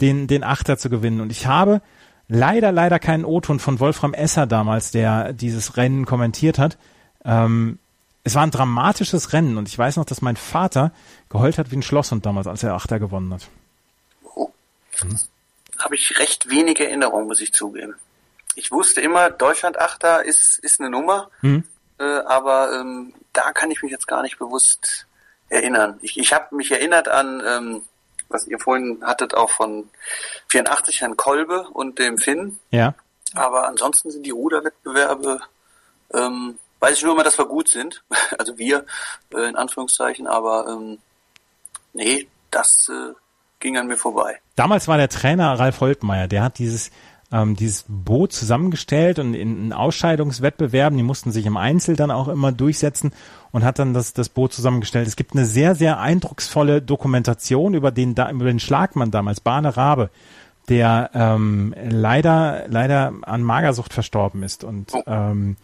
den, 0.00 0.26
den 0.26 0.44
Achter 0.44 0.78
zu 0.78 0.90
gewinnen. 0.90 1.20
Und 1.20 1.30
ich 1.30 1.46
habe 1.46 1.80
leider, 2.28 2.72
leider 2.72 2.98
keinen 2.98 3.24
O-Ton 3.24 3.60
von 3.60 3.80
Wolfram 3.80 4.14
Esser 4.14 4.46
damals, 4.46 4.90
der 4.90 5.32
dieses 5.32 5.76
Rennen 5.76 6.06
kommentiert 6.06 6.58
hat. 6.58 6.76
Ähm, 7.24 7.78
es 8.24 8.34
war 8.34 8.42
ein 8.42 8.50
dramatisches 8.50 9.32
Rennen 9.32 9.56
und 9.56 9.68
ich 9.68 9.78
weiß 9.78 9.96
noch, 9.96 10.04
dass 10.04 10.20
mein 10.20 10.36
Vater 10.36 10.92
geheult 11.28 11.58
hat 11.58 11.70
wie 11.70 11.76
ein 11.76 11.82
Schlosshund 11.82 12.26
damals, 12.26 12.46
als 12.46 12.62
er 12.62 12.74
Achter 12.74 12.98
gewonnen 12.98 13.32
hat. 13.32 13.48
Oh. 14.34 14.50
Hm. 14.98 15.18
Habe 15.78 15.94
ich 15.94 16.18
recht 16.18 16.50
wenige 16.50 16.86
Erinnerungen, 16.86 17.28
muss 17.28 17.40
ich 17.40 17.52
zugeben. 17.52 17.94
Ich 18.54 18.72
wusste 18.72 19.00
immer, 19.00 19.30
Deutschland 19.30 19.78
Achter 19.78 20.24
ist, 20.24 20.58
ist 20.58 20.80
eine 20.80 20.90
Nummer. 20.90 21.30
Hm 21.40 21.64
äh, 21.98 22.04
aber 22.04 22.72
ähm, 22.80 23.14
da 23.32 23.52
kann 23.52 23.70
ich 23.70 23.82
mich 23.82 23.92
jetzt 23.92 24.06
gar 24.08 24.22
nicht 24.22 24.38
bewusst 24.38 25.06
erinnern. 25.48 25.98
Ich, 26.02 26.16
ich 26.18 26.32
habe 26.32 26.54
mich 26.54 26.70
erinnert 26.70 27.08
an, 27.08 27.42
ähm, 27.46 27.82
was 28.28 28.46
ihr 28.46 28.58
vorhin 28.58 29.02
hattet, 29.02 29.34
auch 29.34 29.50
von 29.50 29.88
84 30.48 31.00
Herrn 31.00 31.16
Kolbe 31.16 31.68
und 31.72 31.98
dem 31.98 32.18
Finn. 32.18 32.58
Ja. 32.70 32.94
Aber 33.34 33.68
ansonsten 33.68 34.10
sind 34.10 34.24
die 34.24 34.30
Ruderwettbewerbe, 34.30 35.40
ähm, 36.14 36.58
weiß 36.80 36.96
ich 36.96 37.02
nur 37.02 37.14
immer, 37.14 37.24
dass 37.24 37.38
wir 37.38 37.46
gut 37.46 37.68
sind. 37.68 38.02
Also 38.38 38.58
wir, 38.58 38.84
äh, 39.32 39.48
in 39.48 39.56
Anführungszeichen, 39.56 40.26
aber 40.26 40.66
ähm, 40.68 40.98
nee, 41.92 42.28
das 42.50 42.88
äh, 42.88 43.14
ging 43.60 43.78
an 43.78 43.86
mir 43.86 43.96
vorbei. 43.96 44.40
Damals 44.56 44.88
war 44.88 44.96
der 44.96 45.08
Trainer 45.08 45.58
Ralf 45.58 45.80
Holtmeier, 45.80 46.28
der 46.28 46.42
hat 46.42 46.58
dieses 46.58 46.90
ähm, 47.32 47.56
dieses 47.56 47.84
Boot 47.88 48.32
zusammengestellt 48.32 49.18
und 49.18 49.34
in, 49.34 49.66
in 49.66 49.72
Ausscheidungswettbewerben, 49.72 50.96
die 50.96 51.02
mussten 51.02 51.32
sich 51.32 51.46
im 51.46 51.56
Einzel 51.56 51.96
dann 51.96 52.10
auch 52.10 52.28
immer 52.28 52.52
durchsetzen 52.52 53.12
und 53.50 53.64
hat 53.64 53.78
dann 53.78 53.94
das, 53.94 54.12
das 54.12 54.28
Boot 54.28 54.52
zusammengestellt. 54.52 55.08
Es 55.08 55.16
gibt 55.16 55.32
eine 55.32 55.44
sehr, 55.44 55.74
sehr 55.74 55.98
eindrucksvolle 55.98 56.82
Dokumentation 56.82 57.74
über 57.74 57.90
den, 57.90 58.10
über 58.12 58.44
den 58.44 58.60
Schlagmann 58.60 59.10
damals, 59.10 59.40
Bahne 59.40 59.76
Rabe, 59.76 60.10
der 60.68 61.10
ähm, 61.14 61.74
leider, 61.82 62.64
leider 62.68 63.12
an 63.22 63.42
Magersucht 63.42 63.92
verstorben 63.92 64.42
ist 64.42 64.64
und 64.64 64.92
oh. 64.94 65.02
ähm, 65.06 65.56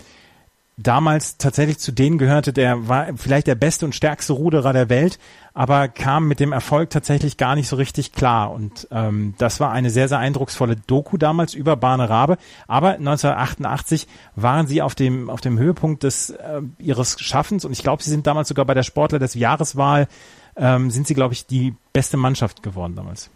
damals 0.76 1.36
tatsächlich 1.36 1.78
zu 1.78 1.92
denen 1.92 2.18
gehörte, 2.18 2.52
der 2.52 2.88
war 2.88 3.08
vielleicht 3.16 3.46
der 3.46 3.54
beste 3.54 3.84
und 3.84 3.94
stärkste 3.94 4.32
Ruderer 4.32 4.72
der 4.72 4.88
Welt, 4.88 5.18
aber 5.54 5.88
kam 5.88 6.26
mit 6.26 6.40
dem 6.40 6.52
Erfolg 6.52 6.90
tatsächlich 6.90 7.36
gar 7.36 7.54
nicht 7.54 7.68
so 7.68 7.76
richtig 7.76 8.12
klar. 8.12 8.52
Und 8.52 8.88
ähm, 8.90 9.34
das 9.38 9.60
war 9.60 9.70
eine 9.70 9.90
sehr, 9.90 10.08
sehr 10.08 10.18
eindrucksvolle 10.18 10.76
Doku 10.76 11.18
damals 11.18 11.54
über 11.54 11.76
Bahne 11.76 12.08
Rabe. 12.08 12.38
Aber 12.66 12.92
1988 12.92 14.08
waren 14.34 14.66
sie 14.66 14.80
auf 14.80 14.94
dem, 14.94 15.28
auf 15.28 15.42
dem 15.42 15.58
Höhepunkt 15.58 16.04
des 16.04 16.30
äh, 16.30 16.62
ihres 16.78 17.20
Schaffens 17.20 17.64
und 17.64 17.72
ich 17.72 17.82
glaube, 17.82 18.02
sie 18.02 18.10
sind 18.10 18.26
damals 18.26 18.48
sogar 18.48 18.64
bei 18.64 18.74
der 18.74 18.82
Sportler 18.82 19.18
des 19.18 19.34
Jahreswahl, 19.34 20.08
ähm, 20.56 20.90
sind 20.90 21.06
sie, 21.06 21.14
glaube 21.14 21.34
ich, 21.34 21.46
die 21.46 21.74
beste 21.92 22.16
Mannschaft 22.16 22.62
geworden 22.62 22.96
damals. 22.96 23.30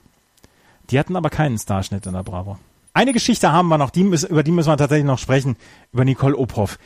Die 0.90 0.98
hatten 0.98 1.16
aber 1.16 1.30
keinen 1.30 1.58
Starschnitt 1.58 2.06
in 2.06 2.12
der 2.12 2.22
Bravo. 2.22 2.58
Eine 2.96 3.12
Geschichte 3.12 3.52
haben 3.52 3.68
wir 3.68 3.76
noch, 3.76 3.90
die, 3.90 4.00
über 4.00 4.42
die 4.42 4.52
müssen 4.52 4.70
wir 4.70 4.76
tatsächlich 4.78 5.04
noch 5.04 5.18
sprechen, 5.18 5.56
über 5.92 6.06
Nicole 6.06 6.34
Ophoff 6.34 6.78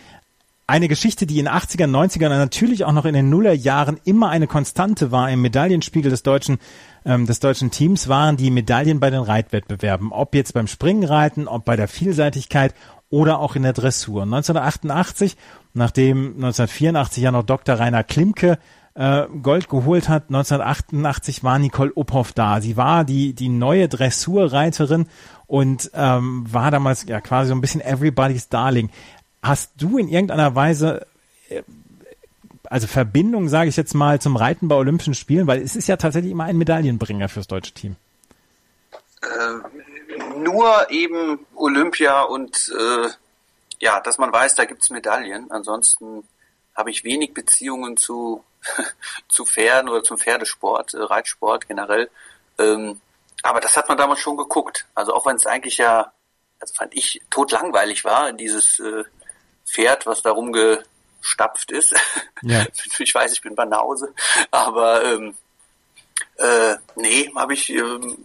eine 0.70 0.88
Geschichte, 0.88 1.26
die 1.26 1.40
in 1.40 1.48
80ern, 1.48 1.90
90ern 1.90 2.30
und 2.30 2.38
natürlich 2.38 2.85
auch 2.85 2.92
noch 2.92 3.04
in 3.04 3.14
den 3.14 3.28
Nullerjahren 3.28 4.00
immer 4.04 4.30
eine 4.30 4.46
Konstante 4.46 5.11
war 5.11 5.30
im 5.30 5.42
Medaillenspiegel 5.42 6.11
des 6.11 6.22
deutschen 6.22 6.59
ähm, 7.04 7.26
des 7.26 7.40
deutschen 7.40 7.70
Teams 7.70 8.09
waren 8.09 8.37
die 8.37 8.50
Medaillen 8.50 9.00
bei 9.00 9.11
den 9.11 9.22
Reitwettbewerben, 9.22 10.12
ob 10.12 10.35
jetzt 10.35 10.54
beim 10.54 10.66
Springreiten, 10.66 11.48
ob 11.48 11.64
bei 11.64 11.76
der 11.76 11.88
Vielseitigkeit 11.88 12.74
oder 13.09 13.38
auch 13.40 13.56
in 13.56 13.62
der 13.62 13.72
Dressur. 13.72 14.22
1988, 14.22 15.37
nachdem 15.74 16.35
1984 16.37 17.22
ja 17.22 17.33
noch 17.33 17.42
Dr. 17.42 17.76
Rainer 17.76 18.04
Klimke 18.04 18.59
äh, 18.94 19.26
Gold 19.42 19.68
geholt 19.68 20.09
hat, 20.09 20.24
1988 20.28 21.42
war 21.42 21.59
Nicole 21.59 21.92
Uphoff 21.96 22.33
da. 22.33 22.61
Sie 22.61 22.76
war 22.76 23.04
die 23.04 23.35
die 23.35 23.48
neue 23.48 23.88
Dressurreiterin 23.88 25.06
und 25.46 25.90
ähm, 25.94 26.44
war 26.52 26.70
damals 26.70 27.06
ja 27.06 27.20
quasi 27.20 27.48
so 27.48 27.54
ein 27.54 27.61
bisschen 27.61 27.80
everybody's 27.80 28.48
darling. 28.48 28.90
Hast 29.42 29.72
du 29.76 29.98
in 29.98 30.09
irgendeiner 30.09 30.55
Weise 30.55 31.07
äh, 31.48 31.62
also 32.70 32.87
Verbindung, 32.87 33.48
sage 33.48 33.68
ich 33.68 33.76
jetzt 33.76 33.94
mal, 33.94 34.20
zum 34.20 34.37
Reiten 34.37 34.68
bei 34.68 34.76
Olympischen 34.76 35.14
Spielen, 35.14 35.46
weil 35.48 35.61
es 35.61 35.74
ist 35.74 35.88
ja 35.88 35.96
tatsächlich 35.96 36.31
immer 36.31 36.44
ein 36.44 36.57
Medaillenbringer 36.57 37.29
fürs 37.29 37.48
deutsche 37.48 37.74
Team. 37.74 37.96
Äh, 39.22 40.38
nur 40.38 40.90
eben 40.90 41.44
Olympia 41.57 42.22
und 42.22 42.72
äh, 42.79 43.09
ja, 43.81 44.00
dass 44.00 44.18
man 44.18 44.33
weiß, 44.33 44.55
da 44.55 44.66
gibt's 44.66 44.90
Medaillen. 44.90 45.50
Ansonsten 45.50 46.22
habe 46.76 46.90
ich 46.90 47.03
wenig 47.03 47.35
Beziehungen 47.35 47.96
zu 47.96 48.44
zu 49.29 49.44
Pferden 49.44 49.88
oder 49.88 50.03
zum 50.03 50.18
Pferdesport, 50.18 50.94
äh, 50.94 51.03
Reitsport 51.03 51.66
generell. 51.66 52.11
Ähm, 52.59 53.00
aber 53.42 53.61
das 53.61 53.76
hat 53.76 53.88
man 53.88 53.98
damals 53.98 54.20
schon 54.20 54.37
geguckt. 54.37 54.87
Also 54.94 55.14
auch 55.14 55.26
wenn 55.26 55.37
es 55.37 55.46
eigentlich 55.46 55.79
ja, 55.79 56.12
also 56.61 56.74
fand 56.74 56.94
ich 56.94 57.20
totlangweilig 57.31 58.05
war, 58.05 58.33
dieses 58.33 58.79
äh, 58.81 59.05
Pferd, 59.70 60.06
was 60.06 60.22
da 60.22 60.30
rumgestapft 60.30 61.70
ist. 61.70 61.94
Ja. 62.42 62.64
ich 62.98 63.14
weiß, 63.14 63.33
ich 63.33 63.42
bin 63.42 63.54
Banause, 63.54 64.12
aber 64.50 65.04
ähm, 65.04 65.35
äh, 66.37 66.76
nee, 66.96 67.30
habe 67.37 67.54
ich 67.54 67.70
ähm, 67.70 68.18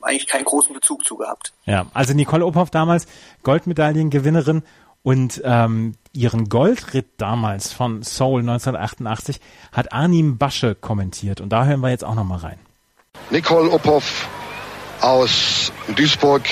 eigentlich 0.00 0.26
keinen 0.26 0.44
großen 0.44 0.72
Bezug 0.72 1.04
zu 1.04 1.16
gehabt. 1.16 1.52
Ja, 1.64 1.86
also 1.94 2.14
Nicole 2.14 2.44
Ophoff 2.44 2.70
damals 2.70 3.06
Goldmedaillengewinnerin 3.42 4.62
und 5.02 5.40
ähm, 5.44 5.94
ihren 6.12 6.48
Goldritt 6.48 7.06
damals 7.18 7.72
von 7.72 8.02
Seoul 8.02 8.40
1988 8.40 9.40
hat 9.72 9.92
Arnim 9.92 10.38
Basche 10.38 10.74
kommentiert 10.74 11.40
und 11.40 11.50
da 11.50 11.64
hören 11.64 11.80
wir 11.80 11.90
jetzt 11.90 12.04
auch 12.04 12.14
nochmal 12.14 12.38
rein. 12.38 12.58
Nicole 13.30 13.70
Ophoff 13.70 14.28
aus 15.00 15.72
Duisburg 15.96 16.44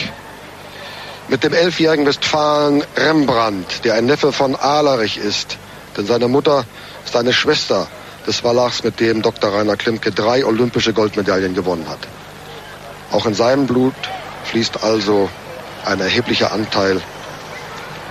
mit 1.28 1.42
dem 1.42 1.52
elfjährigen 1.52 2.06
Westfalen 2.06 2.84
Rembrandt, 2.96 3.84
der 3.84 3.94
ein 3.94 4.06
Neffe 4.06 4.32
von 4.32 4.54
Ahlerich 4.54 5.18
ist. 5.18 5.58
Denn 5.96 6.06
seine 6.06 6.28
Mutter 6.28 6.64
ist 7.04 7.16
eine 7.16 7.32
Schwester 7.32 7.88
des 8.26 8.44
Wallachs, 8.44 8.82
mit 8.84 9.00
dem 9.00 9.22
Dr. 9.22 9.52
Rainer 9.52 9.76
Klimke 9.76 10.12
drei 10.12 10.44
olympische 10.44 10.92
Goldmedaillen 10.92 11.54
gewonnen 11.54 11.88
hat. 11.88 12.00
Auch 13.10 13.26
in 13.26 13.34
seinem 13.34 13.66
Blut 13.66 13.94
fließt 14.44 14.82
also 14.82 15.28
ein 15.84 16.00
erheblicher 16.00 16.52
Anteil 16.52 17.00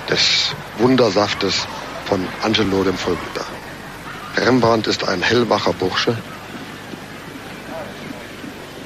des 0.09 0.51
Wundersaftes 0.77 1.67
von 2.05 2.25
Angelo 2.43 2.83
dem 2.83 2.97
Vollblüter. 2.97 3.45
Rembrandt 4.37 4.87
ist 4.87 5.07
ein 5.07 5.21
hellwacher 5.21 5.73
Bursche, 5.73 6.17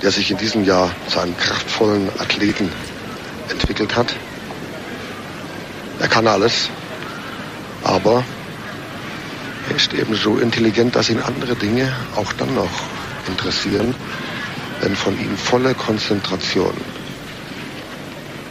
der 0.01 0.11
sich 0.11 0.32
in 0.32 0.38
diesem 0.38 0.63
Jahr 0.63 0.91
zu 1.07 1.19
einem 1.19 1.38
kraftvollen 1.38 2.09
Athleten 2.19 2.71
entwickelt 3.49 3.95
hat. 3.95 4.15
Er 5.99 6.07
kann 6.07 6.27
alles. 6.27 6.69
Aber 7.83 8.23
er 9.69 9.75
ist 9.75 9.93
eben 9.93 10.15
so 10.15 10.37
intelligent, 10.37 10.95
dass 10.95 11.09
ihn 11.09 11.19
andere 11.19 11.55
Dinge 11.55 11.91
auch 12.15 12.33
dann 12.33 12.53
noch 12.55 12.69
interessieren, 13.27 13.93
wenn 14.81 14.95
von 14.95 15.19
ihm 15.19 15.37
volle 15.37 15.73
Konzentration 15.75 16.73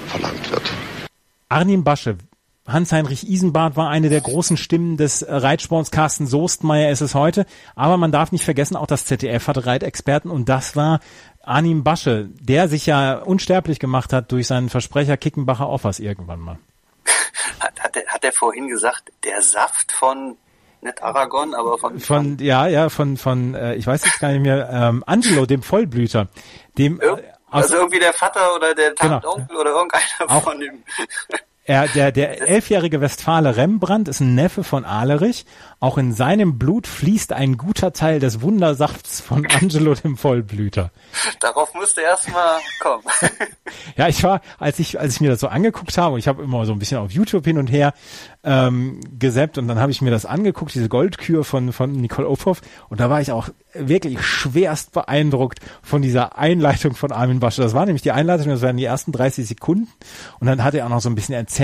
verlangt 0.07 0.51
wird. 0.51 0.63
Arnim 1.49 1.85
Basche, 1.85 2.17
Hans-Heinrich 2.67 3.29
Isenbart 3.29 3.77
war 3.77 3.89
eine 3.89 4.11
der 4.11 4.21
großen 4.21 4.59
Stimmen 4.59 4.99
des 4.99 5.25
Reitsports. 5.27 5.91
Carsten 5.91 6.27
Soestmeier 6.27 6.91
ist 6.91 7.01
es 7.01 7.15
heute. 7.15 7.47
Aber 7.75 7.97
man 7.97 8.13
darf 8.13 8.31
nicht 8.31 8.45
vergessen, 8.45 8.77
auch 8.77 8.87
das 8.87 9.07
ZDF 9.07 9.49
hatte 9.49 9.65
Reitexperten 9.65 10.31
und 10.31 10.49
das 10.51 10.77
war 10.77 11.01
Arnim 11.49 11.85
Basche, 11.85 12.29
der 12.41 12.69
sich 12.69 12.87
ja 12.87 13.19
unsterblich 13.19 13.79
gemacht 13.79 14.13
hat 14.13 14.31
durch 14.33 14.47
seinen 14.47 14.69
Versprecher 14.69 15.17
Kickenbacher 15.17 15.69
Offers 15.69 15.99
irgendwann 15.99 16.41
mal. 16.41 16.59
Hat, 17.61 17.81
hat, 17.81 17.97
er, 17.97 18.07
hat 18.07 18.25
er 18.25 18.33
vorhin 18.33 18.69
gesagt, 18.69 19.11
der 19.25 19.43
Saft 19.43 19.93
von 19.93 20.37
nicht 20.81 21.03
Aragon, 21.03 21.55
aber 21.55 21.79
von, 21.79 21.99
von 21.99 22.39
ja 22.39 22.69
ja 22.69 22.89
von 22.89 23.17
von 23.17 23.55
äh, 23.55 23.75
ich 23.75 23.87
weiß 23.87 24.05
jetzt 24.05 24.21
gar 24.21 24.31
nicht 24.31 24.43
mehr 24.43 24.69
ähm, 24.71 25.03
Angelo 25.07 25.45
dem 25.45 25.63
Vollblüter 25.63 26.29
dem 26.77 27.01
Ir 27.01 27.35
also 27.51 27.77
irgendwie 27.77 27.99
der 27.99 28.13
Vater 28.13 28.55
oder 28.55 28.75
der 28.75 28.95
Tantonkel 28.95 29.47
genau. 29.49 29.61
oder 29.61 29.71
irgendeiner 29.71 30.05
auch, 30.29 30.43
von 30.43 30.61
dem 30.61 30.85
er, 31.69 31.87
der, 31.87 32.13
der 32.13 32.49
elfjährige 32.49 33.03
Westfale 33.03 33.59
Rembrandt 33.59 34.09
ist 34.09 34.21
ein 34.21 34.35
Neffe 34.35 34.65
von 34.65 34.87
Alerich. 34.87 35.45
Auch 35.81 35.99
in 35.99 36.15
seinem 36.15 36.59
Blut 36.59 36.87
fließt 36.87 37.35
ein 37.35 37.59
guter 37.59 37.93
Teil 37.93 38.21
des 38.21 38.41
Wundersafts 38.41 39.21
von 39.21 39.47
Angelo 39.47 39.93
dem 39.93 40.17
Vollblüter. 40.17 40.91
Darauf 41.41 41.75
musste 41.75 42.01
erstmal 42.01 42.57
kommen. 42.81 43.05
ja, 43.97 44.09
ich 44.09 44.25
war, 44.25 44.41
als 44.59 44.79
ich, 44.79 44.99
als 44.99 45.17
ich 45.17 45.21
mir 45.21 45.29
das 45.29 45.41
so 45.41 45.49
angeguckt 45.49 45.99
habe, 45.99 46.19
ich 46.19 46.27
habe 46.27 46.43
immer 46.43 46.65
so 46.65 46.73
ein 46.73 46.79
bisschen 46.79 46.99
auf 46.99 47.11
YouTube 47.11 47.45
hin 47.45 47.59
und 47.59 47.67
her 47.67 47.93
ähm, 48.45 49.01
gesäppt 49.19 49.59
und 49.59 49.69
dann 49.69 49.79
habe 49.79 49.93
ich 49.93 50.01
mir 50.01 50.11
das 50.11 50.25
angeguckt, 50.25 50.75
diese 50.75 50.89
Goldkür 50.89 51.45
von, 51.45 51.73
von 51.73 51.93
Nicole 51.93 52.29
Ophoff 52.29 52.63
und 52.89 52.99
da 52.99 53.11
war 53.11 53.21
ich 53.21 53.31
auch 53.31 53.51
wirklich 53.75 54.23
schwerst 54.23 54.93
beeindruckt 54.93 55.59
von 55.83 56.01
dieser 56.01 56.39
Einleitung 56.39 56.95
von 56.95 57.13
Armin 57.13 57.41
Basche. 57.41 57.61
Das 57.61 57.75
war 57.75 57.85
nämlich 57.85 58.03
die 58.03 58.13
Einleitung, 58.13 58.49
das 58.49 58.63
waren 58.63 58.79
die 58.79 58.85
ersten 58.85 59.13
30 59.13 59.47
Sekunden 59.47 59.89
und 60.41 60.47
dann 60.47 60.65
hat 60.65 60.75
er 60.75 60.87
auch 60.87 60.91
noch 60.91 61.01
so 61.01 61.11
ein 61.11 61.15
bisschen 61.15 61.35
erzählt, 61.35 61.58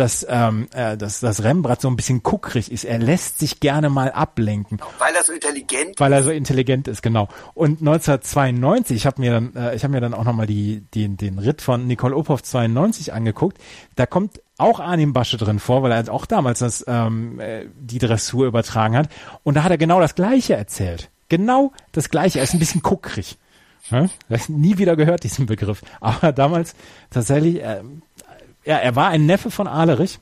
dass, 0.00 0.26
ähm, 0.28 0.68
äh, 0.72 0.96
dass, 0.96 1.20
dass 1.20 1.44
Rembrandt 1.44 1.82
so 1.82 1.88
ein 1.88 1.96
bisschen 1.96 2.22
kuckrig 2.22 2.72
ist. 2.72 2.84
Er 2.84 2.98
lässt 2.98 3.38
sich 3.38 3.60
gerne 3.60 3.90
mal 3.90 4.10
ablenken. 4.10 4.80
Weil 4.98 5.14
er 5.14 5.22
so 5.22 5.32
intelligent 5.32 5.90
ist. 5.90 6.00
Weil 6.00 6.12
er 6.12 6.22
so 6.22 6.30
intelligent 6.30 6.88
ist, 6.88 7.02
genau. 7.02 7.28
Und 7.52 7.80
1992, 7.80 8.96
ich 8.96 9.06
habe 9.06 9.20
mir 9.20 9.32
dann, 9.32 9.54
äh, 9.54 9.74
ich 9.74 9.84
habe 9.84 9.92
mir 9.92 10.00
dann 10.00 10.14
auch 10.14 10.24
nochmal 10.24 10.46
die, 10.46 10.80
den, 10.94 11.18
den 11.18 11.38
Ritt 11.38 11.60
von 11.60 11.86
Nicole 11.86 12.16
Ophoff 12.16 12.42
92 12.42 13.12
angeguckt. 13.12 13.58
Da 13.96 14.06
kommt 14.06 14.40
auch 14.56 14.80
Arnim 14.80 15.12
Basche 15.12 15.36
drin 15.36 15.58
vor, 15.58 15.82
weil 15.82 15.92
er 15.92 16.10
auch 16.12 16.24
damals 16.24 16.60
das, 16.60 16.82
ähm, 16.88 17.38
äh, 17.38 17.66
die 17.78 17.98
Dressur 17.98 18.46
übertragen 18.46 18.96
hat. 18.96 19.10
Und 19.42 19.54
da 19.54 19.64
hat 19.64 19.70
er 19.70 19.78
genau 19.78 20.00
das 20.00 20.14
Gleiche 20.14 20.56
erzählt. 20.56 21.10
Genau 21.28 21.72
das 21.92 22.08
Gleiche. 22.08 22.38
Er 22.38 22.44
ist 22.44 22.54
ein 22.54 22.58
bisschen 22.58 22.82
kuckrig. 22.82 23.36
Ja? 23.90 24.08
nie 24.48 24.78
wieder 24.78 24.96
gehört, 24.96 25.24
diesen 25.24 25.46
Begriff. 25.46 25.82
Aber 26.00 26.32
damals 26.32 26.74
tatsächlich, 27.10 27.62
äh, 27.62 27.82
ja, 28.64 28.76
er 28.76 28.96
war 28.96 29.08
ein 29.08 29.26
Neffe 29.26 29.50
von 29.50 29.66
Ahlerich. 29.66 30.18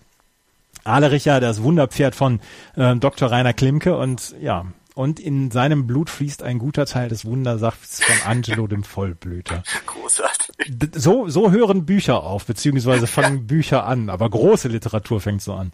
Ahlerich 0.85 1.25
ja 1.25 1.41
das 1.41 1.63
Wunderpferd 1.63 2.15
von 2.15 2.41
äh, 2.77 2.97
Dr. 2.97 3.31
Rainer 3.31 3.53
Klimke 3.53 3.97
und 3.97 4.35
ja, 4.41 4.67
und 4.99 5.21
in 5.21 5.53
seinem 5.53 5.87
Blut 5.87 6.11
fließt 6.11 6.43
ein 6.43 6.59
guter 6.59 6.85
Teil 6.85 7.09
des 7.09 7.25
Wundersafts 7.25 8.03
von 8.03 8.17
Angelo 8.29 8.67
dem 8.67 8.83
Vollblüter. 8.83 9.63
Großartig. 9.87 10.57
So, 10.93 11.29
so 11.29 11.53
hören 11.53 11.87
Bücher 11.87 12.25
auf, 12.25 12.47
beziehungsweise 12.47 13.07
fangen 13.07 13.37
ja. 13.37 13.43
Bücher 13.45 13.87
an, 13.87 14.11
aber 14.11 14.29
große 14.29 14.67
Literatur 14.67 15.21
fängt 15.21 15.41
so 15.41 15.53
an. 15.53 15.71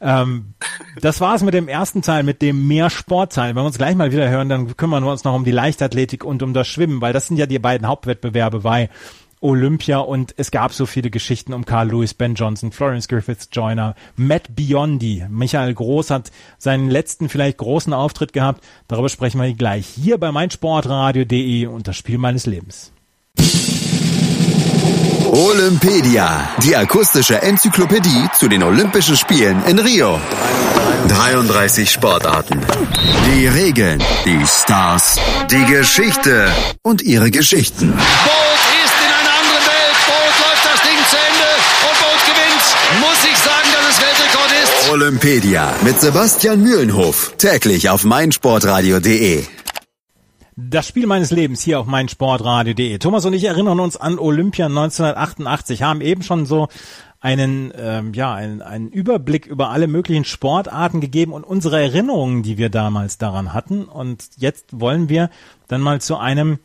Ähm, 0.00 0.54
das 1.00 1.20
war's 1.20 1.42
mit 1.42 1.54
dem 1.54 1.66
ersten 1.66 2.02
Teil, 2.02 2.22
mit 2.22 2.40
dem 2.40 2.68
mehr 2.68 2.88
Sportteil. 2.88 3.48
Wenn 3.48 3.62
wir 3.62 3.66
uns 3.66 3.78
gleich 3.78 3.96
mal 3.96 4.12
wieder 4.12 4.30
hören, 4.30 4.48
dann 4.48 4.76
kümmern 4.76 5.02
wir 5.02 5.10
uns 5.10 5.24
noch 5.24 5.34
um 5.34 5.44
die 5.44 5.50
Leichtathletik 5.50 6.22
und 6.22 6.44
um 6.44 6.54
das 6.54 6.68
Schwimmen, 6.68 7.00
weil 7.00 7.12
das 7.12 7.26
sind 7.26 7.38
ja 7.38 7.46
die 7.46 7.58
beiden 7.58 7.88
Hauptwettbewerbe 7.88 8.60
bei 8.60 8.90
Olympia 9.42 9.98
und 9.98 10.34
es 10.36 10.50
gab 10.50 10.72
so 10.72 10.86
viele 10.86 11.10
Geschichten 11.10 11.52
um 11.52 11.64
Carl 11.64 11.90
Lewis, 11.90 12.14
Ben 12.14 12.34
Johnson, 12.34 12.72
Florence 12.72 13.08
Griffiths 13.08 13.48
Joyner, 13.52 13.94
Matt 14.16 14.54
Biondi. 14.54 15.26
Michael 15.28 15.74
Groß 15.74 16.10
hat 16.10 16.30
seinen 16.58 16.88
letzten 16.88 17.28
vielleicht 17.28 17.58
großen 17.58 17.92
Auftritt 17.92 18.32
gehabt. 18.32 18.64
Darüber 18.88 19.08
sprechen 19.08 19.40
wir 19.40 19.52
gleich 19.54 19.86
hier 19.86 20.18
bei 20.18 20.32
meinsportradio.de 20.32 21.66
und 21.66 21.88
das 21.88 21.96
Spiel 21.96 22.18
meines 22.18 22.46
Lebens. 22.46 22.92
Olympedia, 25.32 26.50
die 26.62 26.76
akustische 26.76 27.40
Enzyklopädie 27.40 28.28
zu 28.38 28.48
den 28.48 28.62
Olympischen 28.62 29.16
Spielen 29.16 29.64
in 29.64 29.78
Rio. 29.78 30.20
33 31.08 31.90
Sportarten. 31.90 32.60
Die 33.26 33.46
Regeln, 33.46 34.02
die 34.26 34.44
Stars, 34.46 35.18
die 35.50 35.64
Geschichte 35.64 36.50
und 36.82 37.00
ihre 37.00 37.30
Geschichten. 37.30 37.94
Olympedia 44.92 45.74
mit 45.84 45.98
Sebastian 46.02 46.62
Mühlenhof. 46.62 47.34
Täglich 47.38 47.88
auf 47.88 48.04
meinsportradio.de. 48.04 49.42
Das 50.54 50.86
Spiel 50.86 51.06
meines 51.06 51.30
Lebens 51.30 51.62
hier 51.62 51.80
auf 51.80 51.86
meinsportradio.de. 51.86 52.98
Thomas 52.98 53.24
und 53.24 53.32
ich 53.32 53.44
erinnern 53.44 53.80
uns 53.80 53.96
an 53.96 54.18
Olympia 54.18 54.66
1988, 54.66 55.82
haben 55.82 56.02
eben 56.02 56.22
schon 56.22 56.44
so 56.44 56.68
einen, 57.20 57.72
ähm, 57.74 58.12
ja, 58.12 58.34
einen, 58.34 58.60
einen 58.60 58.90
Überblick 58.90 59.46
über 59.46 59.70
alle 59.70 59.86
möglichen 59.86 60.26
Sportarten 60.26 61.00
gegeben 61.00 61.32
und 61.32 61.44
unsere 61.44 61.80
Erinnerungen, 61.80 62.42
die 62.42 62.58
wir 62.58 62.68
damals 62.68 63.16
daran 63.16 63.54
hatten. 63.54 63.84
Und 63.84 64.28
jetzt 64.36 64.78
wollen 64.78 65.08
wir 65.08 65.30
dann 65.68 65.80
mal 65.80 66.02
zu 66.02 66.18
einem 66.18 66.58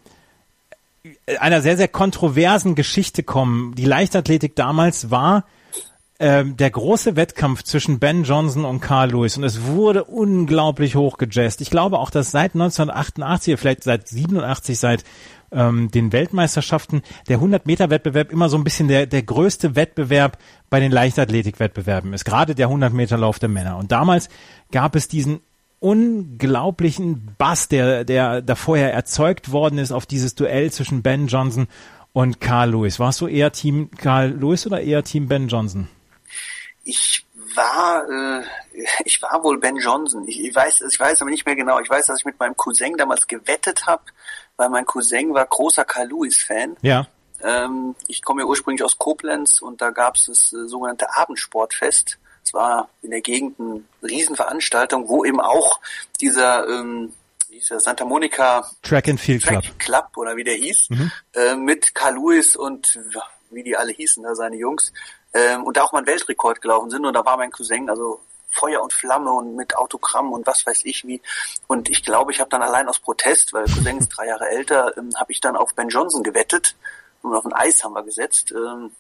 einer 1.40 1.62
sehr, 1.62 1.78
sehr 1.78 1.88
kontroversen 1.88 2.76
Geschichte 2.76 3.24
kommen. 3.24 3.74
Die 3.76 3.86
Leichtathletik 3.86 4.54
damals 4.58 5.12
war 5.12 5.46
ähm, 6.20 6.58
der 6.58 6.72
große 6.72 7.16
Wettkampf 7.16 7.64
zwischen 7.64 8.00
Ben 8.00 8.24
Johnson 8.24 8.66
und 8.66 8.82
Carl 8.82 9.12
Lewis 9.12 9.38
und 9.38 9.44
es 9.44 9.64
wurde 9.64 10.04
unglaublich 10.04 10.96
hochgejazzt. 10.96 11.62
Ich 11.62 11.70
glaube 11.70 12.00
auch, 12.00 12.10
dass 12.10 12.32
seit 12.32 12.56
1988, 12.56 13.60
vielleicht 13.60 13.84
seit 13.84 14.08
87, 14.08 14.80
seit 14.80 15.04
ähm, 15.52 15.92
den 15.92 16.12
Weltmeisterschaften 16.12 17.04
der 17.30 17.40
100-Meter-Wettbewerb 17.40 18.32
immer 18.32 18.50
so 18.50 18.58
ein 18.58 18.64
bisschen 18.64 18.88
der, 18.88 19.06
der 19.06 19.24
größte 19.24 19.76
Wettbewerb 19.76 20.40
bei 20.70 20.80
den 20.80 20.92
Leichtathletik-Wettbewerben 20.92 22.14
ist, 22.14 22.26
gerade 22.26 22.56
der 22.56 22.70
100-Meter-Lauf 22.70 23.40
der 23.40 23.50
Männer. 23.50 23.78
Und 23.78 23.92
damals 23.92 24.30
gab 24.72 24.96
es 24.96 25.08
diesen 25.08 25.42
unglaublichen 25.80 27.36
Bass, 27.38 27.68
der, 27.68 28.04
der 28.04 28.42
da 28.42 28.56
vorher 28.56 28.92
erzeugt 28.94 29.52
worden 29.52 29.78
ist 29.78 29.92
auf 29.92 30.08
dieses 30.08 30.34
Duell 30.34 30.72
zwischen 30.72 31.04
Ben 31.04 31.28
Johnson 31.28 31.68
und 32.14 32.42
Carl 32.42 32.72
Lewis. 32.72 33.00
Warst 33.00 33.22
du 33.22 33.28
eher 33.28 33.52
Team 33.52 33.92
Carl 33.92 34.32
Lewis 34.32 34.66
oder 34.66 34.82
eher 34.82 35.04
Team 35.04 35.28
Ben 35.28 35.48
Johnson? 35.48 35.88
Ich 36.88 37.26
war, 37.56 38.10
äh, 38.10 38.44
ich 39.04 39.22
war 39.22 39.44
wohl 39.44 39.60
Ben 39.60 39.76
Johnson. 39.76 40.28
Ich, 40.28 40.40
ich 40.42 40.56
weiß, 40.56 40.82
ich 40.82 41.00
weiß 41.00 41.22
aber 41.22 41.30
nicht 41.30 41.46
mehr 41.46 41.56
genau. 41.56 41.80
Ich 41.80 41.90
weiß, 41.90 42.08
dass 42.08 42.20
ich 42.20 42.26
mit 42.26 42.40
meinem 42.40 42.56
Cousin 42.56 42.96
damals 42.98 43.28
gewettet 43.28 43.86
habe, 43.86 44.04
weil 44.56 44.70
mein 44.70 44.86
Cousin 44.86 45.34
war 45.34 45.46
großer 45.46 45.84
Carl 45.84 46.08
Lewis 46.08 46.38
Fan. 46.38 46.78
Ja. 46.82 47.08
Ähm, 47.44 47.96
ich 48.08 48.24
komme 48.24 48.42
ja 48.42 48.48
ursprünglich 48.48 48.84
aus 48.84 48.98
Koblenz 48.98 49.62
und 49.62 49.82
da 49.82 49.92
gab 49.92 50.16
es 50.16 50.26
das 50.26 50.54
äh, 50.54 50.68
sogenannte 50.68 51.16
Abendsportfest. 51.16 52.18
Es 52.44 52.54
war 52.54 52.90
in 53.02 53.12
der 53.12 53.22
Gegend 53.22 53.60
eine 53.60 53.82
Riesenveranstaltung, 54.02 55.10
wo 55.10 55.26
eben 55.26 55.42
auch 55.42 55.82
dieser 56.22 56.68
ähm, 56.68 57.12
dieser 57.52 57.80
Santa 57.80 58.06
Monica 58.06 58.70
Track 58.82 59.10
and 59.10 59.20
Field 59.20 59.44
Track 59.44 59.64
Club. 59.64 59.80
Club 59.80 60.18
oder 60.18 60.36
wie 60.38 60.44
der 60.44 60.56
hieß, 60.56 60.90
mhm. 60.90 61.12
äh, 61.34 61.56
mit 61.56 61.94
Carl 61.94 62.16
Lewis 62.16 62.56
und 62.56 63.00
wie 63.50 63.64
die 63.64 63.78
alle 63.78 63.92
hießen, 63.92 64.24
da 64.24 64.36
seine 64.36 64.58
Jungs, 64.58 64.92
ähm, 65.34 65.64
und 65.64 65.78
da 65.78 65.84
auch 65.84 65.92
mal 65.92 66.00
einen 66.00 66.08
Weltrekord 66.08 66.62
gelaufen 66.62 66.90
sind 66.90 67.06
und 67.06 67.14
da 67.14 67.26
war 67.26 67.38
mein 67.38 67.52
Cousin 67.52 67.90
also 67.90 68.22
Feuer 68.50 68.82
und 68.82 68.94
Flamme 68.94 69.32
und 69.32 69.56
mit 69.56 69.76
Autogramm 69.76 70.32
und 70.32 70.48
was 70.48 70.66
weiß 70.66 70.82
ich 70.86 71.06
wie. 71.06 71.22
Und 71.68 71.90
ich 71.90 72.04
glaube, 72.04 72.32
ich 72.32 72.40
habe 72.40 72.50
dann 72.50 72.62
allein 72.62 72.88
aus 72.88 73.00
Protest, 73.00 73.54
weil 73.54 73.66
Cousin 73.66 74.00
ist 74.00 74.10
drei 74.10 74.28
Jahre 74.28 74.50
älter, 74.50 74.98
ähm, 74.98 75.12
habe 75.16 75.32
ich 75.32 75.42
dann 75.42 75.56
auf 75.56 75.76
Ben 75.76 75.90
Johnson 75.90 76.24
gewettet 76.24 76.76
und 77.22 77.36
auf 77.36 77.46
ein 77.46 77.54
Eis 77.54 77.84
haben 77.84 77.94
wir 77.94 78.04
gesetzt. 78.04 78.52
Ähm, 78.52 78.92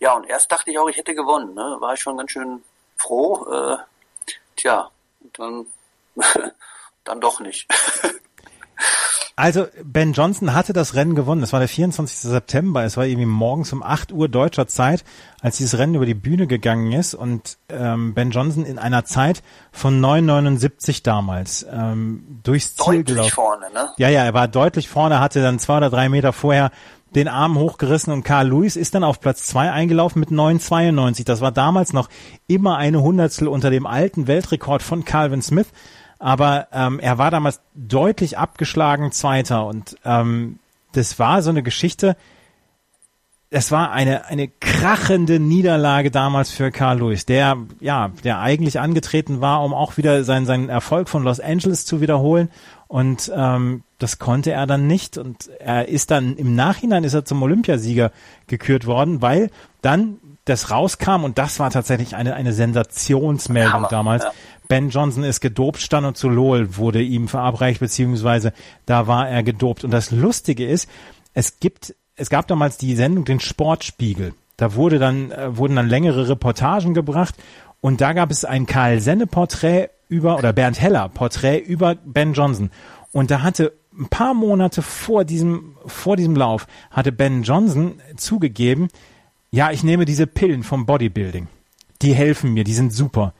ja, 0.00 0.12
und 0.12 0.28
erst 0.28 0.52
dachte 0.52 0.70
ich 0.70 0.78
auch, 0.78 0.88
ich 0.88 0.96
hätte 0.96 1.14
gewonnen. 1.14 1.54
Ne? 1.54 1.76
War 1.80 1.94
ich 1.94 2.00
schon 2.00 2.16
ganz 2.16 2.30
schön 2.30 2.62
froh. 2.96 3.46
Äh, 3.50 3.78
tja, 4.56 4.90
und 5.20 5.38
dann, 5.38 5.66
dann 7.04 7.20
doch 7.20 7.40
nicht. 7.40 7.66
Also 9.38 9.66
Ben 9.84 10.14
Johnson 10.14 10.52
hatte 10.52 10.72
das 10.72 10.96
Rennen 10.96 11.14
gewonnen. 11.14 11.40
Das 11.40 11.52
war 11.52 11.60
der 11.60 11.68
24. 11.68 12.18
September. 12.18 12.82
Es 12.82 12.96
war 12.96 13.06
irgendwie 13.06 13.26
morgens 13.26 13.72
um 13.72 13.84
8 13.84 14.10
Uhr 14.10 14.28
deutscher 14.28 14.66
Zeit, 14.66 15.04
als 15.40 15.58
dieses 15.58 15.78
Rennen 15.78 15.94
über 15.94 16.06
die 16.06 16.14
Bühne 16.14 16.48
gegangen 16.48 16.90
ist. 16.90 17.14
Und 17.14 17.56
ähm, 17.68 18.14
Ben 18.14 18.32
Johnson 18.32 18.64
in 18.64 18.80
einer 18.80 19.04
Zeit 19.04 19.44
von 19.70 20.00
9,79 20.00 21.04
damals 21.04 21.64
ähm, 21.70 22.40
durchs 22.42 22.74
Ziel 22.74 23.04
deutlich 23.04 23.06
gelaufen. 23.06 23.30
vorne, 23.30 23.66
ne? 23.72 23.90
Ja, 23.96 24.08
ja, 24.08 24.24
er 24.24 24.34
war 24.34 24.48
deutlich 24.48 24.88
vorne, 24.88 25.20
hatte 25.20 25.40
dann 25.40 25.60
zwei 25.60 25.76
oder 25.76 25.90
drei 25.90 26.08
Meter 26.08 26.32
vorher 26.32 26.72
den 27.14 27.28
Arm 27.28 27.56
hochgerissen 27.58 28.12
und 28.12 28.22
Carl 28.22 28.48
Lewis 28.48 28.76
ist 28.76 28.94
dann 28.94 29.04
auf 29.04 29.20
Platz 29.20 29.46
zwei 29.46 29.70
eingelaufen 29.70 30.20
mit 30.20 30.30
9,92. 30.30 31.24
Das 31.24 31.40
war 31.40 31.52
damals 31.52 31.92
noch 31.92 32.08
immer 32.48 32.76
eine 32.76 33.02
Hundertstel 33.02 33.48
unter 33.48 33.70
dem 33.70 33.86
alten 33.86 34.26
Weltrekord 34.26 34.82
von 34.82 35.04
Calvin 35.04 35.42
Smith. 35.42 35.68
Aber 36.18 36.68
ähm, 36.72 36.98
er 36.98 37.18
war 37.18 37.30
damals 37.30 37.60
deutlich 37.74 38.38
abgeschlagen 38.38 39.12
Zweiter 39.12 39.66
und 39.66 39.96
ähm, 40.04 40.58
das 40.92 41.18
war 41.18 41.42
so 41.42 41.50
eine 41.50 41.62
Geschichte, 41.62 42.16
es 43.50 43.72
war 43.72 43.92
eine, 43.92 44.26
eine 44.26 44.48
krachende 44.48 45.40
Niederlage 45.40 46.10
damals 46.10 46.50
für 46.50 46.70
Carl 46.70 46.98
Lewis, 46.98 47.24
der, 47.24 47.56
ja, 47.80 48.10
der 48.22 48.40
eigentlich 48.40 48.78
angetreten 48.78 49.40
war, 49.40 49.64
um 49.64 49.72
auch 49.72 49.96
wieder 49.96 50.22
seinen, 50.24 50.44
seinen 50.44 50.68
Erfolg 50.68 51.08
von 51.08 51.22
Los 51.22 51.40
Angeles 51.40 51.86
zu 51.86 52.00
wiederholen. 52.02 52.50
Und 52.88 53.32
ähm, 53.34 53.84
das 53.98 54.18
konnte 54.18 54.52
er 54.52 54.66
dann 54.66 54.86
nicht. 54.86 55.16
Und 55.16 55.48
er 55.60 55.88
ist 55.88 56.10
dann 56.10 56.36
im 56.36 56.54
Nachhinein 56.54 57.04
ist 57.04 57.14
er 57.14 57.24
zum 57.24 57.42
Olympiasieger 57.42 58.12
gekürt 58.48 58.86
worden, 58.86 59.22
weil 59.22 59.50
dann 59.80 60.18
das 60.44 60.70
rauskam 60.70 61.24
und 61.24 61.38
das 61.38 61.58
war 61.58 61.70
tatsächlich 61.70 62.16
eine, 62.16 62.34
eine 62.34 62.52
Sensationsmeldung 62.52 63.72
Hammer, 63.72 63.88
damals. 63.88 64.24
Ja. 64.24 64.32
Ben 64.68 64.90
Johnson 64.90 65.24
ist 65.24 65.40
gedopt, 65.40 65.80
stand 65.80 66.06
und 66.06 66.16
zu 66.16 66.28
Lowell 66.28 66.76
wurde 66.76 67.02
ihm 67.02 67.26
verabreicht, 67.26 67.80
beziehungsweise 67.80 68.52
da 68.86 69.06
war 69.06 69.28
er 69.28 69.42
gedopt. 69.42 69.84
Und 69.84 69.90
das 69.90 70.10
Lustige 70.10 70.66
ist, 70.66 70.88
es 71.34 71.58
gibt 71.58 71.94
es 72.18 72.30
gab 72.30 72.46
damals 72.48 72.76
die 72.76 72.94
Sendung 72.96 73.24
den 73.24 73.40
Sportspiegel. 73.40 74.34
Da 74.56 74.74
wurde 74.74 74.98
dann, 74.98 75.30
äh, 75.30 75.56
wurden 75.56 75.76
dann 75.76 75.88
längere 75.88 76.28
Reportagen 76.28 76.92
gebracht 76.92 77.34
und 77.80 78.00
da 78.00 78.12
gab 78.12 78.30
es 78.30 78.44
ein 78.44 78.66
Karl 78.66 79.00
Senne 79.00 79.26
Porträt 79.26 79.88
über, 80.08 80.36
oder 80.36 80.52
Bernd 80.52 80.80
Heller 80.80 81.08
Porträt 81.08 81.60
über 81.60 81.94
Ben 81.94 82.32
Johnson. 82.32 82.70
Und 83.12 83.30
da 83.30 83.42
hatte 83.42 83.72
ein 83.96 84.08
paar 84.08 84.34
Monate 84.34 84.82
vor 84.82 85.24
diesem, 85.24 85.76
vor 85.86 86.16
diesem 86.16 86.34
Lauf 86.34 86.66
hatte 86.90 87.12
Ben 87.12 87.44
Johnson 87.44 88.00
zugegeben, 88.16 88.88
ja, 89.50 89.70
ich 89.70 89.82
nehme 89.82 90.04
diese 90.04 90.26
Pillen 90.26 90.62
vom 90.62 90.86
Bodybuilding. 90.86 91.46
Die 92.02 92.14
helfen 92.14 92.52
mir, 92.52 92.64
die 92.64 92.74
sind 92.74 92.92
super. 92.92 93.32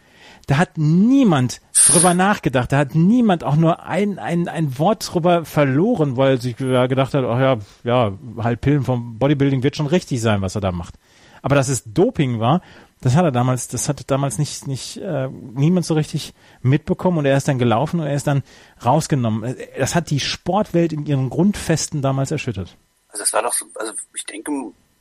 Da 0.49 0.57
hat 0.57 0.79
niemand 0.79 1.61
drüber 1.75 2.15
nachgedacht. 2.15 2.73
Da 2.73 2.79
hat 2.79 2.95
niemand 2.95 3.45
auch 3.45 3.57
nur 3.57 3.83
ein, 3.83 4.19
ein, 4.19 4.49
ein 4.49 4.79
Wort 4.79 5.13
drüber 5.13 5.45
verloren, 5.45 6.17
weil 6.17 6.41
sich 6.41 6.57
gedacht 6.57 7.13
hat, 7.13 7.23
ach 7.23 7.39
ja, 7.39 7.59
ja, 7.85 8.13
halt 8.39 8.63
Pillen 8.63 8.83
vom 8.83 9.19
Bodybuilding 9.19 9.63
wird 9.63 9.77
schon 9.77 9.87
richtig 9.87 10.23
sein, 10.23 10.41
was 10.41 10.55
er 10.55 10.63
da 10.63 10.73
macht. 10.73 10.95
Aber 11.43 11.55
dass 11.55 11.69
es 11.69 11.85
Doping 11.85 12.41
war, 12.41 12.63
das 13.03 13.15
hat 13.15 13.27
er 13.27 13.31
damals, 13.31 13.69
das 13.69 13.91
hatte 13.91 14.05
damals 14.05 14.39
nicht, 14.39 14.67
nicht 14.67 14.97
äh, 14.97 15.29
niemand 15.29 15.85
so 15.85 15.93
richtig 15.93 16.33
mitbekommen 16.63 17.19
und 17.19 17.27
er 17.27 17.37
ist 17.37 17.47
dann 17.47 17.59
gelaufen 17.59 18.01
und 18.01 18.07
er 18.07 18.15
ist 18.15 18.27
dann 18.27 18.43
rausgenommen. 18.83 19.55
Das 19.79 19.95
hat 19.95 20.09
die 20.09 20.19
Sportwelt 20.19 20.95
in 20.95 21.05
ihren 21.05 21.29
Grundfesten 21.29 22.01
damals 22.01 22.31
erschüttert. 22.31 22.75
Also 23.11 23.23
das 23.23 23.35
war 23.35 23.43
doch, 23.43 23.53
so, 23.53 23.67
also 23.75 23.93
ich 24.15 24.25
denke, 24.25 24.51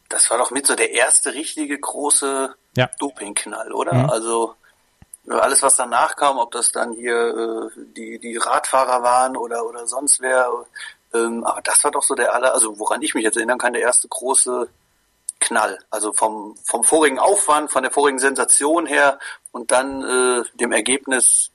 das 0.09 0.29
war 0.29 0.37
doch 0.37 0.51
mit 0.51 0.67
so 0.67 0.75
der 0.75 0.91
erste 0.91 1.33
richtige 1.33 1.79
große 1.79 2.53
ja. 2.75 2.89
Dopingknall, 2.99 3.71
oder? 3.71 3.93
Mhm. 3.93 4.09
Also 4.09 4.55
alles, 5.29 5.61
was 5.61 5.75
danach 5.75 6.15
kam, 6.15 6.37
ob 6.37 6.51
das 6.51 6.71
dann 6.71 6.93
hier 6.93 7.69
äh, 7.75 7.81
die, 7.95 8.19
die 8.19 8.37
Radfahrer 8.37 9.03
waren 9.03 9.35
oder, 9.35 9.65
oder 9.65 9.87
sonst 9.87 10.21
wer. 10.21 10.51
Ähm, 11.13 11.43
aber 11.43 11.61
das 11.61 11.83
war 11.83 11.91
doch 11.91 12.03
so 12.03 12.15
der 12.15 12.33
aller, 12.33 12.53
also 12.53 12.79
woran 12.79 13.01
ich 13.01 13.13
mich 13.13 13.23
jetzt 13.23 13.37
erinnern 13.37 13.57
kann, 13.57 13.73
der 13.73 13.81
erste 13.81 14.07
große 14.07 14.69
Knall. 15.39 15.79
Also 15.89 16.13
vom, 16.13 16.55
vom 16.63 16.83
vorigen 16.83 17.19
Aufwand, 17.19 17.71
von 17.71 17.83
der 17.83 17.91
vorigen 17.91 18.19
Sensation 18.19 18.85
her 18.85 19.19
und 19.51 19.71
dann 19.71 20.03
äh, 20.03 20.43
dem 20.55 20.71
Ergebnis, 20.71 21.51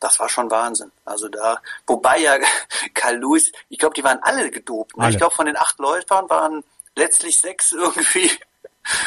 das 0.00 0.18
war 0.20 0.28
schon 0.28 0.50
Wahnsinn. 0.50 0.90
Also 1.04 1.28
da, 1.28 1.60
wobei 1.86 2.18
ja 2.18 2.36
Karl 2.94 3.18
Lewis, 3.18 3.52
ich 3.68 3.78
glaube, 3.78 3.94
die 3.94 4.04
waren 4.04 4.22
alle 4.22 4.50
gedopt. 4.50 4.96
Ne? 4.96 5.04
Alle. 5.04 5.12
Ich 5.12 5.18
glaube, 5.18 5.34
von 5.34 5.46
den 5.46 5.56
acht 5.56 5.78
Läufern 5.78 6.28
waren 6.28 6.64
letztlich 6.96 7.40
sechs 7.40 7.72
irgendwie 7.72 8.30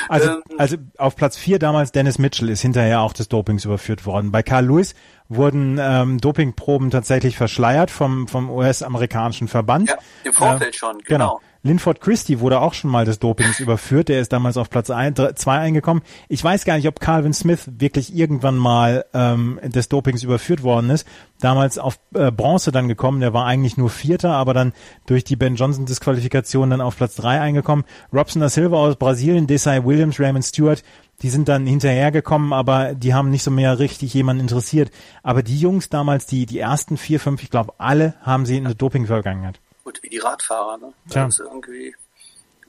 also, 0.09 0.29
ähm, 0.29 0.43
also 0.57 0.77
auf 0.97 1.15
Platz 1.15 1.37
vier 1.37 1.59
damals 1.59 1.91
Dennis 1.91 2.17
Mitchell 2.17 2.49
ist 2.49 2.61
hinterher 2.61 3.01
auch 3.01 3.13
des 3.13 3.27
Dopings 3.27 3.65
überführt 3.65 4.05
worden. 4.05 4.31
Bei 4.31 4.43
Carl 4.43 4.65
Lewis 4.65 4.95
wurden 5.27 5.77
ähm, 5.81 6.19
Dopingproben 6.19 6.91
tatsächlich 6.91 7.37
verschleiert 7.37 7.91
vom, 7.91 8.27
vom 8.27 8.49
US-amerikanischen 8.49 9.47
Verband. 9.47 9.89
Ja, 9.89 9.97
im 10.23 10.33
Vorfeld 10.33 10.75
äh, 10.75 10.77
schon, 10.77 10.97
genau. 10.99 11.39
genau. 11.39 11.41
Linford 11.65 11.99
Christie 11.99 12.41
wurde 12.41 12.61
auch 12.61 12.75
schon 12.75 12.91
mal 12.91 13.05
des 13.05 13.17
Dopings 13.17 13.59
überführt. 13.59 14.09
Der 14.09 14.21
ist 14.21 14.31
damals 14.31 14.55
auf 14.55 14.69
Platz 14.69 14.87
2 14.87 15.33
eingekommen. 15.57 16.03
Ich 16.29 16.43
weiß 16.43 16.63
gar 16.63 16.75
nicht, 16.75 16.87
ob 16.87 16.99
Calvin 16.99 17.33
Smith 17.33 17.71
wirklich 17.79 18.15
irgendwann 18.15 18.55
mal 18.55 19.05
ähm, 19.15 19.59
des 19.63 19.89
Dopings 19.89 20.21
überführt 20.21 20.61
worden 20.61 20.91
ist. 20.91 21.07
Damals 21.39 21.79
auf 21.79 21.99
äh, 22.13 22.31
Bronze 22.31 22.71
dann 22.71 22.87
gekommen. 22.87 23.19
Der 23.19 23.33
war 23.33 23.47
eigentlich 23.47 23.77
nur 23.77 23.89
Vierter, 23.89 24.33
aber 24.33 24.53
dann 24.53 24.73
durch 25.07 25.23
die 25.23 25.35
Ben 25.35 25.55
Johnson 25.55 25.87
Disqualifikation 25.87 26.69
dann 26.69 26.81
auf 26.81 26.97
Platz 26.97 27.15
3 27.15 27.41
eingekommen. 27.41 27.83
Robson 28.13 28.43
da 28.43 28.49
Silva 28.49 28.77
aus 28.77 28.95
Brasilien, 28.97 29.47
Desai 29.47 29.83
Williams, 29.83 30.19
Raymond 30.19 30.45
Stewart, 30.45 30.83
die 31.23 31.29
sind 31.29 31.49
dann 31.49 31.65
hinterhergekommen, 31.65 32.53
aber 32.53 32.93
die 32.93 33.15
haben 33.15 33.31
nicht 33.31 33.41
so 33.41 33.49
mehr 33.49 33.79
richtig 33.79 34.13
jemanden 34.13 34.41
interessiert. 34.41 34.91
Aber 35.23 35.41
die 35.41 35.59
Jungs 35.59 35.89
damals, 35.89 36.27
die, 36.27 36.45
die 36.45 36.59
ersten 36.59 36.95
vier, 36.95 37.19
fünf, 37.19 37.41
ich 37.41 37.49
glaube, 37.49 37.73
alle 37.79 38.13
haben 38.21 38.45
sie 38.45 38.57
in 38.57 38.65
der 38.65 38.75
Doping-Vergangenheit 38.75 39.59
gut, 39.95 40.03
wie 40.03 40.09
die 40.09 40.17
Radfahrer, 40.17 40.77
ne? 40.77 40.93
Tja. 41.09 41.25
Das 41.25 41.39
ist 41.39 41.45
irgendwie, 41.45 41.95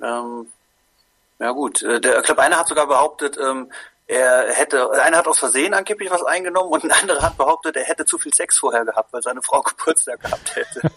ähm, 0.02 0.46
ja 1.38 1.50
gut. 1.52 1.82
Äh, 1.82 2.00
der, 2.00 2.18
ich 2.18 2.24
glaube, 2.24 2.42
einer 2.42 2.58
hat 2.58 2.68
sogar 2.68 2.86
behauptet, 2.86 3.38
ähm, 3.38 3.70
er 4.08 4.52
hätte, 4.52 4.88
einer 5.02 5.18
hat 5.18 5.26
aus 5.26 5.38
Versehen 5.38 5.74
angeblich 5.74 6.10
was 6.10 6.22
eingenommen 6.22 6.70
und 6.70 6.84
ein 6.84 6.92
anderer 6.92 7.22
hat 7.22 7.36
behauptet, 7.36 7.74
er 7.74 7.84
hätte 7.84 8.04
zu 8.04 8.18
viel 8.18 8.32
Sex 8.32 8.56
vorher 8.58 8.84
gehabt, 8.84 9.12
weil 9.12 9.22
seine 9.22 9.42
Frau 9.42 9.62
Geburtstag 9.62 10.20
gehabt 10.20 10.54
hätte. 10.54 10.90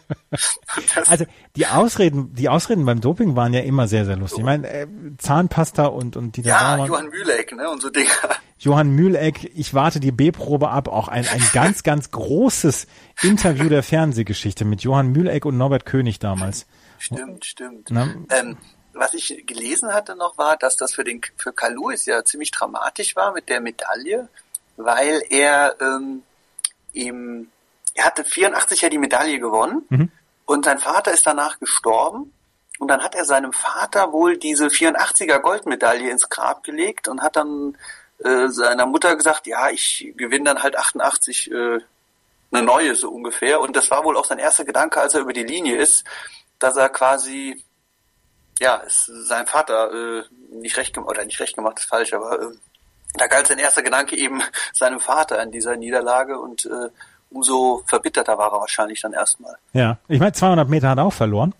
also 1.07 1.25
die 1.55 1.65
Ausreden, 1.65 2.35
die 2.35 2.49
Ausreden 2.49 2.85
beim 2.85 3.01
Doping 3.01 3.35
waren 3.35 3.53
ja 3.53 3.61
immer 3.61 3.87
sehr, 3.87 4.05
sehr 4.05 4.15
lustig. 4.15 4.39
Ich 4.39 4.45
meine, 4.45 4.69
äh, 4.69 4.87
Zahnpasta 5.17 5.87
und 5.87 6.17
und 6.17 6.37
die 6.37 6.41
Ja, 6.41 6.77
da 6.77 6.85
Johann 6.85 7.09
Mühleck, 7.09 7.51
ne, 7.55 7.69
und 7.69 7.81
so 7.81 7.89
Dinger. 7.89 8.09
Johann 8.59 8.91
Mühleck, 8.91 9.51
ich 9.55 9.73
warte 9.73 9.99
die 9.99 10.11
B-Probe 10.11 10.69
ab, 10.69 10.89
auch 10.89 11.07
ein, 11.07 11.25
ein 11.27 11.41
ganz, 11.53 11.81
ganz 11.81 12.11
großes 12.11 12.87
Interview 13.23 13.69
der 13.69 13.83
Fernsehgeschichte 13.83 14.65
mit 14.65 14.81
Johann 14.81 15.07
Mühleck 15.07 15.45
und 15.45 15.57
Norbert 15.57 15.85
König 15.85 16.19
damals. 16.19 16.67
Stimmt, 16.99 17.45
stimmt. 17.45 17.89
Ähm, 17.89 18.57
was 18.99 19.13
ich 19.13 19.45
gelesen 19.45 19.93
hatte 19.93 20.15
noch 20.15 20.37
war, 20.37 20.57
dass 20.57 20.75
das 20.75 20.93
für 20.93 21.03
den 21.03 21.21
für 21.37 21.53
Lewis 21.69 22.05
ja 22.05 22.23
ziemlich 22.23 22.51
dramatisch 22.51 23.15
war 23.15 23.31
mit 23.33 23.49
der 23.49 23.61
Medaille, 23.61 24.27
weil 24.77 25.21
er 25.29 25.75
ähm, 25.81 26.23
ihm 26.93 27.49
er 27.93 28.05
hatte 28.05 28.23
84 28.23 28.81
ja 28.81 28.89
die 28.89 28.97
Medaille 28.97 29.39
gewonnen 29.39 29.85
mhm. 29.89 30.11
und 30.45 30.65
sein 30.65 30.79
Vater 30.79 31.11
ist 31.11 31.25
danach 31.25 31.59
gestorben 31.59 32.33
und 32.79 32.87
dann 32.87 33.03
hat 33.03 33.15
er 33.15 33.25
seinem 33.25 33.51
Vater 33.51 34.13
wohl 34.13 34.37
diese 34.37 34.67
84er 34.67 35.39
Goldmedaille 35.39 36.09
ins 36.09 36.29
Grab 36.29 36.63
gelegt 36.63 37.07
und 37.07 37.21
hat 37.21 37.35
dann 37.35 37.77
äh, 38.23 38.47
seiner 38.47 38.85
Mutter 38.85 39.15
gesagt, 39.15 39.47
ja, 39.47 39.69
ich 39.69 40.13
gewinne 40.15 40.45
dann 40.45 40.63
halt 40.63 40.77
88 40.77 41.51
äh, 41.51 41.79
eine 42.51 42.63
neue 42.63 42.95
so 42.95 43.09
ungefähr 43.09 43.59
und 43.59 43.75
das 43.75 43.91
war 43.91 44.03
wohl 44.03 44.17
auch 44.17 44.25
sein 44.25 44.39
erster 44.39 44.65
Gedanke, 44.65 44.99
als 44.99 45.13
er 45.13 45.21
über 45.21 45.33
die 45.33 45.43
Linie 45.43 45.77
ist, 45.77 46.05
dass 46.57 46.77
er 46.77 46.89
quasi 46.89 47.63
ja, 48.59 48.75
ist 48.77 49.05
sein 49.05 49.47
Vater 49.47 49.91
äh, 49.91 50.23
nicht 50.51 50.77
recht 50.77 50.93
gemacht, 50.93 51.09
oder 51.09 51.25
nicht 51.25 51.39
recht 51.39 51.55
gemacht, 51.55 51.79
ist 51.79 51.89
falsch, 51.89 52.13
aber 52.13 52.41
äh, 52.41 52.45
da 53.15 53.27
galt 53.27 53.47
sein 53.47 53.57
erster 53.57 53.81
Gedanke 53.81 54.15
eben 54.15 54.41
seinem 54.73 54.99
Vater 54.99 55.41
in 55.41 55.51
dieser 55.51 55.75
Niederlage 55.75 56.39
und 56.39 56.65
äh, 56.65 56.89
umso 57.29 57.83
verbitterter 57.85 58.37
war 58.37 58.51
er 58.51 58.59
wahrscheinlich 58.61 59.01
dann 59.01 59.13
erstmal. 59.13 59.55
Ja, 59.73 59.97
ich 60.07 60.19
meine, 60.19 60.33
200 60.33 60.67
Meter 60.67 60.89
hat 60.89 60.97
er 60.97 61.05
auch 61.05 61.13
verloren. 61.13 61.53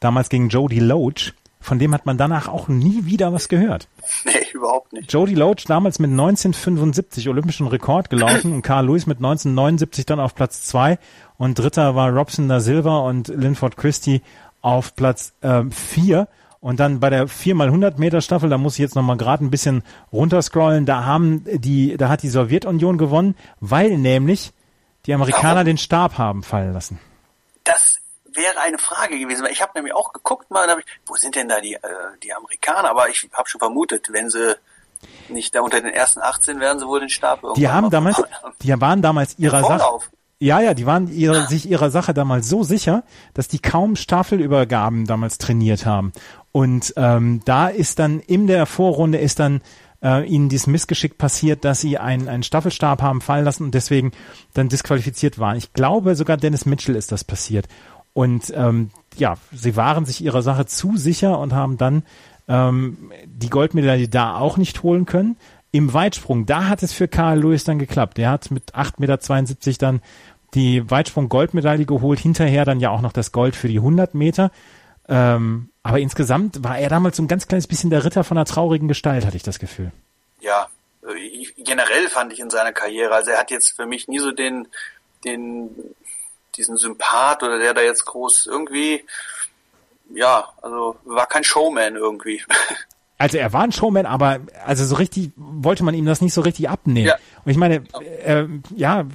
Damals 0.00 0.28
gegen 0.28 0.48
Jody 0.48 0.78
Loach. 0.78 1.32
Von 1.58 1.80
dem 1.80 1.92
hat 1.94 2.06
man 2.06 2.16
danach 2.16 2.46
auch 2.46 2.68
nie 2.68 3.06
wieder 3.06 3.32
was 3.32 3.48
gehört. 3.48 3.88
Nee, 4.24 4.46
überhaupt 4.52 4.92
nicht. 4.92 5.12
Jody 5.12 5.34
Loach 5.34 5.64
damals 5.66 5.98
mit 5.98 6.10
1975 6.10 7.28
olympischen 7.28 7.66
Rekord 7.66 8.08
gelaufen 8.08 8.52
und 8.52 8.62
Carl 8.62 8.86
Lewis 8.86 9.06
mit 9.06 9.18
1979 9.18 10.06
dann 10.06 10.20
auf 10.20 10.36
Platz 10.36 10.62
zwei 10.62 10.98
und 11.38 11.58
dritter 11.58 11.96
war 11.96 12.10
Robson 12.10 12.48
da 12.48 12.60
Silva 12.60 12.98
und 12.98 13.28
Linford 13.28 13.76
Christie 13.76 14.22
auf 14.62 14.94
Platz 14.94 15.32
äh, 15.40 15.64
vier. 15.70 16.28
Und 16.60 16.80
dann 16.80 17.00
bei 17.00 17.10
der 17.10 17.28
4x100 17.28 17.98
Meter 17.98 18.20
Staffel, 18.20 18.48
da 18.48 18.58
muss 18.58 18.74
ich 18.74 18.80
jetzt 18.80 18.94
nochmal 18.94 19.16
gerade 19.16 19.44
ein 19.44 19.50
bisschen 19.50 19.82
runterscrollen, 20.12 20.86
da 20.86 21.04
haben 21.04 21.44
die, 21.44 21.96
da 21.96 22.08
hat 22.08 22.22
die 22.22 22.28
Sowjetunion 22.28 22.98
gewonnen, 22.98 23.36
weil 23.60 23.98
nämlich 23.98 24.52
die 25.06 25.14
Amerikaner 25.14 25.56
Warum? 25.56 25.66
den 25.66 25.78
Stab 25.78 26.18
haben 26.18 26.42
fallen 26.42 26.72
lassen. 26.72 26.98
Das 27.64 27.98
wäre 28.24 28.60
eine 28.60 28.78
Frage 28.78 29.18
gewesen, 29.18 29.46
ich 29.50 29.62
habe 29.62 29.72
nämlich 29.74 29.94
auch 29.94 30.12
geguckt 30.12 30.50
mal, 30.50 30.68
ich, 30.78 30.84
wo 31.06 31.14
sind 31.14 31.34
denn 31.34 31.48
da 31.48 31.60
die, 31.60 31.74
äh, 31.74 31.80
die 32.22 32.32
Amerikaner? 32.32 32.90
Aber 32.90 33.08
ich 33.08 33.28
habe 33.32 33.48
schon 33.48 33.60
vermutet, 33.60 34.08
wenn 34.12 34.28
sie 34.28 34.56
nicht 35.28 35.54
da 35.54 35.60
unter 35.60 35.80
den 35.80 35.92
ersten 35.92 36.20
18 36.20 36.60
werden 36.60 36.78
sie 36.78 36.86
wohl 36.86 37.00
den 37.00 37.08
Stab 37.08 37.42
irgendwann 37.42 37.60
Die 37.60 37.68
haben 37.68 37.90
damals, 37.90 38.22
die 38.62 38.80
waren 38.80 39.02
damals 39.02 39.38
ihrer 39.38 39.62
Sache. 39.62 40.00
Ja, 40.38 40.60
ja, 40.60 40.74
die 40.74 40.84
waren 40.84 41.08
ihre, 41.08 41.46
sich 41.46 41.68
ihrer 41.68 41.90
Sache 41.90 42.12
damals 42.12 42.46
so 42.48 42.62
sicher, 42.62 43.04
dass 43.32 43.48
die 43.48 43.58
kaum 43.58 43.96
Staffelübergaben 43.96 45.06
damals 45.06 45.38
trainiert 45.38 45.86
haben. 45.86 46.12
Und 46.56 46.94
ähm, 46.96 47.42
da 47.44 47.68
ist 47.68 47.98
dann 47.98 48.18
in 48.18 48.46
der 48.46 48.64
Vorrunde 48.64 49.18
ist 49.18 49.40
dann 49.40 49.60
äh, 50.02 50.26
ihnen 50.26 50.48
dieses 50.48 50.66
Missgeschick 50.66 51.18
passiert, 51.18 51.66
dass 51.66 51.82
sie 51.82 51.98
einen, 51.98 52.28
einen 52.28 52.44
Staffelstab 52.44 53.02
haben 53.02 53.20
fallen 53.20 53.44
lassen 53.44 53.64
und 53.64 53.74
deswegen 53.74 54.12
dann 54.54 54.70
disqualifiziert 54.70 55.38
waren. 55.38 55.58
Ich 55.58 55.74
glaube, 55.74 56.14
sogar 56.14 56.38
Dennis 56.38 56.64
Mitchell 56.64 56.96
ist 56.96 57.12
das 57.12 57.24
passiert. 57.24 57.68
Und 58.14 58.54
ähm, 58.56 58.88
ja, 59.18 59.36
sie 59.52 59.76
waren 59.76 60.06
sich 60.06 60.24
ihrer 60.24 60.40
Sache 60.40 60.64
zu 60.64 60.96
sicher 60.96 61.38
und 61.38 61.52
haben 61.52 61.76
dann 61.76 62.04
ähm, 62.48 63.12
die 63.26 63.50
Goldmedaille 63.50 64.08
da 64.08 64.38
auch 64.38 64.56
nicht 64.56 64.82
holen 64.82 65.04
können. 65.04 65.36
Im 65.72 65.92
Weitsprung, 65.92 66.46
da 66.46 66.68
hat 66.68 66.82
es 66.82 66.94
für 66.94 67.06
Karl 67.06 67.38
Lewis 67.38 67.64
dann 67.64 67.78
geklappt. 67.78 68.16
Der 68.16 68.30
hat 68.30 68.50
mit 68.50 68.74
8,72 68.74 69.66
Meter 69.66 69.78
dann 69.78 70.00
die 70.54 70.90
Weitsprung-Goldmedaille 70.90 71.84
geholt, 71.84 72.18
hinterher 72.18 72.64
dann 72.64 72.80
ja 72.80 72.88
auch 72.88 73.02
noch 73.02 73.12
das 73.12 73.30
Gold 73.30 73.56
für 73.56 73.68
die 73.68 73.76
100 73.76 74.14
Meter. 74.14 74.50
Ähm, 75.06 75.68
aber 75.86 76.00
insgesamt 76.00 76.64
war 76.64 76.78
er 76.78 76.88
damals 76.88 77.16
so 77.16 77.22
ein 77.22 77.28
ganz 77.28 77.46
kleines 77.46 77.68
bisschen 77.68 77.90
der 77.90 78.04
Ritter 78.04 78.24
von 78.24 78.36
einer 78.36 78.44
traurigen 78.44 78.88
Gestalt, 78.88 79.24
hatte 79.24 79.36
ich 79.36 79.44
das 79.44 79.60
Gefühl. 79.60 79.92
Ja, 80.40 80.68
äh, 81.06 81.46
generell 81.58 82.08
fand 82.08 82.32
ich 82.32 82.40
in 82.40 82.50
seiner 82.50 82.72
Karriere, 82.72 83.14
also 83.14 83.30
er 83.30 83.38
hat 83.38 83.52
jetzt 83.52 83.76
für 83.76 83.86
mich 83.86 84.08
nie 84.08 84.18
so 84.18 84.32
den, 84.32 84.66
den, 85.24 85.70
diesen 86.56 86.76
Sympath 86.76 87.44
oder 87.44 87.60
der 87.60 87.72
da 87.72 87.82
jetzt 87.82 88.04
groß 88.04 88.46
irgendwie, 88.46 89.04
ja, 90.12 90.48
also 90.60 90.96
war 91.04 91.26
kein 91.26 91.44
Showman 91.44 91.94
irgendwie. 91.94 92.42
Also 93.18 93.38
er 93.38 93.50
war 93.54 93.62
ein 93.62 93.72
Showman, 93.72 94.04
aber 94.04 94.40
also 94.66 94.84
so 94.84 94.96
richtig 94.96 95.30
wollte 95.36 95.82
man 95.84 95.94
ihm 95.94 96.04
das 96.04 96.20
nicht 96.20 96.34
so 96.34 96.42
richtig 96.42 96.68
abnehmen. 96.68 97.06
Ja. 97.06 97.16
Und 97.46 97.50
ich 97.50 97.56
meine, 97.56 97.76
äh, 98.22 98.44
ja, 98.74 99.06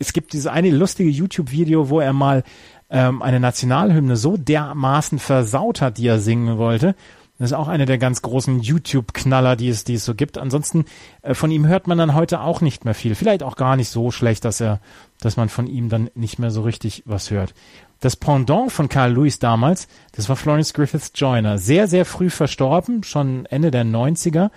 es 0.00 0.12
gibt 0.12 0.32
dieses 0.32 0.48
eine 0.48 0.70
lustige 0.70 1.10
YouTube-Video, 1.10 1.88
wo 1.88 2.00
er 2.00 2.12
mal 2.12 2.42
ähm, 2.90 3.22
eine 3.22 3.40
Nationalhymne 3.40 4.16
so 4.16 4.36
dermaßen 4.36 5.18
versaut 5.18 5.80
hat, 5.80 5.98
die 5.98 6.06
er 6.06 6.20
singen 6.20 6.58
wollte, 6.58 6.94
das 7.38 7.50
ist 7.50 7.56
auch 7.56 7.68
eine 7.68 7.84
der 7.84 7.98
ganz 7.98 8.22
großen 8.22 8.60
YouTube-Knaller, 8.60 9.56
die 9.56 9.68
es, 9.68 9.84
die 9.84 9.94
es 9.94 10.06
so 10.06 10.14
gibt. 10.14 10.38
Ansonsten 10.38 10.86
äh, 11.22 11.34
von 11.34 11.50
ihm 11.50 11.66
hört 11.66 11.86
man 11.86 11.98
dann 11.98 12.14
heute 12.14 12.40
auch 12.40 12.62
nicht 12.62 12.84
mehr 12.84 12.94
viel. 12.94 13.14
Vielleicht 13.14 13.42
auch 13.42 13.56
gar 13.56 13.76
nicht 13.76 13.90
so 13.90 14.10
schlecht, 14.10 14.44
dass 14.44 14.60
er, 14.60 14.80
dass 15.20 15.36
man 15.36 15.50
von 15.50 15.66
ihm 15.66 15.90
dann 15.90 16.10
nicht 16.14 16.38
mehr 16.38 16.50
so 16.50 16.62
richtig 16.62 17.02
was 17.04 17.30
hört. 17.30 17.52
Das 18.00 18.16
Pendant 18.16 18.72
von 18.72 18.88
Carl 18.88 19.12
Lewis 19.12 19.38
damals, 19.38 19.86
das 20.12 20.28
war 20.28 20.36
Florence 20.36 20.72
Griffiths 20.72 21.12
Joyner. 21.14 21.58
Sehr, 21.58 21.88
sehr 21.88 22.06
früh 22.06 22.30
verstorben, 22.30 23.02
schon 23.02 23.44
Ende 23.46 23.70
der 23.70 23.84
90er. 23.84 24.50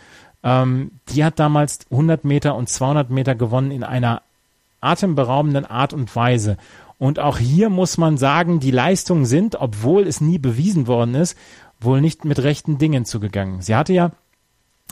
Ähm, 0.43 0.91
die 1.09 1.25
hat 1.25 1.37
damals 1.37 1.79
100 1.91 2.23
Meter 2.23 2.55
und 2.55 2.69
200 2.69 3.09
Meter 3.09 3.35
gewonnen 3.35 3.71
in 3.71 3.83
einer 3.83 4.21
atemberaubenden 4.79 5.65
Art 5.65 5.91
und 5.91 6.15
Weise. 6.15 6.57
Und 6.99 7.17
auch 7.17 7.37
hier 7.39 7.69
muss 7.69 7.97
man 7.97 8.17
sagen, 8.17 8.59
die 8.59 8.71
Leistungen 8.71 9.25
sind, 9.25 9.55
obwohl 9.55 10.05
es 10.05 10.21
nie 10.21 10.37
bewiesen 10.37 10.85
worden 10.85 11.15
ist, 11.15 11.35
wohl 11.79 12.01
nicht 12.01 12.25
mit 12.25 12.43
rechten 12.43 12.77
Dingen 12.77 13.05
zugegangen. 13.05 13.61
Sie 13.61 13.73
hatte 13.73 13.93
ja 13.93 14.11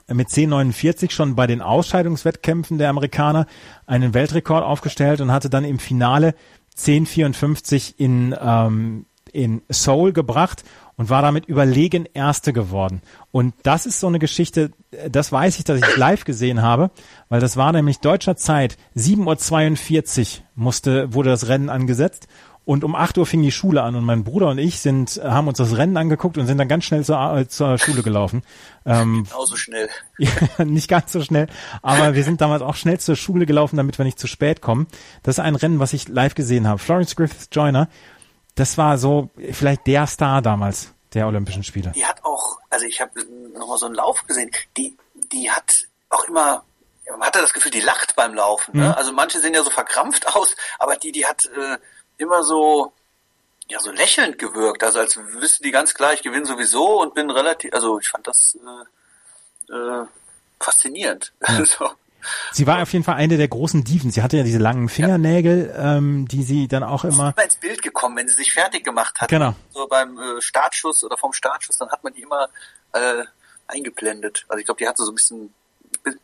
mit 0.07 0.29
10,49 0.29 1.11
schon 1.11 1.35
bei 1.35 1.47
den 1.47 1.61
Ausscheidungswettkämpfen 1.61 2.77
der 2.77 2.89
Amerikaner 2.89 3.45
einen 3.85 4.13
Weltrekord 4.13 4.63
aufgestellt 4.63 5.19
und 5.19 5.31
hatte 5.31 5.49
dann 5.49 5.65
im 5.65 5.79
Finale 5.79 6.33
10,54 6.77 7.95
in, 7.97 8.33
ähm, 8.39 9.05
in 9.33 9.61
Seoul 9.67 10.13
gebracht 10.13 10.63
und 10.97 11.09
war 11.09 11.21
damit 11.21 11.45
überlegen 11.45 12.05
Erste 12.13 12.51
geworden. 12.51 13.01
Und 13.31 13.53
das 13.63 13.85
ist 13.85 13.99
so 13.99 14.07
eine 14.07 14.19
Geschichte, 14.19 14.71
das 15.09 15.31
weiß 15.31 15.57
ich, 15.59 15.63
dass 15.63 15.79
ich 15.79 15.95
live 15.97 16.25
gesehen 16.25 16.61
habe, 16.61 16.91
weil 17.29 17.39
das 17.39 17.55
war 17.55 17.71
nämlich 17.71 17.99
deutscher 17.99 18.35
Zeit, 18.35 18.77
7.42 18.95 20.39
Uhr 20.39 20.43
musste, 20.55 21.13
wurde 21.13 21.29
das 21.29 21.47
Rennen 21.47 21.69
angesetzt 21.69 22.27
und 22.67 22.83
um 22.83 22.95
8 22.95 23.17
Uhr 23.17 23.25
fing 23.25 23.41
die 23.41 23.51
Schule 23.53 23.81
an 23.81 23.95
und 23.95 24.03
mein 24.03 24.25
Bruder 24.25 24.49
und 24.49 24.57
ich 24.57 24.81
sind, 24.81 25.15
äh, 25.15 25.29
haben 25.29 25.47
uns 25.47 25.57
das 25.57 25.77
Rennen 25.77 25.95
angeguckt 25.95 26.37
und 26.37 26.47
sind 26.47 26.57
dann 26.57 26.67
ganz 26.67 26.83
schnell 26.83 27.01
zur, 27.05 27.37
äh, 27.37 27.47
zur 27.47 27.77
Schule 27.77 28.03
gelaufen. 28.03 28.41
Ähm, 28.85 29.23
Genauso 29.23 29.55
schnell. 29.55 29.87
ja, 30.17 30.65
nicht 30.65 30.89
ganz 30.89 31.13
so 31.13 31.21
schnell, 31.21 31.47
aber 31.81 32.13
wir 32.13 32.25
sind 32.25 32.41
damals 32.41 32.61
auch 32.61 32.75
schnell 32.75 32.99
zur 32.99 33.15
Schule 33.15 33.45
gelaufen, 33.45 33.77
damit 33.77 33.97
wir 33.97 34.03
nicht 34.03 34.19
zu 34.19 34.27
spät 34.27 34.59
kommen. 34.59 34.87
Das 35.23 35.37
ist 35.37 35.39
ein 35.39 35.55
Rennen, 35.55 35.79
was 35.79 35.93
ich 35.93 36.09
live 36.09 36.35
gesehen 36.35 36.67
habe. 36.67 36.77
Florence 36.77 37.15
Griffith 37.15 37.47
Joyner, 37.53 37.87
das 38.57 38.77
war 38.77 38.97
so 38.97 39.29
vielleicht 39.51 39.87
der 39.87 40.07
Star 40.07 40.41
damals 40.41 40.93
der 41.13 41.27
Olympischen 41.27 41.63
Spiele. 41.63 41.91
Die 41.95 42.05
hat 42.05 42.23
auch, 42.23 42.59
also 42.69 42.85
ich 42.85 42.99
habe 42.99 43.23
nochmal 43.53 43.77
so 43.77 43.85
einen 43.85 43.95
Lauf 43.95 44.25
gesehen, 44.27 44.51
die, 44.75 44.97
die 45.31 45.49
hat 45.49 45.87
auch 46.09 46.25
immer 46.25 46.63
man 47.09 47.27
hatte 47.27 47.39
das 47.39 47.53
Gefühl, 47.53 47.71
die 47.71 47.79
lacht 47.79 48.15
beim 48.15 48.33
Laufen. 48.33 48.77
Ne? 48.77 48.87
Mhm. 48.87 48.93
Also 48.93 49.13
manche 49.13 49.39
sehen 49.39 49.53
ja 49.53 49.63
so 49.63 49.69
verkrampft 49.69 50.27
aus, 50.35 50.55
aber 50.79 50.95
die, 50.97 51.11
die 51.11 51.25
hat 51.25 51.45
äh, 51.45 51.77
immer 52.17 52.43
so, 52.43 52.91
ja, 53.69 53.79
so 53.79 53.91
lächelnd 53.91 54.37
gewirkt. 54.39 54.83
Also 54.83 54.99
als 54.99 55.17
wüsste 55.17 55.63
die 55.63 55.71
ganz 55.71 55.93
klar, 55.93 56.13
ich 56.13 56.21
gewinne 56.21 56.45
sowieso 56.45 57.01
und 57.01 57.13
bin 57.13 57.29
relativ, 57.29 57.73
also 57.73 57.99
ich 57.99 58.09
fand 58.09 58.27
das 58.27 58.57
äh, 59.69 59.73
äh, 59.73 60.05
faszinierend. 60.59 61.33
Ja. 61.47 61.65
so. 61.65 61.89
Sie 62.51 62.67
war 62.67 62.81
auf 62.81 62.93
jeden 62.93 63.05
Fall 63.05 63.15
eine 63.15 63.37
der 63.37 63.47
großen 63.47 63.83
Diven. 63.83 64.11
Sie 64.11 64.21
hatte 64.21 64.37
ja 64.37 64.43
diese 64.43 64.59
langen 64.59 64.89
Fingernägel, 64.89 65.73
ja. 65.75 65.97
ähm, 65.97 66.27
die 66.27 66.43
sie 66.43 66.67
dann 66.67 66.83
auch 66.83 67.03
immer. 67.03 67.33
immer 67.35 67.43
ins 67.43 67.55
Bild 67.55 67.81
gekommen, 67.81 68.17
wenn 68.17 68.27
sie 68.27 68.35
sich 68.35 68.53
fertig 68.53 68.83
gemacht 68.83 69.19
hat. 69.19 69.29
Genau. 69.29 69.53
So 69.69 69.87
beim 69.87 70.17
äh, 70.17 70.41
Startschuss 70.41 71.03
oder 71.03 71.17
vom 71.17 71.33
Startschuss, 71.33 71.77
dann 71.77 71.89
hat 71.89 72.03
man 72.03 72.13
die 72.13 72.21
immer 72.21 72.47
äh, 72.93 73.23
eingeblendet. 73.67 74.45
Also 74.47 74.59
ich 74.59 74.65
glaube, 74.65 74.79
die 74.79 74.87
hatte 74.87 75.03
so 75.03 75.11
ein 75.11 75.15
bisschen 75.15 75.53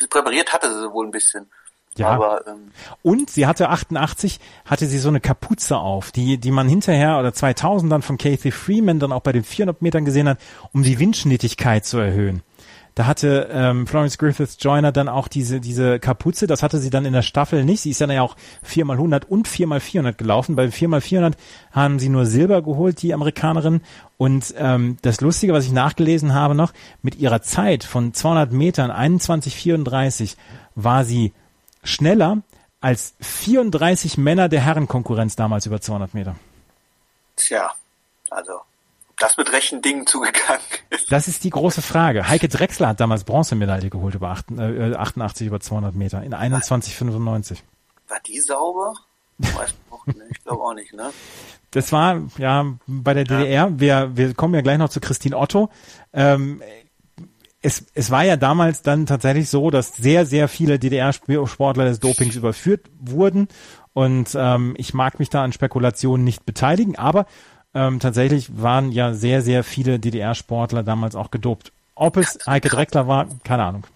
präpariert 0.09 0.53
hatte 0.53 0.73
sie 0.73 0.91
wohl 0.91 1.05
ein 1.05 1.11
bisschen. 1.11 1.49
Ja. 1.95 2.09
Aber, 2.09 2.47
ähm, 2.47 2.71
und 3.03 3.29
sie 3.29 3.45
hatte 3.45 3.69
88, 3.69 4.39
hatte 4.65 4.87
sie 4.87 4.97
so 4.97 5.09
eine 5.09 5.19
Kapuze 5.19 5.77
auf, 5.77 6.11
die, 6.11 6.39
die 6.39 6.49
man 6.49 6.67
hinterher 6.67 7.19
oder 7.19 7.33
2000 7.33 7.91
dann 7.91 8.01
von 8.01 8.17
Kathy 8.17 8.49
Freeman 8.49 8.99
dann 8.99 9.11
auch 9.11 9.21
bei 9.21 9.31
den 9.31 9.43
400 9.43 9.81
Metern 9.81 10.03
gesehen 10.03 10.27
hat, 10.27 10.39
um 10.71 10.81
die 10.81 10.97
Windschnittigkeit 10.97 11.85
zu 11.85 11.99
erhöhen. 11.99 12.41
Da 12.95 13.07
hatte 13.07 13.49
ähm, 13.51 13.87
Florence 13.87 14.17
Griffiths 14.17 14.57
Joyner 14.59 14.91
dann 14.91 15.09
auch 15.09 15.27
diese 15.27 15.59
diese 15.59 15.99
Kapuze, 15.99 16.45
das 16.45 16.61
hatte 16.61 16.77
sie 16.77 16.91
dann 16.91 17.05
in 17.05 17.13
der 17.13 17.23
Staffel 17.23 17.63
nicht. 17.65 17.81
Sie 17.81 17.89
ist 17.89 18.01
dann 18.01 18.11
ja 18.11 18.21
auch 18.21 18.35
4x100 18.67 19.25
und 19.25 19.47
4x400 19.47 20.13
gelaufen. 20.13 20.55
Bei 20.55 20.65
4x400 20.65 21.33
haben 21.71 21.97
sie 21.97 22.09
nur 22.09 22.25
Silber 22.25 22.61
geholt, 22.61 23.01
die 23.01 23.13
Amerikanerin. 23.13 23.81
Und 24.17 24.53
ähm, 24.57 24.97
das 25.01 25.21
Lustige, 25.21 25.53
was 25.53 25.65
ich 25.65 25.71
nachgelesen 25.71 26.33
habe 26.35 26.53
noch, 26.53 26.71
mit 27.01 27.15
ihrer 27.15 27.41
Zeit 27.41 27.83
von 27.83 28.13
200 28.13 28.51
Metern 28.51 28.91
21,34 28.91 30.35
war 30.75 31.03
sie 31.03 31.33
schneller 31.83 32.37
als 32.79 33.15
34 33.21 34.17
Männer 34.17 34.49
der 34.49 34.61
Herrenkonkurrenz 34.61 35.35
damals 35.35 35.65
über 35.65 35.81
200 35.81 36.13
Meter. 36.13 36.35
Tja, 37.35 37.71
also 38.29 38.61
das 39.24 39.38
mit 39.38 39.51
rechten 39.53 39.82
Dingen 39.82 40.05
zugegangen 40.05 40.61
ist. 40.89 41.11
Das 41.11 41.28
ist 41.28 41.43
die 41.43 41.49
große 41.49 41.82
Frage. 41.82 42.28
Heike 42.28 42.49
Drechsler 42.49 42.89
hat 42.89 42.99
damals 42.99 43.24
Bronzemedaille 43.24 43.89
geholt 43.89 44.15
über 44.15 44.30
88 44.32 45.45
äh, 45.45 45.47
über 45.47 45.59
200 45.59 45.95
Meter 45.95 46.21
in 46.24 46.34
21,95. 46.34 47.59
War 48.09 48.19
die 48.26 48.39
sauber? 48.39 48.93
Ich 50.30 50.43
glaube 50.43 50.61
auch 50.61 50.74
nicht, 50.74 50.93
ne? 50.93 51.11
Das 51.71 51.91
war 51.91 52.21
ja 52.38 52.65
bei 52.86 53.13
der 53.13 53.24
DDR. 53.24 53.80
Wir, 53.80 54.11
wir 54.15 54.34
kommen 54.34 54.53
ja 54.53 54.61
gleich 54.61 54.78
noch 54.78 54.89
zu 54.89 54.99
Christine 54.99 55.38
Otto. 55.38 55.69
Ähm, 56.11 56.61
es, 57.61 57.86
es 57.93 58.11
war 58.11 58.26
ja 58.26 58.36
damals 58.36 58.82
dann 58.82 59.05
tatsächlich 59.05 59.49
so, 59.49 59.71
dass 59.71 59.95
sehr, 59.95 60.26
sehr 60.26 60.49
viele 60.49 60.78
DDR-Sportler 60.78 61.86
des 61.86 61.99
Dopings 61.99 62.36
überführt 62.36 62.88
wurden. 62.99 63.47
Und 63.93 64.36
ähm, 64.36 64.76
ich 64.78 64.93
mag 64.93 65.19
mich 65.19 65.30
da 65.30 65.43
an 65.43 65.53
Spekulationen 65.53 66.26
nicht 66.26 66.45
beteiligen, 66.45 66.97
aber 66.97 67.26
ähm, 67.74 67.99
tatsächlich 67.99 68.61
waren 68.61 68.91
ja 68.91 69.13
sehr, 69.13 69.41
sehr 69.41 69.63
viele 69.63 69.99
DDR-Sportler 69.99 70.84
damals 70.84 71.15
auch 71.15 71.32
gedopt. 71.32 71.71
Ob 71.95 72.17
es 72.17 72.39
Heike 72.45 72.69
Dreckler 72.69 73.07
war, 73.07 73.28
keine 73.43 73.63
Ahnung. 73.63 73.88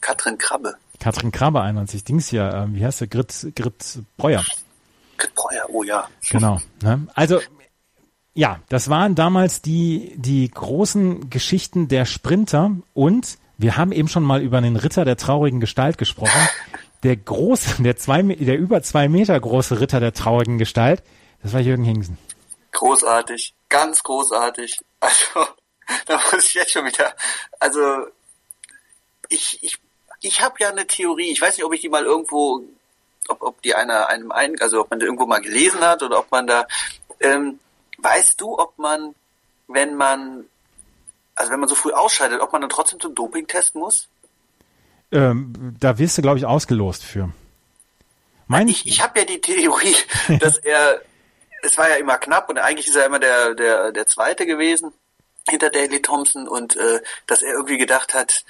Katrin 0.00 0.38
Krabbe. 0.38 0.74
Katrin 1.00 1.32
Krabbe 1.32 1.60
91, 1.62 2.04
Dings 2.04 2.28
hier, 2.28 2.52
ähm, 2.52 2.74
wie 2.74 2.84
heißt 2.84 3.00
der? 3.00 3.08
Grit, 3.08 3.52
Grit 3.54 3.98
Breuer. 4.16 4.44
Grit 5.16 5.34
Breuer, 5.34 5.64
oh 5.68 5.82
ja. 5.82 6.08
Genau. 6.30 6.60
Ne? 6.82 7.06
Also 7.14 7.40
ja, 8.36 8.60
das 8.68 8.90
waren 8.90 9.14
damals 9.14 9.62
die, 9.62 10.12
die 10.16 10.50
großen 10.50 11.30
Geschichten 11.30 11.88
der 11.88 12.04
Sprinter 12.04 12.72
und 12.92 13.38
wir 13.56 13.78
haben 13.78 13.92
eben 13.92 14.08
schon 14.08 14.24
mal 14.24 14.42
über 14.42 14.60
den 14.60 14.76
Ritter 14.76 15.06
der 15.06 15.16
traurigen 15.16 15.58
Gestalt 15.58 15.98
gesprochen. 15.98 16.30
Der 17.02 17.14
große, 17.14 17.82
der 17.82 17.96
zwei, 17.96 18.22
der 18.22 18.58
über 18.58 18.82
zwei 18.82 19.06
Meter 19.08 19.38
große 19.38 19.80
Ritter 19.80 20.00
der 20.00 20.14
traurigen 20.14 20.56
Gestalt, 20.56 21.02
das 21.42 21.52
war 21.52 21.60
Jürgen 21.60 21.84
Hingsen. 21.84 22.18
Großartig, 22.76 23.54
ganz 23.68 24.02
großartig. 24.02 24.78
Also, 24.98 25.46
da 26.06 26.20
muss 26.32 26.46
ich 26.46 26.54
jetzt 26.54 26.72
schon 26.72 26.86
wieder, 26.86 27.14
also, 27.60 28.06
ich, 29.28 29.62
ich, 29.62 29.78
ich 30.20 30.40
habe 30.40 30.56
ja 30.58 30.70
eine 30.70 30.86
Theorie, 30.86 31.30
ich 31.30 31.40
weiß 31.40 31.56
nicht, 31.56 31.64
ob 31.64 31.74
ich 31.74 31.82
die 31.82 31.88
mal 31.88 32.04
irgendwo, 32.04 32.64
ob, 33.28 33.42
ob 33.42 33.62
die 33.62 33.74
einer 33.74 34.08
einem 34.08 34.32
ein, 34.32 34.58
also 34.60 34.80
ob 34.80 34.90
man 34.90 34.98
die 34.98 35.04
irgendwo 35.04 35.26
mal 35.26 35.40
gelesen 35.40 35.80
hat 35.82 36.02
oder 36.02 36.18
ob 36.18 36.30
man 36.32 36.48
da, 36.48 36.66
ähm, 37.20 37.60
Weißt 37.98 38.40
du, 38.40 38.58
ob 38.58 38.78
man, 38.78 39.14
wenn 39.68 39.94
man, 39.94 40.44
also 41.34 41.50
wenn 41.50 41.60
man 41.60 41.68
so 41.68 41.74
früh 41.74 41.92
ausscheidet, 41.92 42.40
ob 42.40 42.52
man 42.52 42.60
dann 42.60 42.70
trotzdem 42.70 43.00
zum 43.00 43.14
Doping-Test 43.14 43.74
muss? 43.74 44.08
Ähm, 45.12 45.76
da 45.80 45.98
wirst 45.98 46.18
du, 46.18 46.22
glaube 46.22 46.38
ich, 46.38 46.44
ausgelost 46.44 47.04
für. 47.04 47.30
Mein 48.48 48.68
ich 48.68 48.86
ich 48.86 49.02
habe 49.02 49.20
ja 49.20 49.24
die 49.24 49.40
Theorie, 49.40 49.96
dass 50.40 50.58
er, 50.58 51.00
es 51.66 51.76
war 51.76 51.88
ja 51.90 51.96
immer 51.96 52.18
knapp 52.18 52.48
und 52.48 52.58
eigentlich 52.58 52.86
ist 52.86 52.96
er 52.96 53.06
immer 53.06 53.18
der, 53.18 53.54
der, 53.54 53.92
der 53.92 54.06
Zweite 54.06 54.46
gewesen 54.46 54.92
hinter 55.48 55.70
Daley 55.70 56.00
Thompson 56.02 56.48
und 56.48 56.76
äh, 56.76 57.00
dass 57.26 57.42
er 57.42 57.52
irgendwie 57.52 57.78
gedacht 57.78 58.14
hat, 58.14 58.44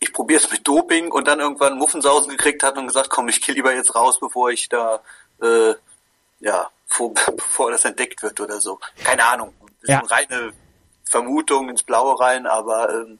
ich 0.00 0.12
probiere 0.12 0.40
es 0.40 0.50
mit 0.50 0.66
Doping 0.66 1.10
und 1.10 1.28
dann 1.28 1.40
irgendwann 1.40 1.78
Muffensausen 1.78 2.30
gekriegt 2.30 2.62
hat 2.62 2.76
und 2.76 2.86
gesagt, 2.86 3.10
komm, 3.10 3.28
ich 3.28 3.40
kill 3.40 3.54
lieber 3.54 3.74
jetzt 3.74 3.94
raus, 3.94 4.18
bevor 4.20 4.50
ich 4.50 4.68
da 4.68 5.00
äh, 5.42 5.74
ja 6.40 6.68
vor, 6.86 7.14
bevor 7.36 7.70
das 7.70 7.84
entdeckt 7.84 8.22
wird 8.22 8.40
oder 8.40 8.60
so. 8.60 8.78
Keine 9.02 9.24
Ahnung. 9.24 9.54
Das 9.80 9.90
ja. 9.90 10.00
ist 10.00 10.12
eine 10.12 10.20
reine 10.20 10.52
Vermutung 11.04 11.68
ins 11.68 11.82
Blaue 11.82 12.18
rein, 12.18 12.46
aber 12.46 12.92
ähm, 12.92 13.18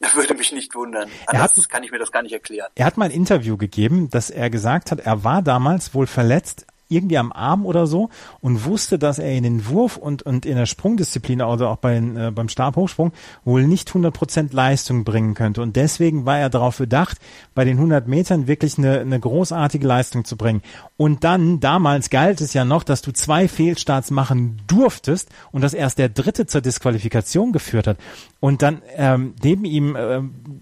würde 0.14 0.34
mich 0.34 0.52
nicht 0.52 0.74
wundern. 0.74 1.10
Er 1.26 1.42
hat, 1.42 1.68
kann 1.68 1.82
ich 1.82 1.90
mir 1.90 1.98
das 1.98 2.12
gar 2.12 2.22
nicht 2.22 2.32
erklären. 2.32 2.68
Er 2.74 2.86
hat 2.86 2.96
mal 2.96 3.06
ein 3.06 3.10
Interview 3.10 3.56
gegeben, 3.56 4.10
dass 4.10 4.30
er 4.30 4.50
gesagt 4.50 4.90
hat, 4.90 5.00
er 5.00 5.24
war 5.24 5.42
damals 5.42 5.94
wohl 5.94 6.06
verletzt 6.06 6.66
irgendwie 6.88 7.18
am 7.18 7.32
Arm 7.32 7.66
oder 7.66 7.86
so 7.86 8.08
und 8.40 8.64
wusste, 8.64 8.98
dass 8.98 9.18
er 9.18 9.32
in 9.32 9.44
den 9.44 9.66
Wurf 9.66 9.96
und, 9.96 10.22
und 10.22 10.46
in 10.46 10.56
der 10.56 10.66
Sprungdisziplin, 10.66 11.40
also 11.40 11.66
auch 11.68 11.76
bei, 11.76 11.96
äh, 11.96 12.30
beim 12.30 12.48
Stabhochsprung, 12.48 13.12
wohl 13.44 13.66
nicht 13.66 13.90
100% 13.90 14.54
Leistung 14.54 15.04
bringen 15.04 15.34
könnte. 15.34 15.62
Und 15.62 15.76
deswegen 15.76 16.26
war 16.26 16.38
er 16.38 16.50
darauf 16.50 16.78
bedacht, 16.78 17.18
bei 17.54 17.64
den 17.64 17.76
100 17.76 18.08
Metern 18.08 18.46
wirklich 18.46 18.78
eine, 18.78 19.00
eine 19.00 19.20
großartige 19.20 19.86
Leistung 19.86 20.24
zu 20.24 20.36
bringen. 20.36 20.62
Und 20.96 21.24
dann, 21.24 21.60
damals 21.60 22.10
galt 22.10 22.40
es 22.40 22.54
ja 22.54 22.64
noch, 22.64 22.82
dass 22.82 23.02
du 23.02 23.12
zwei 23.12 23.48
Fehlstarts 23.48 24.10
machen 24.10 24.60
durftest 24.66 25.28
und 25.52 25.62
dass 25.62 25.74
erst 25.74 25.98
der 25.98 26.08
dritte 26.08 26.46
zur 26.46 26.60
Disqualifikation 26.60 27.52
geführt 27.52 27.86
hat. 27.86 27.98
Und 28.40 28.62
dann 28.62 28.82
ähm, 28.96 29.34
neben 29.42 29.64
ihm 29.64 29.96
äh, 29.96 30.20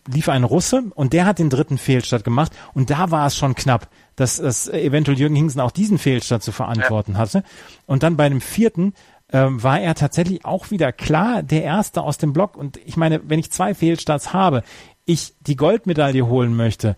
lief 0.08 0.28
ein 0.28 0.44
Russe 0.44 0.84
und 0.94 1.12
der 1.12 1.26
hat 1.26 1.38
den 1.38 1.50
dritten 1.50 1.78
Fehlstart 1.78 2.24
gemacht 2.24 2.52
und 2.74 2.90
da 2.90 3.10
war 3.10 3.26
es 3.26 3.36
schon 3.36 3.54
knapp 3.54 3.88
dass, 4.16 4.36
dass 4.36 4.68
eventuell 4.68 5.18
Jürgen 5.18 5.36
Hingsen 5.36 5.60
auch 5.60 5.70
diesen 5.70 5.98
Fehlstart 5.98 6.42
zu 6.42 6.52
verantworten 6.52 7.12
ja. 7.12 7.18
hatte. 7.18 7.44
Und 7.86 8.02
dann 8.02 8.16
bei 8.16 8.28
dem 8.28 8.40
vierten 8.40 8.94
ähm, 9.32 9.62
war 9.62 9.80
er 9.80 9.94
tatsächlich 9.94 10.44
auch 10.44 10.70
wieder 10.70 10.92
klar 10.92 11.42
der 11.42 11.62
Erste 11.62 12.02
aus 12.02 12.18
dem 12.18 12.32
Block. 12.32 12.56
Und 12.56 12.78
ich 12.84 12.96
meine, 12.96 13.20
wenn 13.28 13.38
ich 13.38 13.50
zwei 13.50 13.74
Fehlstarts 13.74 14.32
habe, 14.32 14.62
ich 15.04 15.34
die 15.40 15.56
Goldmedaille 15.56 16.26
holen 16.26 16.56
möchte 16.56 16.96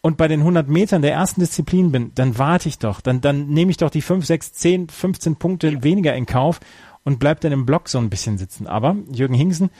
und 0.00 0.16
bei 0.16 0.28
den 0.28 0.40
100 0.40 0.68
Metern 0.68 1.02
der 1.02 1.12
ersten 1.12 1.40
Disziplin 1.40 1.92
bin, 1.92 2.12
dann 2.14 2.38
warte 2.38 2.68
ich 2.68 2.78
doch. 2.78 3.00
Dann, 3.00 3.20
dann 3.20 3.48
nehme 3.48 3.70
ich 3.70 3.76
doch 3.76 3.90
die 3.90 4.02
5, 4.02 4.26
6, 4.26 4.52
10, 4.52 4.88
15 4.88 5.36
Punkte 5.36 5.82
weniger 5.82 6.14
in 6.14 6.26
Kauf 6.26 6.60
und 7.04 7.18
bleib 7.18 7.40
dann 7.40 7.52
im 7.52 7.66
Block 7.66 7.88
so 7.88 7.98
ein 7.98 8.10
bisschen 8.10 8.38
sitzen. 8.38 8.66
Aber 8.66 8.96
Jürgen 9.12 9.34
Hingsen 9.34 9.70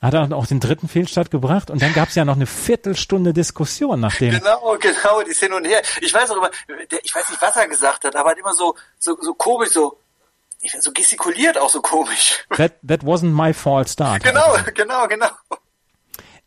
hat 0.00 0.14
er 0.14 0.32
auch 0.32 0.46
den 0.46 0.60
dritten 0.60 0.88
Fehlstart 0.88 1.30
gebracht 1.30 1.70
und 1.70 1.82
dann 1.82 1.92
gab 1.92 2.08
es 2.08 2.14
ja 2.14 2.24
noch 2.24 2.36
eine 2.36 2.46
Viertelstunde 2.46 3.32
Diskussion 3.32 4.00
nach 4.00 4.14
dem. 4.16 4.30
Genau, 4.30 4.76
genau, 4.78 5.22
die 5.22 5.34
hin 5.34 5.52
und 5.52 5.66
her. 5.66 5.82
Ich 6.00 6.14
weiß 6.14 6.30
auch 6.30 6.36
immer, 6.36 6.50
ich 7.02 7.14
weiß 7.14 7.30
nicht, 7.30 7.42
was 7.42 7.56
er 7.56 7.68
gesagt 7.68 8.04
hat, 8.04 8.14
aber 8.14 8.30
hat 8.30 8.38
immer 8.38 8.52
so, 8.52 8.76
so, 8.98 9.16
so 9.20 9.34
komisch, 9.34 9.70
so, 9.70 9.98
so 10.80 10.92
gestikuliert 10.92 11.58
auch 11.58 11.70
so 11.70 11.80
komisch. 11.80 12.44
That, 12.56 12.74
that 12.86 13.02
wasn't 13.02 13.32
my 13.32 13.52
fault 13.52 13.88
start. 13.88 14.22
Genau, 14.22 14.56
genau, 14.74 15.08
genau. 15.08 15.28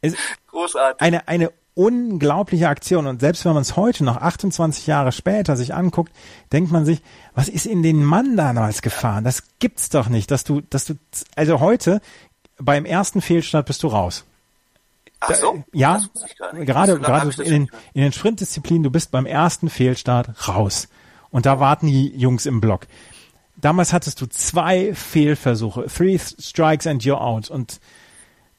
Es 0.01 0.15
Großartig. 0.47 1.01
Eine, 1.01 1.27
eine 1.27 1.51
unglaubliche 1.73 2.67
Aktion 2.67 3.07
und 3.07 3.21
selbst 3.21 3.45
wenn 3.45 3.53
man 3.53 3.61
es 3.61 3.77
heute 3.77 4.03
noch 4.03 4.17
28 4.17 4.87
Jahre 4.87 5.11
später 5.11 5.55
sich 5.55 5.73
anguckt, 5.73 6.11
denkt 6.51 6.71
man 6.71 6.85
sich, 6.85 7.01
was 7.33 7.47
ist 7.47 7.65
in 7.65 7.81
den 7.81 8.03
Mann 8.03 8.35
damals 8.35 8.81
gefahren? 8.81 9.23
Das 9.23 9.43
gibt's 9.59 9.89
doch 9.89 10.09
nicht, 10.09 10.31
dass 10.31 10.43
du, 10.43 10.61
dass 10.61 10.85
du, 10.85 10.95
also 11.35 11.61
heute 11.61 12.01
beim 12.61 12.85
ersten 12.85 13.21
Fehlstart 13.21 13.65
bist 13.65 13.83
du 13.83 13.87
raus. 13.87 14.25
Ach 15.19 15.33
so? 15.35 15.63
Ja, 15.71 16.01
gerade, 16.53 16.99
gerade 16.99 17.43
in 17.43 17.51
den, 17.51 17.71
in 17.93 18.01
den 18.01 18.11
Sprintdisziplinen, 18.11 18.83
du 18.83 18.89
bist 18.89 19.11
beim 19.11 19.25
ersten 19.25 19.69
Fehlstart 19.69 20.47
raus. 20.47 20.87
Und 21.29 21.45
da 21.45 21.59
warten 21.59 21.87
die 21.87 22.07
Jungs 22.15 22.45
im 22.45 22.59
Block. 22.59 22.87
Damals 23.55 23.93
hattest 23.93 24.19
du 24.19 24.25
zwei 24.25 24.95
Fehlversuche. 24.95 25.85
Three 25.85 26.17
strikes 26.17 26.87
and 26.87 27.03
you're 27.03 27.21
out. 27.21 27.49
Und 27.49 27.79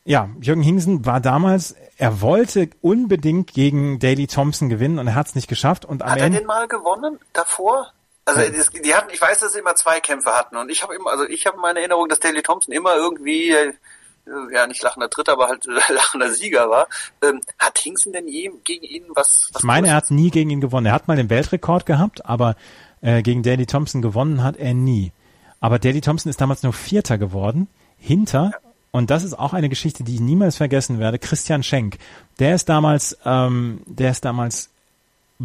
ja, 0.04 0.30
Jürgen 0.40 0.62
Hingsen 0.62 1.04
war 1.04 1.20
damals, 1.20 1.74
er 1.96 2.20
wollte 2.20 2.70
unbedingt 2.80 3.52
gegen 3.52 3.98
Daley 3.98 4.26
Thompson 4.26 4.68
gewinnen 4.68 4.98
und 4.98 5.08
er 5.08 5.14
hat 5.14 5.28
es 5.28 5.34
nicht 5.34 5.48
geschafft. 5.48 5.84
Und 5.84 6.04
hat 6.04 6.18
er 6.18 6.30
den 6.30 6.46
mal 6.46 6.68
gewonnen 6.68 7.18
davor? 7.32 7.92
Also 8.24 8.40
die 8.84 8.94
hatten, 8.94 9.10
ich 9.12 9.20
weiß, 9.20 9.40
dass 9.40 9.52
sie 9.52 9.58
immer 9.58 9.74
zwei 9.74 10.00
Kämpfe 10.00 10.30
hatten 10.30 10.56
und 10.56 10.70
ich 10.70 10.82
habe 10.82 10.94
immer, 10.94 11.10
also 11.10 11.24
ich 11.24 11.46
habe 11.46 11.58
meine 11.58 11.80
Erinnerung, 11.80 12.08
dass 12.08 12.20
Daley 12.20 12.42
Thompson 12.42 12.72
immer 12.72 12.94
irgendwie 12.94 13.50
äh, 13.50 13.72
ja 14.52 14.66
nicht 14.66 14.82
lachender 14.82 15.08
Dritter, 15.08 15.32
aber 15.32 15.48
halt 15.48 15.66
lachender 15.88 16.30
Sieger 16.30 16.70
war. 16.70 16.86
Ähm, 17.22 17.40
hat 17.58 17.78
Hingsen 17.78 18.12
denn 18.12 18.28
je 18.28 18.50
gegen 18.64 18.84
ihn 18.84 19.04
was? 19.14 19.50
was 19.52 19.62
ich 19.62 19.64
meine, 19.64 19.88
er 19.88 19.96
hat 19.96 20.10
nie 20.10 20.30
gegen 20.30 20.50
ihn 20.50 20.60
gewonnen. 20.60 20.86
Er 20.86 20.92
hat 20.92 21.08
mal 21.08 21.16
den 21.16 21.30
Weltrekord 21.30 21.86
gehabt, 21.86 22.24
aber 22.26 22.56
äh, 23.00 23.22
gegen 23.22 23.42
Daley 23.42 23.66
Thompson 23.66 24.02
gewonnen 24.02 24.42
hat 24.42 24.56
er 24.56 24.74
nie. 24.74 25.12
Aber 25.60 25.78
Daley 25.78 26.00
Thompson 26.00 26.30
ist 26.30 26.40
damals 26.40 26.62
nur 26.62 26.72
Vierter 26.72 27.18
geworden, 27.18 27.68
hinter, 27.98 28.50
ja. 28.52 28.58
und 28.90 29.10
das 29.10 29.22
ist 29.22 29.38
auch 29.38 29.52
eine 29.52 29.68
Geschichte, 29.68 30.02
die 30.02 30.16
ich 30.16 30.20
niemals 30.20 30.56
vergessen 30.56 30.98
werde, 30.98 31.18
Christian 31.18 31.62
Schenk. 31.62 31.98
Der 32.40 32.54
ist 32.54 32.68
damals, 32.68 33.16
ähm, 33.24 33.80
der 33.86 34.10
ist 34.10 34.24
damals 34.24 34.70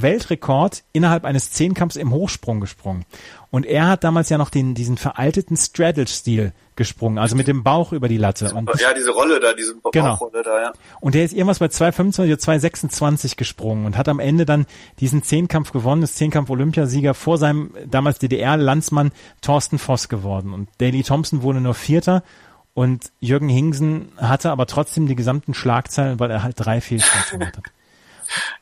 Weltrekord 0.01 0.83
innerhalb 0.93 1.25
eines 1.25 1.51
Zehnkampfs 1.51 1.95
im 1.95 2.11
Hochsprung 2.11 2.59
gesprungen. 2.59 3.05
Und 3.49 3.65
er 3.65 3.87
hat 3.87 4.03
damals 4.03 4.29
ja 4.29 4.37
noch 4.37 4.49
den, 4.49 4.75
diesen 4.75 4.97
veralteten 4.97 5.57
Straddle-Stil 5.57 6.53
gesprungen, 6.75 7.17
also 7.17 7.35
mit 7.35 7.47
dem 7.47 7.63
Bauch 7.63 7.91
über 7.91 8.07
die 8.07 8.17
Latte. 8.17 8.53
Und 8.53 8.69
ja, 8.79 8.93
diese 8.93 9.11
Rolle 9.11 9.39
da, 9.39 9.53
diese 9.53 9.75
genau. 9.91 10.09
Bauchrolle 10.09 10.43
da, 10.43 10.61
ja. 10.61 10.73
Und 10.99 11.15
der 11.15 11.25
ist 11.25 11.33
irgendwas 11.33 11.59
bei 11.59 11.65
2,25 11.65 12.25
oder 12.25 12.33
2,26 12.35 13.35
gesprungen 13.35 13.85
und 13.85 13.97
hat 13.97 14.07
am 14.07 14.19
Ende 14.19 14.45
dann 14.45 14.65
diesen 14.99 15.23
Zehnkampf 15.23 15.71
gewonnen, 15.71 16.03
ist 16.03 16.17
Zehnkampf-Olympiasieger 16.17 17.13
vor 17.13 17.37
seinem 17.37 17.71
damals 17.85 18.19
DDR-Landsmann 18.19 19.11
Thorsten 19.41 19.79
Voss 19.79 20.09
geworden. 20.09 20.53
Und 20.53 20.69
Daley 20.77 21.03
Thompson 21.03 21.41
wurde 21.41 21.61
nur 21.61 21.73
Vierter 21.73 22.23
und 22.73 23.11
Jürgen 23.19 23.49
Hingsen 23.49 24.09
hatte 24.17 24.51
aber 24.51 24.67
trotzdem 24.67 25.07
die 25.07 25.15
gesamten 25.15 25.55
Schlagzeilen, 25.55 26.19
weil 26.19 26.29
er 26.29 26.43
halt 26.43 26.55
drei 26.57 26.79
Fehlstarts 26.79 27.31
gemacht 27.31 27.57
hat. 27.57 27.63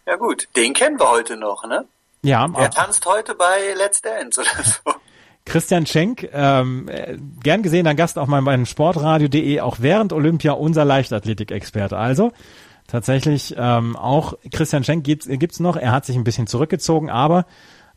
Ja 0.06 0.16
gut, 0.16 0.48
den 0.56 0.74
kennen 0.74 1.00
wir 1.00 1.10
heute 1.10 1.38
noch, 1.38 1.66
ne? 1.66 1.86
Ja. 2.22 2.50
Er 2.58 2.70
tanzt 2.72 3.06
heute 3.06 3.36
bei 3.36 3.74
Let's 3.78 4.02
Dance 4.02 4.42
oder 4.42 4.64
so. 4.64 5.00
Christian 5.46 5.86
Schenk, 5.86 6.28
ähm, 6.34 6.90
gern 7.44 7.62
gesehener 7.62 7.94
Gast 7.94 8.18
auch 8.18 8.26
mal 8.26 8.42
bei 8.42 8.66
Sportradio.de, 8.66 9.62
auch 9.62 9.78
während 9.80 10.12
Olympia 10.12 10.54
unser 10.54 10.86
Leichtathletik-Experte. 10.86 11.98
Also 11.98 12.32
tatsächlich 12.88 13.54
ähm, 13.56 13.96
auch 13.96 14.34
Christian 14.52 14.84
Schenk 14.84 15.04
gibt's, 15.04 15.28
gibt's 15.30 15.60
noch. 15.60 15.78
Er 15.78 15.92
hat 15.92 16.06
sich 16.06 16.16
ein 16.16 16.24
bisschen 16.24 16.48
zurückgezogen, 16.48 17.12
aber 17.12 17.46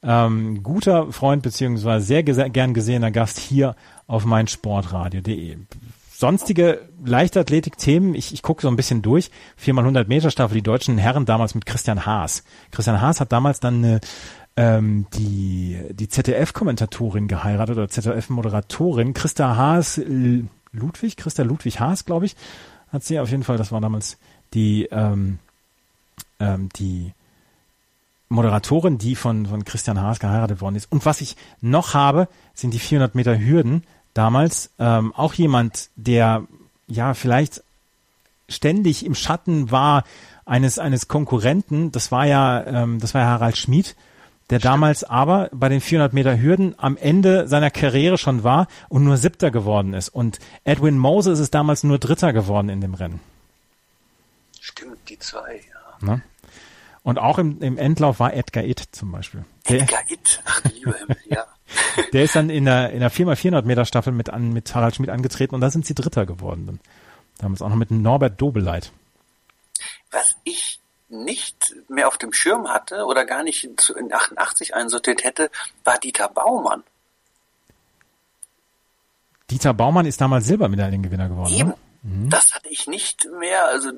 ähm, 0.02 0.62
guter 0.62 1.10
Freund 1.10 1.42
beziehungsweise 1.42 2.06
sehr 2.06 2.22
gern 2.22 2.74
gesehener 2.74 3.10
Gast 3.10 3.38
hier 3.38 3.74
auf 4.06 4.26
meinsportradio.de 4.26 5.56
sonstige 6.18 6.80
Leichtathletik-Themen, 7.04 8.16
ich, 8.16 8.34
ich 8.34 8.42
gucke 8.42 8.62
so 8.62 8.68
ein 8.68 8.74
bisschen 8.74 9.02
durch. 9.02 9.30
4x100 9.64 10.08
Meter 10.08 10.32
Staffel, 10.32 10.56
die 10.56 10.62
deutschen 10.62 10.98
Herren 10.98 11.26
damals 11.26 11.54
mit 11.54 11.64
Christian 11.64 12.06
Haas. 12.06 12.42
Christian 12.72 13.00
Haas 13.00 13.20
hat 13.20 13.30
damals 13.30 13.60
dann 13.60 13.84
eine, 13.84 14.00
ähm, 14.56 15.06
die, 15.14 15.78
die 15.92 16.08
ZDF-Kommentatorin 16.08 17.28
geheiratet 17.28 17.76
oder 17.76 17.88
ZDF-Moderatorin. 17.88 19.14
Christa 19.14 19.54
Haas 19.54 20.00
Ludwig, 20.72 21.16
Christa 21.16 21.44
Ludwig 21.44 21.78
Haas, 21.78 22.04
glaube 22.04 22.26
ich, 22.26 22.34
hat 22.92 23.04
sie 23.04 23.20
auf 23.20 23.30
jeden 23.30 23.44
Fall, 23.44 23.56
das 23.56 23.70
war 23.70 23.80
damals 23.80 24.18
die, 24.54 24.88
ähm, 24.90 25.38
ähm, 26.40 26.68
die 26.74 27.12
Moderatorin, 28.28 28.98
die 28.98 29.14
von, 29.14 29.46
von 29.46 29.64
Christian 29.64 30.00
Haas 30.00 30.18
geheiratet 30.18 30.60
worden 30.60 30.74
ist. 30.74 30.90
Und 30.90 31.06
was 31.06 31.20
ich 31.20 31.36
noch 31.60 31.94
habe, 31.94 32.26
sind 32.54 32.74
die 32.74 32.80
400 32.80 33.14
Meter 33.14 33.38
Hürden 33.38 33.84
damals. 34.18 34.70
Ähm, 34.80 35.14
auch 35.14 35.32
jemand, 35.34 35.90
der 35.94 36.42
ja 36.88 37.14
vielleicht 37.14 37.62
ständig 38.48 39.06
im 39.06 39.14
Schatten 39.14 39.70
war 39.70 40.02
eines 40.44 40.78
eines 40.80 41.06
Konkurrenten. 41.06 41.92
Das 41.92 42.10
war 42.10 42.26
ja 42.26 42.66
ähm, 42.66 42.98
das 42.98 43.14
war 43.14 43.22
ja 43.22 43.28
Harald 43.28 43.56
Schmid, 43.56 43.94
der 44.50 44.58
damals 44.58 45.04
aber 45.04 45.48
bei 45.52 45.68
den 45.68 45.80
400 45.80 46.12
Meter 46.12 46.40
Hürden 46.40 46.74
am 46.78 46.96
Ende 46.96 47.46
seiner 47.46 47.70
Karriere 47.70 48.18
schon 48.18 48.42
war 48.42 48.66
und 48.88 49.04
nur 49.04 49.18
Siebter 49.18 49.52
geworden 49.52 49.94
ist. 49.94 50.08
Und 50.08 50.40
Edwin 50.64 50.98
Moses 50.98 51.38
ist 51.38 51.54
damals 51.54 51.84
nur 51.84 51.98
Dritter 51.98 52.32
geworden 52.32 52.70
in 52.70 52.80
dem 52.80 52.94
Rennen. 52.94 53.20
Stimmt, 54.60 55.08
die 55.08 55.18
zwei, 55.20 55.60
ja. 56.00 56.06
Ne? 56.06 56.22
Und 57.04 57.18
auch 57.18 57.38
im, 57.38 57.62
im 57.62 57.78
Endlauf 57.78 58.18
war 58.18 58.34
Edgar 58.34 58.64
Itt 58.64 58.80
zum 58.92 59.12
Beispiel. 59.12 59.44
Edgar 59.64 60.00
Itt, 60.08 60.42
ach 60.44 60.64
lieber 60.64 60.94
Himmel, 60.94 61.16
ja. 61.30 61.46
Der 62.12 62.24
ist 62.24 62.34
dann 62.34 62.50
in 62.50 62.64
der, 62.64 62.90
in 62.90 63.00
der 63.00 63.10
4x400 63.10 63.62
Meter 63.62 63.84
Staffel 63.84 64.12
mit, 64.12 64.30
an, 64.30 64.52
mit 64.52 64.74
Harald 64.74 64.96
Schmidt 64.96 65.10
angetreten 65.10 65.54
und 65.54 65.60
da 65.60 65.70
sind 65.70 65.86
sie 65.86 65.94
Dritter 65.94 66.26
geworden. 66.26 66.66
Dann. 66.66 66.80
Damals 67.38 67.62
auch 67.62 67.68
noch 67.68 67.76
mit 67.76 67.90
Norbert 67.90 68.40
Dobeleit. 68.40 68.92
Was 70.10 70.36
ich 70.44 70.80
nicht 71.08 71.74
mehr 71.88 72.08
auf 72.08 72.18
dem 72.18 72.32
Schirm 72.32 72.68
hatte 72.68 73.04
oder 73.04 73.24
gar 73.24 73.42
nicht 73.42 73.64
in 73.64 74.12
88 74.12 74.74
einsortiert 74.74 75.24
hätte, 75.24 75.50
war 75.84 75.98
Dieter 75.98 76.28
Baumann. 76.28 76.82
Dieter 79.50 79.72
Baumann 79.72 80.06
ist 80.06 80.20
damals 80.20 80.46
Silbermedaillengewinner 80.46 81.28
geworden. 81.28 81.54
Eben. 81.54 81.68
Ne? 81.70 81.76
Mhm. 82.02 82.30
Das 82.30 82.54
hatte 82.54 82.68
ich 82.68 82.86
nicht 82.86 83.26
mehr, 83.38 83.66
also 83.66 83.90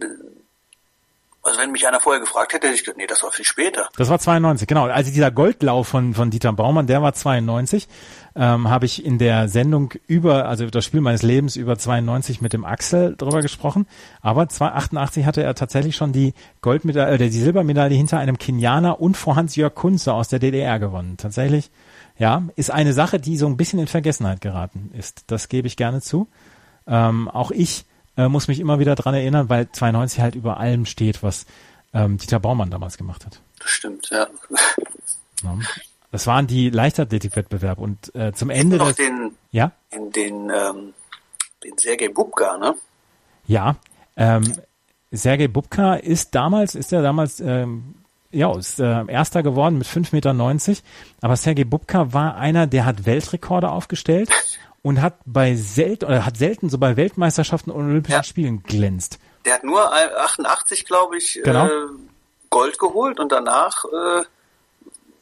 also 1.43 1.59
wenn 1.59 1.73
mich 1.73 1.87
einer 1.89 2.01
vorher 2.01 2.21
gefragt 2.21 2.53
hätte, 2.53 2.67
hätte 2.67 2.77
ich 2.77 2.85
gesagt, 2.85 2.99
nee, 2.99 3.07
das 3.07 3.23
war 3.23 3.33
viel 3.33 3.47
später. 3.47 3.89
Das 3.97 4.11
war 4.11 4.19
92, 4.19 4.69
genau. 4.69 4.87
Also 4.87 5.11
dieser 5.11 5.31
Goldlauf 5.31 5.89
von, 5.89 6.13
von 6.13 6.31
Dieter 6.31 6.53
Baumann, 6.53 6.87
der 6.87 7.01
war 7.01 7.15
92. 7.15 7.89
Ähm, 8.37 8.69
habe 8.69 8.85
ich 8.85 9.05
in 9.05 9.19
der 9.19 9.49
Sendung 9.49 9.95
über, 10.07 10.47
also 10.47 10.67
das 10.67 10.85
Spiel 10.85 11.01
meines 11.01 11.23
Lebens 11.23 11.57
über 11.57 11.79
92 11.79 12.43
mit 12.43 12.53
dem 12.53 12.65
Axel 12.67 13.17
drüber 13.17 13.41
gesprochen. 13.41 13.87
Aber 14.21 14.43
88 14.43 15.25
hatte 15.25 15.43
er 15.43 15.55
tatsächlich 15.55 15.97
schon 15.97 16.13
die 16.13 16.35
Goldmedaille, 16.61 17.15
äh, 17.15 17.31
die 17.31 17.41
Silbermedaille 17.41 17.97
hinter 17.97 18.19
einem 18.19 18.37
Kenianer 18.37 19.01
und 19.01 19.17
vor 19.17 19.37
Hans-Jörg 19.37 19.75
Kunze 19.75 20.13
aus 20.13 20.29
der 20.29 20.41
DDR 20.41 20.79
gewonnen. 20.79 21.17
Tatsächlich, 21.17 21.71
Ja, 22.19 22.43
ist 22.55 22.71
eine 22.71 22.93
Sache, 22.93 23.19
die 23.19 23.39
so 23.39 23.47
ein 23.47 23.57
bisschen 23.57 23.79
in 23.79 23.87
Vergessenheit 23.87 24.43
geraten 24.43 24.91
ist. 24.93 25.25
Das 25.29 25.49
gebe 25.49 25.67
ich 25.67 25.77
gerne 25.77 26.03
zu. 26.03 26.29
Ähm, 26.87 27.29
auch 27.29 27.51
ich 27.51 27.87
äh, 28.21 28.29
muss 28.29 28.49
mich 28.49 28.61
immer 28.61 28.79
wieder 28.79 28.95
dran 28.95 29.15
erinnern, 29.15 29.49
weil 29.49 29.71
92 29.71 30.21
halt 30.21 30.35
über 30.35 30.59
allem 30.59 30.87
steht, 30.87 31.23
was 31.23 31.47
ähm, 31.93 32.19
Dieter 32.19 32.41
Baumann 32.41 32.71
damals 32.71 32.99
gemacht 32.99 33.25
hat. 33.25 33.41
Das 33.59 33.71
stimmt, 33.71 34.11
ja. 34.11 34.27
ja. 35.43 35.59
Das 36.13 36.27
waren 36.27 36.47
die 36.47 36.71
Leichtathletikwettbewerbe 36.71 37.81
und 37.81 38.15
äh, 38.15 38.33
zum 38.33 38.51
Ende 38.51 38.77
noch 38.77 38.93
den, 38.93 39.33
ja, 39.53 39.73
in 39.91 40.11
den, 40.11 40.51
ähm, 40.51 40.95
den 41.65 41.79
Sergei 41.79 42.09
Bubka, 42.09 42.59
ne? 42.59 42.75
ja, 43.47 43.77
ähm, 44.17 44.53
Sergei 45.13 45.49
Bubka 45.49 45.95
ist 45.95 46.35
damals, 46.35 46.75
ist 46.75 46.93
er 46.93 47.03
damals 47.03 47.41
ähm, 47.41 47.95
ja, 48.33 48.57
ist 48.57 48.79
äh, 48.79 49.05
Erster 49.07 49.43
geworden 49.43 49.79
mit 49.79 49.87
5,90 49.87 50.13
Meter. 50.13 50.83
Aber 51.21 51.37
Sergei 51.37 51.65
Bubka 51.65 52.13
war 52.13 52.37
einer, 52.37 52.67
der 52.67 52.85
hat 52.85 53.07
Weltrekorde 53.07 53.71
aufgestellt 53.71 54.31
und 54.83 55.03
hat 55.03 55.15
bei 55.27 55.55
selten 55.57 56.07
oder 56.07 56.25
hat 56.25 56.37
selten 56.37 56.71
so 56.71 56.79
bei 56.79 56.97
Weltmeisterschaften 56.97 57.71
und 57.71 57.85
Olympischen 57.87 58.17
Ja. 58.17 58.23
Spielen 58.23 58.63
glänzt. 58.63 59.19
Der 59.45 59.55
hat 59.55 59.65
nur 59.65 59.81
88, 59.93 60.85
glaube 60.87 61.17
ich, 61.19 61.41
Genau. 61.45 61.67
äh, 61.67 61.71
Gold 62.51 62.79
geholt 62.79 63.21
und 63.21 63.31
danach, 63.33 63.85
äh, 63.85 64.23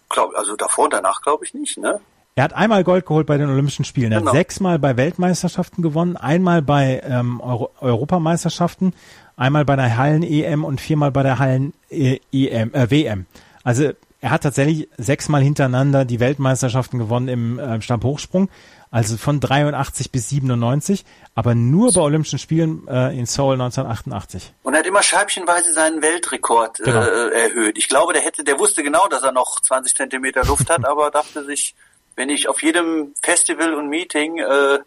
glaub, 0.09 0.35
also 0.35 0.57
davor 0.57 0.85
und 0.85 0.93
danach 0.93 1.21
glaube 1.23 1.45
ich 1.45 1.55
nicht, 1.55 1.79
ne? 1.79 2.01
Er 2.35 2.45
hat 2.45 2.53
einmal 2.53 2.85
Gold 2.85 3.05
geholt 3.05 3.27
bei 3.27 3.37
den 3.37 3.51
Olympischen 3.51 3.85
Spielen. 3.85 4.13
Er 4.13 4.21
Genau. 4.21 4.31
hat 4.31 4.37
sechsmal 4.37 4.79
bei 4.79 4.97
Weltmeisterschaften 4.97 5.83
gewonnen, 5.83 6.17
einmal 6.17 6.63
bei 6.63 7.03
ähm, 7.05 7.41
Euro 7.41 7.71
Europameisterschaften, 7.81 8.95
einmal 9.37 9.65
bei 9.65 9.75
der 9.75 9.97
Hallen-EM 9.97 10.65
und 10.65 10.81
viermal 10.81 11.11
bei 11.11 11.25
der 11.25 11.39
Hallen-EM, 11.41 12.75
äh, 12.75 12.91
WM. 12.91 13.27
Also 13.65 13.91
er 14.21 14.31
hat 14.31 14.43
tatsächlich 14.45 14.89
sechsmal 14.97 15.43
hintereinander 15.43 16.05
die 16.05 16.21
Weltmeisterschaften 16.21 16.99
gewonnen 16.99 17.29
im 17.29 17.59
äh, 17.59 17.81
Stabhochsprung, 17.83 18.49
also 18.91 19.17
von 19.17 19.41
83 19.41 20.11
bis 20.11 20.29
97, 20.31 21.05
aber 21.35 21.55
nur 21.55 21.93
bei 21.93 22.01
Olympischen 22.01 22.39
Spielen 22.39 22.87
äh, 22.89 23.17
in 23.19 23.27
Seoul 23.27 23.55
1988. 23.55 24.53
Und 24.63 24.75
er 24.75 24.81
hat 24.81 24.87
immer 24.87 25.03
scheibchenweise 25.03 25.73
seinen 25.73 26.01
Weltrekord 26.03 26.79
Genau. 26.79 27.01
äh, 27.03 27.31
erhöht. 27.43 27.77
Ich 27.79 27.89
glaube, 27.89 28.13
der 28.13 28.23
hätte, 28.23 28.45
der 28.45 28.59
wusste 28.59 28.83
genau, 28.83 29.07
dass 29.09 29.23
er 29.23 29.33
noch 29.33 29.61
20 29.61 29.95
Zentimeter 29.95 30.45
Luft 30.45 30.71
hat, 30.71 30.85
aber 30.87 31.11
dachte 31.11 31.45
sich, 31.45 31.75
wenn 32.17 32.31
ich 32.31 32.49
auf 32.49 32.63
jedem 32.63 33.15
Festival 33.23 33.75
und 33.75 33.89
Meeting 33.89 34.39
äh, 34.39 34.79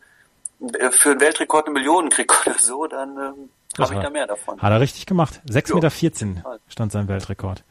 für 0.91 1.11
einen 1.11 1.19
Weltrekord 1.21 1.65
eine 1.67 1.73
Million 1.73 2.09
kriege 2.09 2.33
oder 2.45 2.57
so, 2.59 2.87
dann 2.87 3.11
ähm, 3.17 3.49
habe 3.79 3.93
ich 3.95 3.99
da 3.99 4.09
mehr 4.09 4.27
davon. 4.27 4.61
Hat 4.61 4.71
er 4.71 4.79
richtig 4.81 5.05
gemacht. 5.05 5.41
6,14 5.47 5.69
Jo. 5.69 6.25
Meter 6.33 6.59
stand 6.67 6.91
sein 6.91 7.07
Weltrekord. 7.07 7.63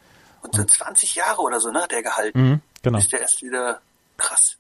Und 0.43 0.55
so 0.55 0.65
20 0.65 1.15
Jahre 1.17 1.43
oder 1.43 1.61
so, 1.61 1.71
ne, 1.71 1.83
hat 1.83 1.93
er 1.93 2.03
gehalten. 2.03 2.41
Mhm, 2.41 2.61
genau. 2.83 2.99
Ist 2.99 3.13
der 3.13 3.21
erst 3.21 3.43
wieder 3.43 3.81
krass. 4.17 4.57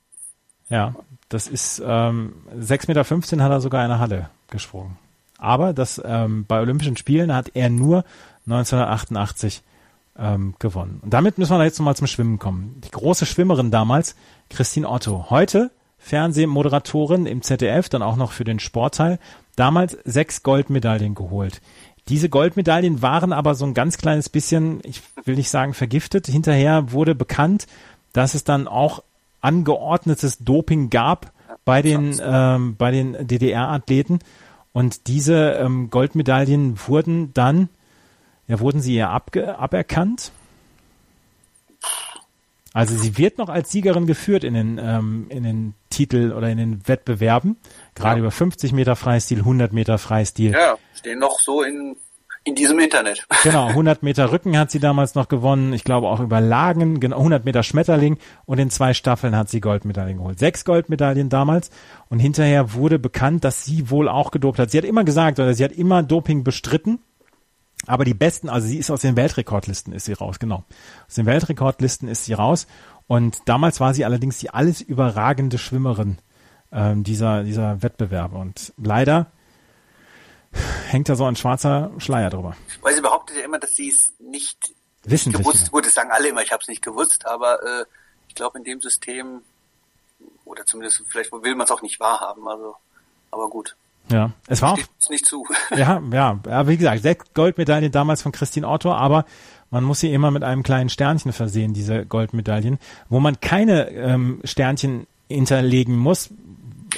Ja, 0.71 0.95
das 1.29 1.49
ist 1.49 1.83
ähm, 1.85 2.35
6,15 2.59 2.89
Meter 2.89 3.45
hat 3.45 3.53
er 3.53 3.61
sogar 3.61 3.83
in 3.85 3.91
der 3.91 3.99
Halle 3.99 4.31
gesprungen. 4.49 4.97
Aber 5.39 5.73
das 5.73 6.01
ähm, 6.05 6.45
bei 6.47 6.61
Olympischen 6.61 6.97
Spielen 6.97 7.35
hat 7.35 7.51
er 7.55 7.71
nur 7.71 8.05
1988 8.47 9.63
ähm, 10.19 10.55
gewonnen. 10.59 11.01
Und 11.03 11.13
damit 11.13 11.39
müssen 11.39 11.57
wir 11.57 11.65
jetzt 11.65 11.79
nochmal 11.79 11.97
zum 11.97 12.07
Schwimmen 12.07 12.39
kommen. 12.39 12.81
Die 12.85 12.91
große 12.91 13.27
Schwimmerin 13.27 13.71
damals, 13.71 14.17
Christine 14.49 14.89
Otto. 14.89 15.27
Heute 15.31 15.71
Fernsehmoderatorin 15.99 17.27
im 17.27 17.43
ZDF, 17.43 17.89
dann 17.89 18.03
auch 18.03 18.17
noch 18.17 18.33
für 18.33 18.45
den 18.45 18.59
Sportteil. 18.59 19.19
Damals 19.57 19.99
sechs 20.05 20.43
Goldmedaillen 20.43 21.15
geholt. 21.15 21.61
Diese 22.09 22.29
Goldmedaillen 22.29 23.03
waren 23.03 23.33
aber 23.33 23.55
so 23.55 23.65
ein 23.67 23.75
ganz 23.75 23.99
kleines 23.99 24.29
bisschen, 24.29 24.81
ich 24.85 25.03
will 25.25 25.37
nicht 25.37 25.51
sagen 25.51 25.75
vergiftet. 25.75 26.27
Hinterher 26.27 26.93
wurde 26.93 27.15
bekannt, 27.15 27.67
dass 28.13 28.35
es 28.35 28.45
dann 28.45 28.67
auch 28.67 29.03
angeordnetes 29.41 30.39
Doping 30.39 30.91
gab 30.91 31.33
bei 31.65 31.83
den, 31.83 32.19
ähm, 32.23 32.77
bei 32.77 32.91
den 32.91 33.27
DDR-Athleten. 33.27 34.19
Und 34.73 35.07
diese 35.09 35.53
ähm, 35.53 35.91
Goldmedaillen 35.91 36.79
wurden 36.87 37.35
dann, 37.35 37.69
ja, 38.47 38.61
wurden 38.61 38.81
sie 38.81 38.95
ihr 38.95 39.11
abge 39.11 39.59
aberkannt. 39.59 40.33
Also 42.73 42.97
sie 42.97 43.19
wird 43.19 43.39
noch 43.39 43.49
als 43.49 43.73
Siegerin 43.73 44.07
geführt 44.07 44.45
in 44.45 44.55
den, 44.55 44.79
ähm, 44.79 45.27
in 45.29 45.43
den 45.43 45.75
Titel 45.91 46.33
oder 46.33 46.49
in 46.51 46.59
den 46.59 46.87
Wettbewerben. 46.87 47.57
Gerade 47.97 48.17
Ja. 48.17 48.21
über 48.21 48.31
50 48.31 48.73
Meter 48.73 48.95
Freistil, 48.95 49.39
100 49.41 49.73
Meter 49.73 49.99
Freistil. 49.99 50.53
Ja, 50.53 50.77
stehen 50.95 51.19
noch 51.19 51.41
so 51.41 51.63
in, 51.65 51.97
in 52.45 52.55
diesem 52.55 52.79
Internet. 52.79 53.27
Genau, 53.43 53.69
100 53.69 54.03
Meter 54.03 54.33
Rücken 54.33 54.59
hat 54.59 54.71
sie 54.71 54.81
damals 54.81 55.15
noch 55.15 55.29
gewonnen. 55.29 55.73
Ich 55.73 55.85
glaube 55.85 56.09
auch 56.09 56.21
über 56.21 56.41
Lagen, 56.41 57.01
genau, 57.01 57.17
100 57.19 57.45
Meter 57.45 57.63
Schmetterling 57.63 58.19
und 58.45 58.59
in 58.59 58.69
zwei 58.71 58.93
Staffeln 58.93 59.35
hat 59.35 59.49
sie 59.49 59.61
Goldmedaillen 59.61 60.19
geholt. 60.19 60.39
Sechs 60.39 60.65
Goldmedaillen 60.65 61.31
damals 61.31 61.71
und 62.09 62.19
hinterher 62.19 62.75
wurde 62.75 62.99
bekannt, 62.99 63.45
dass 63.45 63.65
sie 63.65 63.91
wohl 63.91 64.09
auch 64.09 64.31
gedopt 64.31 64.59
hat. 64.59 64.71
Sie 64.71 64.79
hat 64.79 64.85
immer 64.85 65.05
gesagt 65.05 65.39
oder 65.39 65.55
sie 65.55 65.65
hat 65.65 65.73
immer 65.73 66.03
Doping 66.03 66.45
bestritten. 66.45 66.99
Aber 67.87 68.05
die 68.05 68.15
besten, 68.15 68.51
also 68.51 68.67
sie 68.67 68.77
ist 68.77 68.91
aus 68.91 69.01
den 69.01 69.17
Weltrekordlisten 69.17 69.95
ist 69.95 70.05
sie 70.05 70.13
raus, 70.13 70.39
genau. 70.39 70.65
Aus 71.09 71.15
den 71.15 71.25
Weltrekordlisten 71.25 72.09
ist 72.09 72.27
sie 72.27 72.35
raus. 72.35 72.67
Und 73.07 73.39
damals 73.47 73.81
war 73.81 73.95
sie 73.95 74.05
allerdings 74.05 74.39
die 74.39 74.51
alles 74.51 74.83
überragende 74.83 75.57
Schwimmerin 75.57 76.19
ähm, 76.73 77.05
dieser, 77.05 77.43
dieser 77.43 77.83
Wettbewerbe. 77.83 78.37
Und 78.37 78.75
leider 78.77 79.29
hängt 80.89 81.09
da 81.09 81.17
so 81.17 81.25
ein 81.25 81.37
schwarzer 81.37 81.91
Schleier 81.99 82.31
drüber. 82.31 82.57
Weil 82.83 82.95
sie 82.95 83.01
behauptet 83.01 83.37
ja 83.37 83.45
immer, 83.45 83.59
dass 83.59 83.75
sie 83.75 83.89
es 83.89 84.13
nicht 84.19 84.75
Wissentlich. 85.05 85.45
gewusst. 85.47 85.71
Gut, 85.71 85.87
das 85.87 85.95
sagen 85.95 86.11
alle 86.11 86.29
immer, 86.29 86.43
ich 86.43 86.53
habe 86.53 86.63
es 86.63 86.69
nicht 86.69 86.83
gewusst, 86.83 87.27
aber 87.27 87.63
äh, 87.63 87.85
ich 88.29 88.35
glaube 88.35 88.59
in 88.59 88.65
dem 88.65 88.81
System 88.81 89.43
oder 90.45 90.67
zumindest 90.67 91.03
vielleicht 91.09 91.33
will 91.33 91.55
man 91.55 91.65
es 91.65 91.71
auch 91.71 91.83
nicht 91.83 92.01
wahrhaben. 92.01 92.47
Also, 92.49 92.77
aber 93.31 93.49
gut, 93.49 93.77
Ja, 94.11 94.33
es 94.49 94.61
war 94.61 94.73
auch, 94.73 94.79
nicht 95.09 95.27
zu. 95.27 95.47
ja, 95.71 96.03
ja, 96.13 96.41
ja, 96.45 96.69
wie 96.69 96.77
gesagt, 96.77 97.03
sechs 97.03 97.25
Goldmedaillen 97.35 97.93
damals 97.93 98.23
von 98.23 98.33
Christine 98.33 98.69
Otto, 98.69 98.93
aber 98.93 99.25
man 99.71 99.85
muss 99.85 100.01
sie 100.01 100.13
immer 100.13 100.31
mit 100.33 100.43
einem 100.43 100.65
kleinen 100.65 100.91
Sternchen 100.91 101.33
versehen, 101.33 101.73
diese 101.73 102.05
Goldmedaillen, 102.05 102.79
wo 103.09 103.21
man 103.21 103.41
keine 103.41 103.91
ähm, 103.91 104.41
Sternchen 104.43 105.07
hinterlegen 105.29 105.97
muss, 105.97 106.31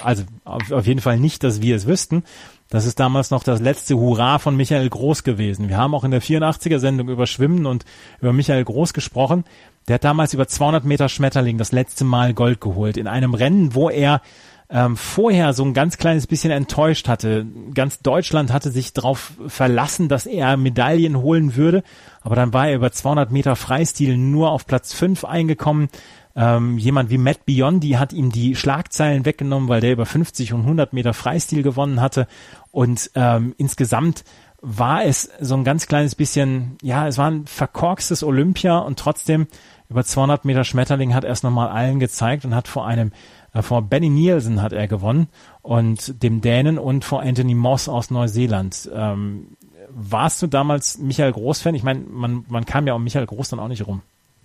also 0.01 0.25
auf, 0.45 0.73
auf 0.73 0.87
jeden 0.87 1.03
Fall 1.03 1.19
nicht, 1.19 1.45
dass 1.45 1.61
wir 1.61 1.77
es 1.77 1.87
wüssten. 1.87 2.25
Das 2.73 2.87
ist 2.87 2.99
damals 2.99 3.31
noch 3.31 3.45
das 3.45 3.61
letzte 3.61 3.99
Hurra 3.99 4.39
von 4.39 4.57
Michael 4.57 4.89
Groß 4.89 5.25
gewesen. 5.25 5.69
Wir 5.69 5.77
haben 5.77 5.95
auch 5.95 6.05
in 6.05 6.11
der 6.11 6.23
84er 6.23 6.79
Sendung 6.79 7.11
über 7.11 7.27
Schwimmen 7.27 7.67
und 7.67 7.85
über 8.19 8.33
Michael 8.33 8.65
Groß 8.65 8.95
gesprochen. 8.95 9.45
Der 9.89 9.97
hat 9.97 10.05
damals 10.05 10.33
über 10.33 10.49
200 10.49 10.83
Meter 10.83 11.11
Schmetterling 11.11 11.59
das 11.59 11.73
letzte 11.73 12.05
Mal 12.05 12.33
Gold 12.33 12.63
geholt 12.63 12.97
in 12.97 13.09
einem 13.09 13.35
Rennen, 13.35 13.75
wo 13.75 13.91
er 13.91 14.23
ähm, 14.71 14.97
vorher 14.97 15.53
so 15.53 15.67
ein 15.67 15.75
ganz 15.75 15.99
kleines 15.99 16.27
bisschen 16.27 16.51
enttäuscht 16.51 17.09
hatte. 17.09 17.45
Ganz 17.75 18.01
Deutschland 18.01 18.55
hatte 18.55 18.71
sich 18.71 18.95
darauf 18.95 19.35
verlassen, 19.49 20.09
dass 20.09 20.25
er 20.25 20.57
Medaillen 20.57 21.21
holen 21.21 21.57
würde, 21.57 21.83
aber 22.23 22.37
dann 22.37 22.55
war 22.55 22.69
er 22.69 22.77
über 22.77 22.91
200 22.91 23.31
Meter 23.31 23.55
Freistil 23.55 24.17
nur 24.17 24.51
auf 24.51 24.67
Platz 24.67 24.95
5 24.95 25.27
eingekommen. 25.27 25.91
Ähm, 26.35 26.79
jemand 26.79 27.11
wie 27.11 27.19
Matt 27.19 27.45
Biondi 27.45 27.91
hat 27.91 28.13
ihm 28.13 28.31
die 28.31 28.57
Schlagzeilen 28.57 29.25
weggenommen, 29.25 29.69
weil 29.69 29.81
der 29.81 29.93
über 29.93 30.07
50 30.07 30.53
und 30.53 30.63
100 30.63 30.93
Meter 30.93 31.15
Freistil 31.15 31.63
gewonnen 31.63 32.01
hatte. 32.01 32.27
Und 32.71 33.11
ähm, 33.15 33.55
insgesamt 33.59 34.25
war 34.63 35.05
es 35.05 35.29
so 35.41 35.55
ein 35.55 35.65
ganz 35.65 35.87
kleines 35.87 36.15
bisschen, 36.15 36.79
ja, 36.83 37.09
es 37.09 37.19
war 37.19 37.31
ein 37.31 37.47
verkorkstes 37.47 38.23
Olympia 38.23 38.79
und 38.79 38.99
trotzdem 38.99 39.49
über 39.91 40.05
200 40.05 40.45
Meter 40.45 40.65
Schmetterling 40.65 41.15
hat 41.15 41.25
er 41.25 41.33
es 41.33 41.43
nochmal 41.43 41.69
allen 41.69 42.01
gezeigt 42.01 42.45
und 42.45 42.55
hat 42.55 42.69
vor 42.69 42.87
einem, 42.87 43.13
äh, 43.53 43.61
vor 43.61 43.83
Benny 43.83 44.09
Nielsen 44.09 44.63
hat 44.63 44.73
er 44.73 44.89
gewonnen 44.89 45.29
und 45.61 46.23
dem 46.23 46.41
Dänen 46.41 46.79
und 46.79 47.05
vor 47.05 47.23
Anthony 47.23 47.55
Moss 47.55 47.89
aus 47.89 48.11
Neuseeland. 48.11 48.89
Ähm, 48.95 49.49
warst 49.91 50.41
du 50.41 50.47
damals 50.47 50.97
Michael 50.97 51.33
Groß-Fan? 51.33 51.75
Ich 51.75 51.83
meine, 51.83 52.01
man, 52.01 52.47
man 52.49 52.65
kam 52.65 52.87
ja 52.87 52.95
um 52.95 53.05
Michael 53.05 53.27
Groß 53.27 53.51
dann 53.51 53.61
auch 53.61 53.69
nicht 53.69 53.87
rum. 53.87 54.01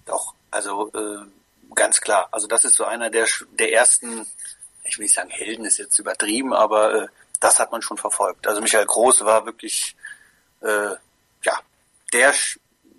Doch, 0.06 0.34
also 0.52 0.90
äh, 0.94 1.28
ganz 1.76 2.02
klar. 2.02 2.28
Also 2.32 2.48
das 2.48 2.64
ist 2.66 2.76
so 2.76 2.86
einer 2.86 3.10
der 3.10 3.26
der 3.60 3.74
ersten, 3.74 4.26
ich 4.84 4.98
will 4.98 5.04
nicht 5.04 5.16
sagen 5.16 5.30
Helden 5.30 5.66
ist 5.66 5.78
jetzt 5.78 6.00
übertrieben, 6.00 6.54
aber 6.54 6.94
äh, 7.04 7.08
das 7.40 7.60
hat 7.60 7.72
man 7.72 7.82
schon 7.82 7.98
verfolgt. 7.98 8.48
Also 8.48 8.62
Michael 8.62 8.86
Groß 8.86 9.24
war 9.26 9.46
wirklich, 9.46 9.96
äh, 10.62 10.96
ja, 11.44 11.54
der, 12.14 12.34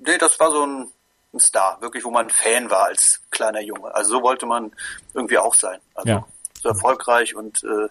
nee, 0.00 0.18
das 0.18 0.38
war 0.38 0.50
so 0.52 0.64
ein, 0.64 0.90
ein 1.34 1.40
Star, 1.40 1.80
wirklich, 1.80 2.04
wo 2.04 2.10
man 2.10 2.30
Fan 2.30 2.70
war 2.70 2.84
als 2.84 3.20
kleiner 3.30 3.60
Junge. 3.60 3.94
Also 3.94 4.10
so 4.12 4.22
wollte 4.22 4.46
man 4.46 4.72
irgendwie 5.14 5.38
auch 5.38 5.54
sein. 5.54 5.80
Also 5.94 6.08
Ja. 6.08 6.26
so 6.62 6.68
erfolgreich 6.68 7.34
und 7.34 7.62
äh, 7.64 7.88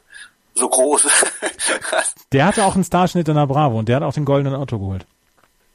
so 0.55 0.69
groß. 0.69 1.07
Der 2.31 2.45
hatte 2.45 2.63
auch 2.65 2.75
einen 2.75 2.83
Starschnitt 2.83 3.27
in 3.27 3.35
der 3.35 3.45
Bravo 3.45 3.77
und 3.77 3.87
der 3.89 3.97
hat 3.97 4.03
auch 4.03 4.13
den 4.13 4.25
goldenen 4.25 4.55
Auto 4.59 4.79
geholt. 4.79 5.05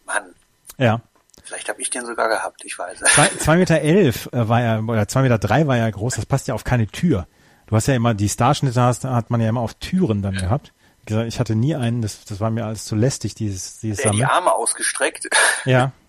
Mann, 0.06 0.34
Ja. 0.78 1.00
Vielleicht 1.42 1.68
habe 1.68 1.80
ich 1.80 1.90
den 1.90 2.06
sogar 2.06 2.28
gehabt, 2.28 2.64
ich 2.64 2.78
weiß. 2.78 3.00
Zwei, 3.00 3.28
zwei 3.38 3.56
Meter 3.56 3.80
elf 3.80 4.28
äh, 4.32 4.48
war 4.48 4.60
er, 4.60 4.82
oder 4.82 5.08
zwei 5.08 5.22
Meter 5.22 5.38
drei 5.38 5.66
war 5.66 5.76
er 5.76 5.90
groß, 5.90 6.16
das 6.16 6.26
passt 6.26 6.48
ja 6.48 6.54
auf 6.54 6.64
keine 6.64 6.86
Tür. 6.86 7.26
Du 7.66 7.76
hast 7.76 7.86
ja 7.86 7.94
immer, 7.94 8.14
die 8.14 8.28
Starschnitte 8.28 8.80
hast, 8.80 9.04
hat 9.04 9.30
man 9.30 9.40
ja 9.40 9.48
immer 9.48 9.60
auf 9.60 9.74
Türen 9.74 10.22
dann 10.22 10.34
gehabt. 10.34 10.72
Ich 11.26 11.40
hatte 11.40 11.56
nie 11.56 11.74
einen, 11.74 12.02
das, 12.02 12.24
das 12.24 12.38
war 12.38 12.50
mir 12.50 12.64
alles 12.64 12.84
zu 12.84 12.94
lästig, 12.94 13.34
dieses, 13.34 13.80
dieses 13.80 14.02
Der 14.02 14.12
die 14.12 14.18
Sammeln. 14.18 14.36
Arme 14.36 14.52
ausgestreckt. 14.52 15.28
Ja. 15.64 15.92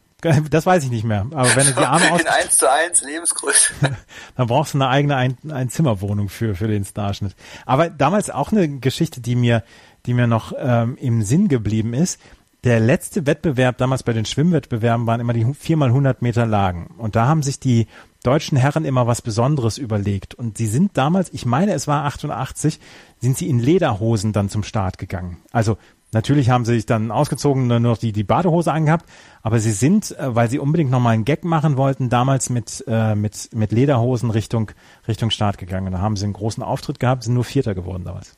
Das 0.50 0.66
weiß 0.66 0.86
ich 0.86 0.90
nicht 0.90 1.04
mehr. 1.04 1.28
Aber 1.34 1.54
wenn 1.58 1.66
du 1.66 1.74
die 1.74 1.86
Arme 1.86 2.10
aus... 2.14 2.22
In 2.22 2.28
1 2.28 2.58
zu 2.58 2.72
1 2.72 3.02
Lebensgröße. 3.02 3.74
dann 4.38 4.48
brauchst 4.48 4.74
du 4.74 4.78
eine 4.78 4.88
eigene 4.88 5.18
Ein 5.18 5.38
Einzimmerwohnung 5.52 6.30
für, 6.30 6.56
für 6.56 6.70
den 6.70 6.86
Starschnitt. 6.86 7.36
Aber 7.66 7.90
damals 7.90 8.30
auch 8.30 8.54
eine 8.54 8.80
Geschichte, 8.80 9.20
die 9.20 9.36
mir, 9.36 9.64
die 10.06 10.14
mir 10.14 10.28
noch 10.28 10.54
ähm, 10.58 10.96
im 10.96 11.24
Sinn 11.24 11.50
geblieben 11.50 11.94
ist. 11.94 12.22
Der 12.64 12.80
letzte 12.80 13.26
Wettbewerb 13.26 13.78
damals 13.78 14.04
bei 14.04 14.14
den 14.14 14.26
Schwimmwettbewerben 14.26 15.06
waren 15.06 15.20
immer 15.20 15.34
die 15.34 15.46
4x100 15.46 16.18
Meter 16.22 16.46
Lagen. 16.46 16.94
Und 16.98 17.18
da 17.18 17.28
haben 17.28 17.44
sich 17.44 17.60
die 17.60 17.88
deutschen 18.24 18.58
Herren 18.58 18.86
immer 18.86 19.06
was 19.06 19.22
Besonderes 19.22 19.78
überlegt. 19.78 20.34
Und 20.34 20.58
sie 20.58 20.68
sind 20.68 20.98
damals, 20.98 21.34
ich 21.34 21.46
meine, 21.46 21.74
es 21.74 21.88
war 21.88 22.06
88, 22.06 22.80
sind 23.20 23.38
sie 23.38 23.50
in 23.50 23.60
Lederhosen 23.60 24.32
dann 24.32 24.48
zum 24.48 24.64
Start 24.64 24.98
gegangen. 24.98 25.38
Also 25.52 25.78
Natürlich 26.14 26.52
haben 26.52 26.64
sie 26.64 26.76
sich 26.76 26.86
dann 26.86 27.10
ausgezogen, 27.10 27.66
nur 27.66 27.80
noch 27.80 27.98
die, 27.98 28.12
die 28.12 28.24
Badehose 28.24 28.72
angehabt, 28.72 29.10
aber 29.42 29.60
sie 29.60 29.72
sind, 29.72 30.12
äh, 30.12 30.36
weil 30.36 30.48
sie 30.48 30.60
unbedingt 30.60 30.92
nochmal 30.92 31.16
einen 31.16 31.26
Gag 31.26 31.44
machen 31.44 31.76
wollten, 31.76 32.10
damals 32.10 32.52
mit, 32.52 32.84
äh, 32.88 33.16
mit, 33.16 33.50
mit 33.52 33.72
Lederhosen 33.72 34.30
Richtung, 34.30 34.70
Richtung 35.08 35.32
Start 35.32 35.58
gegangen. 35.58 35.92
Da 35.92 36.02
haben 36.02 36.16
sie 36.16 36.26
einen 36.26 36.34
großen 36.34 36.62
Auftritt 36.62 37.00
gehabt, 37.00 37.24
sind 37.24 37.34
nur 37.34 37.44
Vierter 37.44 37.74
geworden 37.74 38.04
damals. 38.06 38.38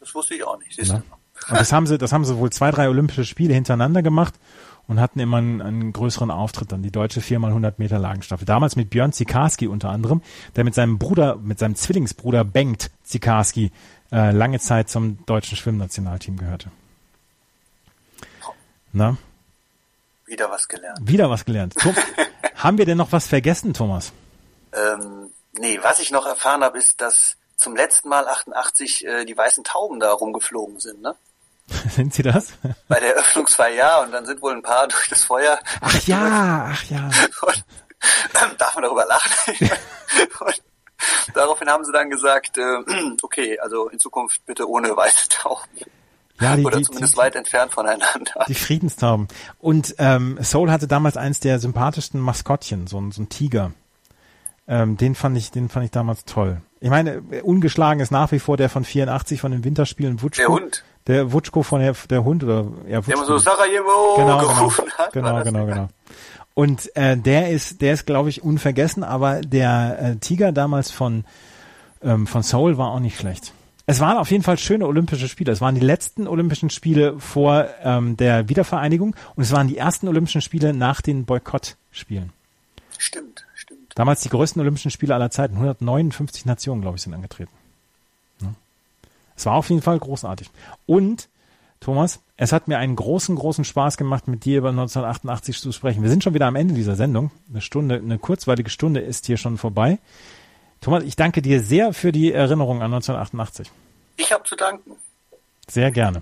Das 0.00 0.12
wusste 0.16 0.34
ich 0.34 0.42
auch 0.42 0.58
nicht. 0.58 0.76
Ja. 0.84 1.00
Und 1.48 1.58
das 1.58 1.72
haben 1.72 1.86
sie, 1.86 1.98
das 1.98 2.12
haben 2.12 2.24
sie 2.24 2.36
wohl 2.36 2.50
zwei, 2.50 2.70
drei 2.70 2.88
Olympische 2.88 3.24
Spiele 3.24 3.54
hintereinander 3.54 4.02
gemacht 4.02 4.34
und 4.86 5.00
hatten 5.00 5.20
immer 5.20 5.38
einen, 5.38 5.62
einen 5.62 5.92
größeren 5.92 6.30
Auftritt 6.30 6.72
dann, 6.72 6.82
die 6.82 6.90
deutsche 6.90 7.20
4x100 7.20 7.74
Meter 7.78 7.98
Lagenstaffel. 7.98 8.44
Damals 8.44 8.76
mit 8.76 8.90
Björn 8.90 9.12
Zikarski 9.12 9.68
unter 9.68 9.90
anderem, 9.90 10.22
der 10.56 10.64
mit 10.64 10.74
seinem 10.74 10.98
Bruder, 10.98 11.36
mit 11.36 11.58
seinem 11.58 11.76
Zwillingsbruder 11.76 12.44
Bengt 12.44 12.90
Zikarski 13.04 13.72
äh, 14.12 14.32
lange 14.32 14.58
Zeit 14.58 14.88
zum 14.88 15.24
deutschen 15.26 15.56
Schwimmnationalteam 15.56 16.36
gehörte. 16.36 16.70
Na? 18.92 19.16
Wieder 20.26 20.50
was 20.50 20.68
gelernt. 20.68 20.98
Wieder 21.02 21.30
was 21.30 21.44
gelernt. 21.44 21.74
Tom, 21.74 21.94
haben 22.56 22.78
wir 22.78 22.84
denn 22.84 22.98
noch 22.98 23.12
was 23.12 23.26
vergessen, 23.26 23.74
Thomas? 23.74 24.12
Ähm, 24.72 25.30
nee, 25.52 25.78
was 25.82 26.00
ich 26.00 26.10
noch 26.10 26.26
erfahren 26.26 26.62
habe, 26.62 26.78
ist, 26.78 27.00
dass 27.00 27.36
zum 27.56 27.76
letzten 27.76 28.08
Mal 28.08 28.26
88 28.26 29.06
äh, 29.06 29.24
die 29.24 29.36
weißen 29.36 29.64
Tauben 29.64 30.00
da 30.00 30.10
rumgeflogen 30.12 30.80
sind, 30.80 31.02
ne? 31.02 31.14
sind 31.90 32.14
sie 32.14 32.22
das? 32.22 32.48
Bei 32.88 33.00
der 33.00 33.14
Eröffnungsfeier 33.16 33.74
ja, 33.74 34.02
und 34.02 34.12
dann 34.12 34.26
sind 34.26 34.42
wohl 34.42 34.52
ein 34.52 34.62
paar 34.62 34.88
durch 34.88 35.08
das 35.08 35.24
Feuer. 35.24 35.58
Ach 35.80 36.06
ja, 36.06 36.70
ach 36.72 36.84
ja. 36.84 37.10
Und, 37.42 37.64
ähm, 38.42 38.56
darf 38.58 38.74
man 38.74 38.84
darüber 38.84 39.06
lachen? 39.06 39.30
und, 40.40 40.62
Daraufhin 41.34 41.68
haben 41.68 41.84
sie 41.84 41.92
dann 41.92 42.10
gesagt, 42.10 42.58
äh, 42.58 42.62
okay, 43.22 43.58
also 43.60 43.88
in 43.88 43.98
Zukunft 43.98 44.44
bitte 44.46 44.68
ohne 44.68 44.94
weiße 44.96 45.28
Tauben. 45.28 45.62
Ja, 46.40 46.56
die, 46.56 46.64
Oder 46.64 46.78
die, 46.78 46.84
zumindest 46.84 47.14
die, 47.14 47.18
weit 47.18 47.36
entfernt 47.36 47.72
voneinander. 47.72 48.44
Die 48.48 48.54
Friedenstauben. 48.54 49.28
Und 49.58 49.94
ähm, 49.98 50.38
Soul 50.42 50.70
hatte 50.70 50.88
damals 50.88 51.16
eins 51.16 51.40
der 51.40 51.58
sympathischsten 51.58 52.18
Maskottchen, 52.20 52.86
so 52.86 52.98
ein, 52.98 53.12
so 53.12 53.22
ein 53.22 53.28
Tiger. 53.28 53.72
Ähm, 54.66 54.96
den 54.96 55.14
fand 55.14 55.36
ich, 55.36 55.50
den 55.50 55.68
fand 55.68 55.84
ich 55.84 55.90
damals 55.90 56.24
toll. 56.24 56.62
Ich 56.80 56.88
meine, 56.88 57.20
ungeschlagen 57.42 58.00
ist 58.00 58.10
nach 58.10 58.32
wie 58.32 58.38
vor 58.38 58.56
der 58.56 58.70
von 58.70 58.84
84 58.84 59.40
von 59.40 59.52
den 59.52 59.64
Winterspielen 59.64 60.22
Wutschko. 60.22 60.42
Der 60.42 60.48
Hund. 60.48 60.84
Der 61.10 61.32
Wutschko 61.32 61.62
von 61.62 61.80
der, 61.80 61.94
der 62.08 62.22
Hund 62.22 62.44
oder 62.44 62.66
ja, 62.86 62.98
Wutschko. 62.98 63.10
Der 63.10 63.14
immer 63.14 63.26
so 63.26 63.38
Sarajevo 63.38 64.14
genau, 64.16 64.38
genau. 64.38 64.54
gerufen 64.54 64.84
genau, 64.84 64.98
hat. 64.98 65.44
Genau, 65.44 65.44
genau, 65.44 65.66
genau. 65.66 65.88
Und 66.54 66.94
äh, 66.96 67.16
der 67.16 67.50
ist, 67.50 67.80
der 67.80 67.94
ist, 67.94 68.06
glaube 68.06 68.28
ich, 68.28 68.42
unvergessen, 68.42 69.02
aber 69.02 69.40
der 69.40 69.98
äh, 70.00 70.16
Tiger 70.16 70.52
damals 70.52 70.90
von, 70.90 71.24
ähm, 72.02 72.26
von 72.26 72.42
Seoul 72.42 72.78
war 72.78 72.92
auch 72.92 73.00
nicht 73.00 73.18
schlecht. 73.18 73.52
Es 73.86 73.98
waren 73.98 74.18
auf 74.18 74.30
jeden 74.30 74.44
Fall 74.44 74.56
schöne 74.56 74.86
Olympische 74.86 75.26
Spiele. 75.26 75.50
Es 75.50 75.60
waren 75.60 75.74
die 75.74 75.80
letzten 75.80 76.28
Olympischen 76.28 76.70
Spiele 76.70 77.18
vor 77.18 77.66
ähm, 77.82 78.16
der 78.16 78.48
Wiedervereinigung 78.48 79.16
und 79.34 79.42
es 79.42 79.50
waren 79.50 79.66
die 79.66 79.78
ersten 79.78 80.06
Olympischen 80.06 80.42
Spiele 80.42 80.72
nach 80.72 81.00
den 81.00 81.24
Boykottspielen. 81.24 82.30
Stimmt, 82.98 83.46
stimmt. 83.54 83.92
Damals 83.96 84.20
die 84.20 84.28
größten 84.28 84.60
Olympischen 84.60 84.92
Spiele 84.92 85.14
aller 85.14 85.30
Zeiten. 85.30 85.54
159 85.54 86.46
Nationen, 86.46 86.82
glaube 86.82 86.98
ich, 86.98 87.02
sind 87.02 87.14
angetreten. 87.14 87.50
Es 89.40 89.46
war 89.46 89.54
auf 89.54 89.70
jeden 89.70 89.80
Fall 89.80 89.98
großartig. 89.98 90.50
Und 90.84 91.30
Thomas, 91.80 92.20
es 92.36 92.52
hat 92.52 92.68
mir 92.68 92.76
einen 92.76 92.94
großen, 92.94 93.34
großen 93.34 93.64
Spaß 93.64 93.96
gemacht, 93.96 94.28
mit 94.28 94.44
dir 94.44 94.58
über 94.58 94.68
1988 94.68 95.58
zu 95.62 95.72
sprechen. 95.72 96.02
Wir 96.02 96.10
sind 96.10 96.22
schon 96.22 96.34
wieder 96.34 96.46
am 96.46 96.56
Ende 96.56 96.74
dieser 96.74 96.94
Sendung. 96.94 97.30
Eine 97.48 97.62
Stunde, 97.62 97.94
eine 97.94 98.18
kurzweilige 98.18 98.68
Stunde 98.68 99.00
ist 99.00 99.24
hier 99.24 99.38
schon 99.38 99.56
vorbei. 99.56 99.98
Thomas, 100.82 101.04
ich 101.04 101.16
danke 101.16 101.40
dir 101.40 101.62
sehr 101.62 101.94
für 101.94 102.12
die 102.12 102.34
Erinnerung 102.34 102.82
an 102.82 102.92
1988. 102.92 103.70
Ich 104.18 104.30
habe 104.30 104.44
zu 104.44 104.56
danken. 104.56 104.90
Sehr 105.66 105.90
gerne. 105.90 106.20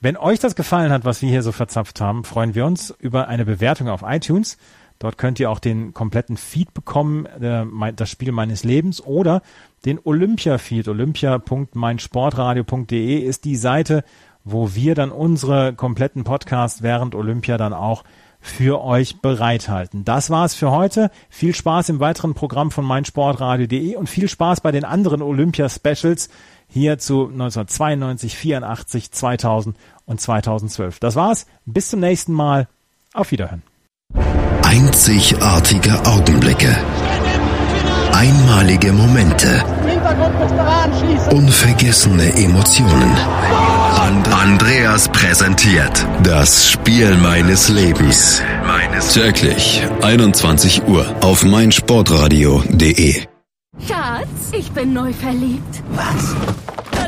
Wenn 0.00 0.16
euch 0.16 0.38
das 0.38 0.56
gefallen 0.56 0.90
hat, 0.90 1.04
was 1.04 1.20
wir 1.20 1.28
hier 1.28 1.42
so 1.42 1.52
verzapft 1.52 2.00
haben, 2.00 2.24
freuen 2.24 2.54
wir 2.54 2.64
uns 2.64 2.94
über 2.98 3.28
eine 3.28 3.44
Bewertung 3.44 3.90
auf 3.90 4.00
iTunes. 4.06 4.56
Dort 4.98 5.18
könnt 5.18 5.38
ihr 5.38 5.50
auch 5.50 5.58
den 5.58 5.92
kompletten 5.92 6.38
Feed 6.38 6.72
bekommen, 6.72 7.26
äh, 7.26 7.92
das 7.92 8.08
Spiel 8.08 8.32
meines 8.32 8.64
Lebens 8.64 9.02
oder 9.02 9.42
den 9.84 10.00
Olympia-Feed. 10.02 10.88
Olympia.meinsportradio.de 10.88 13.18
ist 13.18 13.44
die 13.44 13.56
Seite, 13.56 14.02
wo 14.44 14.74
wir 14.74 14.94
dann 14.94 15.10
unsere 15.10 15.74
kompletten 15.74 16.24
Podcasts 16.24 16.82
während 16.82 17.14
Olympia 17.14 17.56
dann 17.56 17.72
auch 17.72 18.04
für 18.40 18.84
euch 18.84 19.22
bereithalten. 19.22 20.04
Das 20.04 20.28
war's 20.28 20.54
für 20.54 20.70
heute. 20.70 21.10
Viel 21.30 21.54
Spaß 21.54 21.88
im 21.88 21.98
weiteren 21.98 22.34
Programm 22.34 22.70
von 22.70 22.84
meinsportradio.de 22.84 23.96
und 23.96 24.08
viel 24.08 24.28
Spaß 24.28 24.60
bei 24.60 24.70
den 24.70 24.84
anderen 24.84 25.22
Olympia-Specials 25.22 26.28
hier 26.68 26.98
zu 26.98 27.28
1992, 27.28 28.36
84, 28.36 29.12
2000 29.12 29.76
und 30.04 30.20
2012. 30.20 30.98
Das 30.98 31.16
war's. 31.16 31.46
Bis 31.64 31.88
zum 31.88 32.00
nächsten 32.00 32.34
Mal. 32.34 32.68
Auf 33.14 33.30
Wiederhören. 33.30 33.62
Einzigartige 34.62 36.04
Augenblicke. 36.04 36.76
Einmalige 38.24 38.90
Momente. 38.90 39.62
Unvergessene 41.30 42.34
Emotionen. 42.36 43.12
And 44.00 44.26
Andreas 44.32 45.08
präsentiert 45.08 46.06
das 46.22 46.70
Spiel 46.70 47.18
meines 47.18 47.68
Lebens. 47.68 48.40
Täglich 49.12 49.82
21 50.00 50.88
Uhr 50.88 51.04
auf 51.20 51.44
meinsportradio.de. 51.44 53.24
Schatz, 53.86 54.52
ich 54.52 54.72
bin 54.72 54.94
neu 54.94 55.12
verliebt. 55.12 55.82
Was? 55.90 56.93